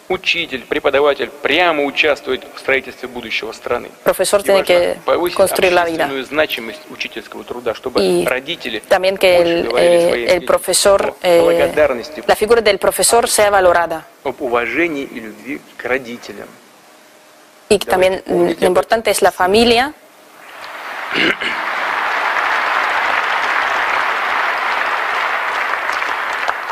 Учитель, 0.10 0.66
преподаватель 0.68 1.30
прямо 1.42 1.86
участвует 1.86 2.44
в 2.54 2.60
строительстве 2.60 3.08
будущего 3.08 3.54
страны. 3.54 3.90
Profesor 4.04 4.44
tiene 4.44 4.64
que 4.64 4.98
construir 5.34 5.72
la 5.72 5.86
vida. 5.86 6.10
значимость 6.24 6.82
учительского 6.90 7.46
труда, 7.46 7.74
чтобы 7.74 8.04
y 8.04 8.26
родители 8.26 8.84
también 8.90 9.16
que 9.16 9.38
el, 9.38 9.70
eh, 9.78 10.36
el 10.36 10.44
profesor, 10.44 11.16
eh, 11.22 11.72
la 12.28 12.36
figura 12.36 12.62
del 12.62 12.78
profesor 12.78 13.30
sea 13.30 13.50
valorada. 13.50 14.06
Об 14.24 14.42
уважении 14.42 15.04
и 15.04 15.20
любви 15.22 15.62
к 15.78 15.86
родителям 15.86 16.50
y 17.72 17.80
también 17.80 18.22
lo 18.28 18.68
importante 18.68 19.12
es 19.12 19.22
la 19.22 19.32
familia. 19.32 19.94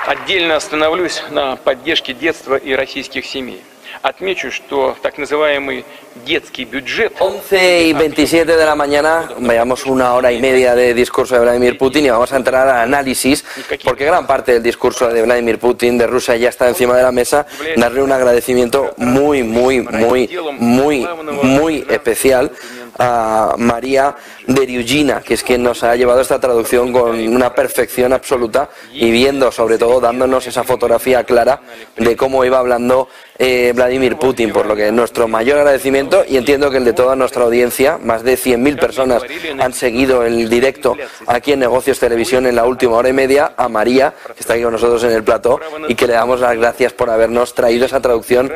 Отдельно 0.05 0.57
остановлюсь 0.57 1.23
на 1.29 1.55
поддержке 1.55 2.13
детства 2.13 2.55
и 2.55 2.73
российских 2.73 3.25
семей. 3.25 3.63
Отмечу, 4.02 4.50
что 4.50 4.96
так 5.02 5.18
называемый 5.18 5.84
детский 6.26 6.64
бюджет... 6.64 7.12
11 7.18 7.88
y 7.88 7.92
27 7.92 8.56
de 8.56 8.64
la 8.64 8.74
mañana, 8.74 9.30
vayamos 9.38 9.86
una 9.86 10.14
hora 10.14 10.32
y 10.32 10.40
media 10.40 10.74
de 10.74 10.94
discurso 10.94 11.34
de 11.36 11.40
Vladimir 11.40 11.78
Putin 11.78 12.04
y 12.06 12.10
vamos 12.10 12.32
a 12.32 12.36
entrar 12.36 12.68
al 12.68 12.78
análisis, 12.82 13.44
porque 13.84 14.04
gran 14.04 14.26
parte 14.26 14.52
del 14.52 14.62
discurso 14.62 15.08
de 15.08 15.22
Vladimir 15.22 15.58
Putin 15.58 15.96
de 15.96 16.06
Rusia 16.06 16.36
ya 16.36 16.48
está 16.48 16.68
encima 16.68 16.96
de 16.96 17.02
la 17.02 17.12
mesa, 17.12 17.46
darle 17.76 18.02
un 18.02 18.12
agradecimiento 18.12 18.94
muy, 18.96 19.42
muy, 19.42 19.80
muy, 19.82 20.28
muy, 20.58 21.08
muy 21.42 21.86
especial 21.88 22.50
a 22.97 23.55
María 23.57 24.15
Deriugina, 24.47 25.21
que 25.21 25.35
es 25.35 25.43
quien 25.43 25.63
nos 25.63 25.83
ha 25.83 25.95
llevado 25.95 26.21
esta 26.21 26.39
traducción 26.39 26.91
con 26.91 27.19
una 27.27 27.53
perfección 27.53 28.13
absoluta 28.13 28.69
y 28.93 29.11
viendo, 29.11 29.51
sobre 29.51 29.77
todo, 29.77 29.99
dándonos 29.99 30.47
esa 30.47 30.63
fotografía 30.63 31.23
clara 31.23 31.61
de 31.97 32.15
cómo 32.15 32.43
iba 32.45 32.59
hablando 32.59 33.09
eh, 33.37 33.71
Vladimir 33.73 34.17
Putin, 34.17 34.51
por 34.51 34.65
lo 34.65 34.75
que 34.75 34.91
nuestro 34.91 35.27
mayor 35.27 35.59
agradecimiento 35.59 36.25
y 36.27 36.37
entiendo 36.37 36.69
que 36.69 36.77
el 36.77 36.85
de 36.85 36.93
toda 36.93 37.15
nuestra 37.15 37.43
audiencia, 37.43 37.97
más 37.97 38.23
de 38.23 38.37
100.000 38.37 38.79
personas 38.79 39.23
han 39.59 39.73
seguido 39.73 40.25
el 40.25 40.49
directo 40.49 40.95
aquí 41.27 41.53
en 41.53 41.59
Negocios 41.59 41.99
Televisión 41.99 42.47
en 42.47 42.55
la 42.55 42.65
última 42.65 42.97
hora 42.97 43.09
y 43.09 43.13
media, 43.13 43.53
a 43.55 43.69
María, 43.69 44.13
que 44.33 44.39
está 44.39 44.53
aquí 44.53 44.63
con 44.63 44.73
nosotros 44.73 45.03
en 45.03 45.11
el 45.11 45.23
plató, 45.23 45.59
y 45.87 45.95
que 45.95 46.07
le 46.07 46.13
damos 46.13 46.39
las 46.39 46.57
gracias 46.57 46.93
por 46.93 47.09
habernos 47.09 47.53
traído 47.53 47.85
esa 47.85 48.01
traducción 48.01 48.51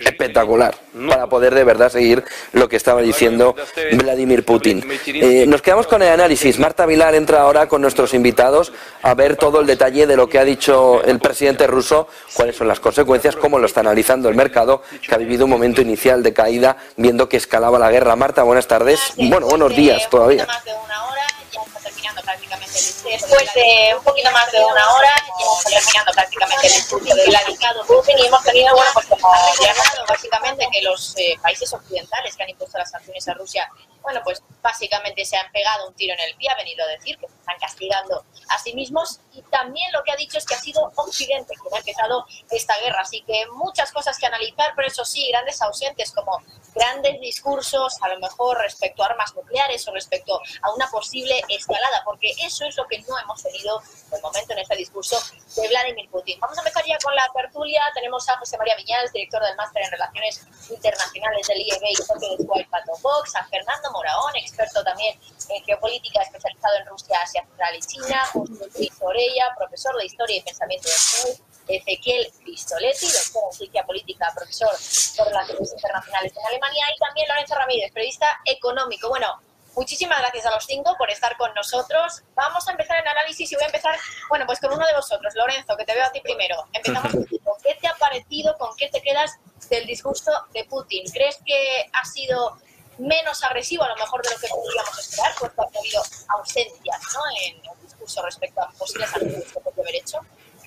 espectacular 0.00 0.74
para 1.08 1.26
poder 1.28 1.54
de 1.54 1.64
verdad 1.64 1.90
seguir 1.90 2.24
lo 2.52 2.68
que 2.68 2.76
estaba 2.76 3.02
diciendo 3.02 3.54
Vladimir 3.92 4.44
Putin. 4.44 4.84
Eh, 5.06 5.44
nos 5.46 5.62
quedamos 5.62 5.86
con 5.86 6.02
el 6.02 6.08
análisis. 6.08 6.58
Marta 6.58 6.86
Vilar 6.86 7.14
entra 7.14 7.42
ahora 7.42 7.68
con 7.68 7.82
nuestros 7.82 8.14
invitados 8.14 8.72
a 9.02 9.14
ver 9.14 9.36
todo 9.36 9.60
el 9.60 9.66
detalle 9.66 10.06
de 10.06 10.16
lo 10.16 10.28
que 10.28 10.38
ha 10.38 10.44
dicho 10.44 11.02
el 11.04 11.18
presidente 11.20 11.66
ruso, 11.66 12.08
cuáles 12.34 12.56
son 12.56 12.68
las 12.68 12.80
consecuencias, 12.80 13.36
cómo 13.36 13.58
lo 13.58 13.66
está 13.66 13.80
analizando 13.80 14.28
el 14.28 14.34
mercado, 14.34 14.82
que 15.06 15.14
ha 15.14 15.18
vivido 15.18 15.44
un 15.44 15.50
momento 15.50 15.80
inicial 15.80 16.22
de 16.22 16.32
caída 16.32 16.76
viendo 16.96 17.28
que 17.28 17.36
escalaba 17.36 17.78
la 17.78 17.90
guerra. 17.90 18.16
Marta, 18.16 18.42
buenas 18.42 18.66
tardes. 18.66 19.12
Bueno, 19.16 19.46
buenos 19.46 19.74
días 19.74 20.08
todavía. 20.10 20.46
Después 22.72 23.52
de 23.54 23.94
un 23.96 24.04
poquito 24.04 24.30
más 24.30 24.50
de 24.52 24.64
una 24.64 24.92
hora, 24.94 25.12
hemos 25.40 25.64
terminando 25.64 26.12
prácticamente 26.12 26.66
el 26.68 26.72
estudio 26.74 27.14
del 27.16 27.32
radicado 27.32 27.84
Putin 27.84 28.18
y 28.18 28.26
hemos 28.26 28.42
tenido, 28.44 28.74
bueno, 28.74 28.90
pues 28.94 29.06
como 29.06 29.28
básicamente 30.08 30.68
que 30.72 30.82
los 30.82 31.14
eh, 31.16 31.36
países 31.42 31.72
occidentales 31.72 32.36
que 32.36 32.42
han 32.44 32.50
impuesto 32.50 32.78
las 32.78 32.90
sanciones 32.90 33.26
a 33.28 33.34
Rusia, 33.34 33.68
bueno, 34.02 34.20
pues 34.24 34.42
básicamente 34.62 35.24
se 35.24 35.36
han 35.36 35.50
pegado 35.52 35.88
un 35.88 35.94
tiro 35.94 36.14
en 36.14 36.20
el 36.20 36.36
pie, 36.36 36.48
ha 36.50 36.56
venido 36.56 36.84
a 36.84 36.88
decir 36.88 37.18
que 37.18 37.26
están 37.26 37.58
castigando 37.58 38.24
a 38.48 38.58
sí 38.58 38.74
mismos 38.74 39.20
y 39.32 39.42
también 39.42 39.90
lo 39.92 40.02
que 40.02 40.12
ha 40.12 40.16
dicho 40.16 40.38
es 40.38 40.44
que 40.44 40.54
ha 40.54 40.60
sido 40.60 40.90
Occidente 40.96 41.54
quien 41.54 41.74
ha 41.74 41.78
empezado 41.78 42.26
esta 42.50 42.78
guerra, 42.80 43.00
así 43.00 43.22
que 43.22 43.46
muchas 43.52 43.92
cosas 43.92 44.18
que 44.18 44.26
analizar, 44.26 44.72
pero 44.76 44.88
eso 44.88 45.04
sí, 45.04 45.28
grandes 45.30 45.60
ausentes 45.62 46.12
como 46.12 46.42
grandes 46.74 47.20
discursos, 47.20 47.96
a 48.00 48.08
lo 48.08 48.18
mejor 48.20 48.58
respecto 48.58 49.02
a 49.02 49.06
armas 49.06 49.34
nucleares 49.34 49.86
o 49.88 49.92
respecto 49.92 50.40
a 50.62 50.72
una 50.74 50.88
posible 50.88 51.42
escalada, 51.48 52.02
porque 52.04 52.32
eso 52.42 52.64
es 52.64 52.76
lo 52.76 52.86
que 52.86 52.98
no 53.00 53.18
hemos 53.18 53.42
tenido 53.42 53.80
de 54.10 54.20
momento 54.20 54.52
en 54.52 54.60
este 54.60 54.76
discurso 54.76 55.18
de 55.56 55.68
Vladimir 55.68 56.08
Putin. 56.10 56.38
Vamos 56.40 56.58
a 56.58 56.60
empezar 56.60 56.84
ya 56.86 56.98
con 56.98 57.14
la 57.14 57.28
tertulia. 57.34 57.82
Tenemos 57.94 58.28
a 58.28 58.36
José 58.38 58.56
María 58.58 58.76
Viñals, 58.76 59.12
director 59.12 59.42
del 59.42 59.56
Máster 59.56 59.82
en 59.82 59.90
Relaciones 59.90 60.46
Internacionales 60.70 61.46
del 61.46 61.60
IEB 61.60 61.82
y 61.90 61.94
socio 61.96 62.36
de 62.36 62.44
Squad 62.44 62.64
Box, 63.02 63.36
a 63.36 63.44
Fernando 63.44 63.89
Moraón, 63.90 64.36
experto 64.36 64.82
también 64.82 65.18
en 65.48 65.64
geopolítica 65.64 66.22
especializado 66.22 66.76
en 66.78 66.86
Rusia, 66.86 67.18
Asia 67.22 67.44
Central 67.44 67.76
y 67.76 67.80
China, 67.80 68.24
José 68.32 68.68
Luis 68.76 68.92
Orella, 69.00 69.54
profesor 69.56 69.96
de 69.96 70.06
Historia 70.06 70.36
y 70.36 70.42
Pensamiento 70.42 70.88
de 71.66 71.76
Ezequiel 71.76 72.32
Pistoletti, 72.44 73.06
doctor 73.06 73.42
en 73.50 73.56
Ciencia 73.56 73.84
Política, 73.84 74.32
profesor 74.34 74.70
de 74.70 75.24
Relaciones 75.24 75.72
Internacionales 75.72 76.32
en 76.36 76.46
Alemania, 76.46 76.84
y 76.94 76.98
también 76.98 77.28
Lorenzo 77.28 77.54
Ramírez, 77.54 77.92
periodista 77.92 78.26
económico. 78.44 79.08
Bueno, 79.08 79.40
muchísimas 79.76 80.18
gracias 80.18 80.46
a 80.46 80.50
los 80.50 80.64
cinco 80.64 80.94
por 80.98 81.10
estar 81.10 81.36
con 81.36 81.52
nosotros. 81.54 82.22
Vamos 82.34 82.66
a 82.68 82.72
empezar 82.72 83.00
el 83.00 83.08
análisis 83.08 83.50
y 83.50 83.54
voy 83.54 83.64
a 83.64 83.66
empezar, 83.66 83.96
bueno, 84.28 84.46
pues 84.46 84.60
con 84.60 84.72
uno 84.72 84.86
de 84.86 84.94
vosotros, 84.94 85.34
Lorenzo, 85.34 85.76
que 85.76 85.84
te 85.84 85.94
veo 85.94 86.04
a 86.04 86.12
ti 86.12 86.20
primero. 86.20 86.56
Empezamos 86.72 87.12
contigo. 87.12 87.56
¿Qué 87.62 87.74
te 87.80 87.86
ha 87.86 87.94
parecido, 87.94 88.56
con 88.58 88.76
qué 88.76 88.88
te 88.88 89.00
quedas 89.00 89.38
del 89.68 89.86
discurso 89.86 90.32
de 90.52 90.64
Putin? 90.64 91.04
¿Crees 91.10 91.38
que 91.44 91.90
ha 91.92 92.04
sido 92.04 92.58
menos 93.00 93.42
agresivo 93.44 93.84
a 93.84 93.88
lo 93.88 93.96
mejor 93.96 94.22
de 94.22 94.30
lo 94.30 94.36
que 94.38 94.48
podríamos 94.48 94.98
esperar, 94.98 95.34
puesto 95.38 95.62
ha 95.62 95.78
habido 95.78 96.02
ausencias 96.28 97.00
¿no? 97.14 97.20
en 97.44 97.56
el 97.56 97.82
discurso 97.82 98.22
respecto 98.22 98.60
a 98.60 98.70
posibles 98.72 99.08
acciones 99.14 99.52
que 99.52 99.60
podría 99.60 99.82
haber 99.82 99.94
hecho? 99.96 100.18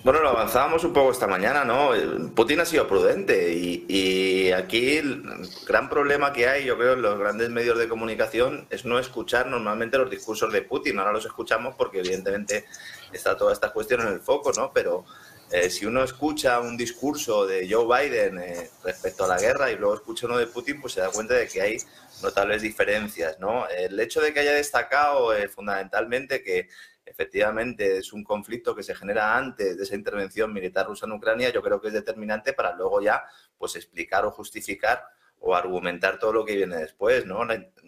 Bueno, 0.04 0.20
lo 0.20 0.30
avanzábamos 0.30 0.84
un 0.84 0.92
poco 0.92 1.12
esta 1.12 1.28
mañana, 1.28 1.64
¿no? 1.64 1.92
Putin 2.36 2.60
ha 2.60 2.66
sido 2.66 2.86
prudente 2.90 3.54
y, 3.54 4.52
aquí 4.52 4.98
el 4.98 5.24
gran 5.66 5.88
problema 5.88 6.34
que 6.34 6.50
hay, 6.50 6.66
yo 6.66 6.78
creo, 6.78 6.94
en 6.94 7.02
los 7.02 7.18
grandes 7.18 7.50
medios 7.50 7.78
de 7.78 7.88
comunicación 7.88 8.68
es 8.70 8.84
no 8.84 9.00
escuchar 9.00 9.48
normalmente 9.48 9.98
los 9.98 10.10
discursos 10.10 10.52
de 10.52 10.62
Putin. 10.62 11.00
Ahora 11.00 11.14
los 11.14 11.26
escuchamos 11.26 11.76
porque 11.76 12.00
evidentemente 12.00 12.66
está 13.14 13.38
toda 13.38 13.54
esta 13.54 13.72
cuestión 13.72 14.02
en 14.02 14.08
el 14.08 14.20
foco, 14.20 14.52
¿no? 14.52 14.74
Pero 14.74 15.06
eh, 15.50 15.70
si 15.70 15.86
uno 15.86 16.04
escucha 16.04 16.60
un 16.60 16.76
discurso 16.76 17.46
de 17.46 17.72
Joe 17.72 17.86
Biden 17.86 18.40
eh, 18.40 18.72
respecto 18.84 19.24
a 19.24 19.28
la 19.28 19.40
guerra 19.40 19.72
y 19.72 19.78
luego 19.78 19.96
escucha 19.96 20.26
uno 20.26 20.38
de 20.38 20.48
Putin, 20.48 20.82
pues 20.82 20.94
se 20.94 21.00
da 21.00 21.12
cuenta 21.12 21.36
de 21.36 21.48
que 21.48 21.62
hay 21.62 21.78
notables 22.24 22.62
diferencias, 22.62 23.40
¿no? 23.40 23.68
El 23.68 24.00
hecho 24.00 24.22
de 24.22 24.34
que 24.34 24.40
haya 24.40 24.54
destacado 24.54 25.36
eh, 25.36 25.48
fundamentalmente 25.48 26.42
que 26.42 26.70
efectivamente 27.06 27.98
es 27.98 28.14
un 28.14 28.24
conflicto 28.24 28.76
que 28.76 28.84
se 28.84 28.96
genera 28.96 29.36
antes 29.36 29.78
de 29.78 29.84
esa 29.84 29.96
intervención 29.96 30.54
militar 30.54 30.88
rusa 30.88 31.06
en 31.06 31.12
Ucrania, 31.12 31.50
yo 31.50 31.62
creo 31.62 31.82
que 31.82 31.90
es 31.90 31.94
determinante 31.94 32.54
para 32.54 32.76
luego 32.76 33.02
ya 33.02 33.24
pues 33.58 33.76
explicar 33.76 34.26
o 34.26 34.32
justificar 34.32 35.04
o 35.40 35.54
argumentar 35.54 36.18
todo 36.18 36.32
lo 36.32 36.46
que 36.46 36.56
viene 36.56 36.78
después, 36.78 37.26
¿no? 37.26 37.42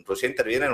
Rusia 0.05 0.27
interviene 0.27 0.65
en 0.65 0.73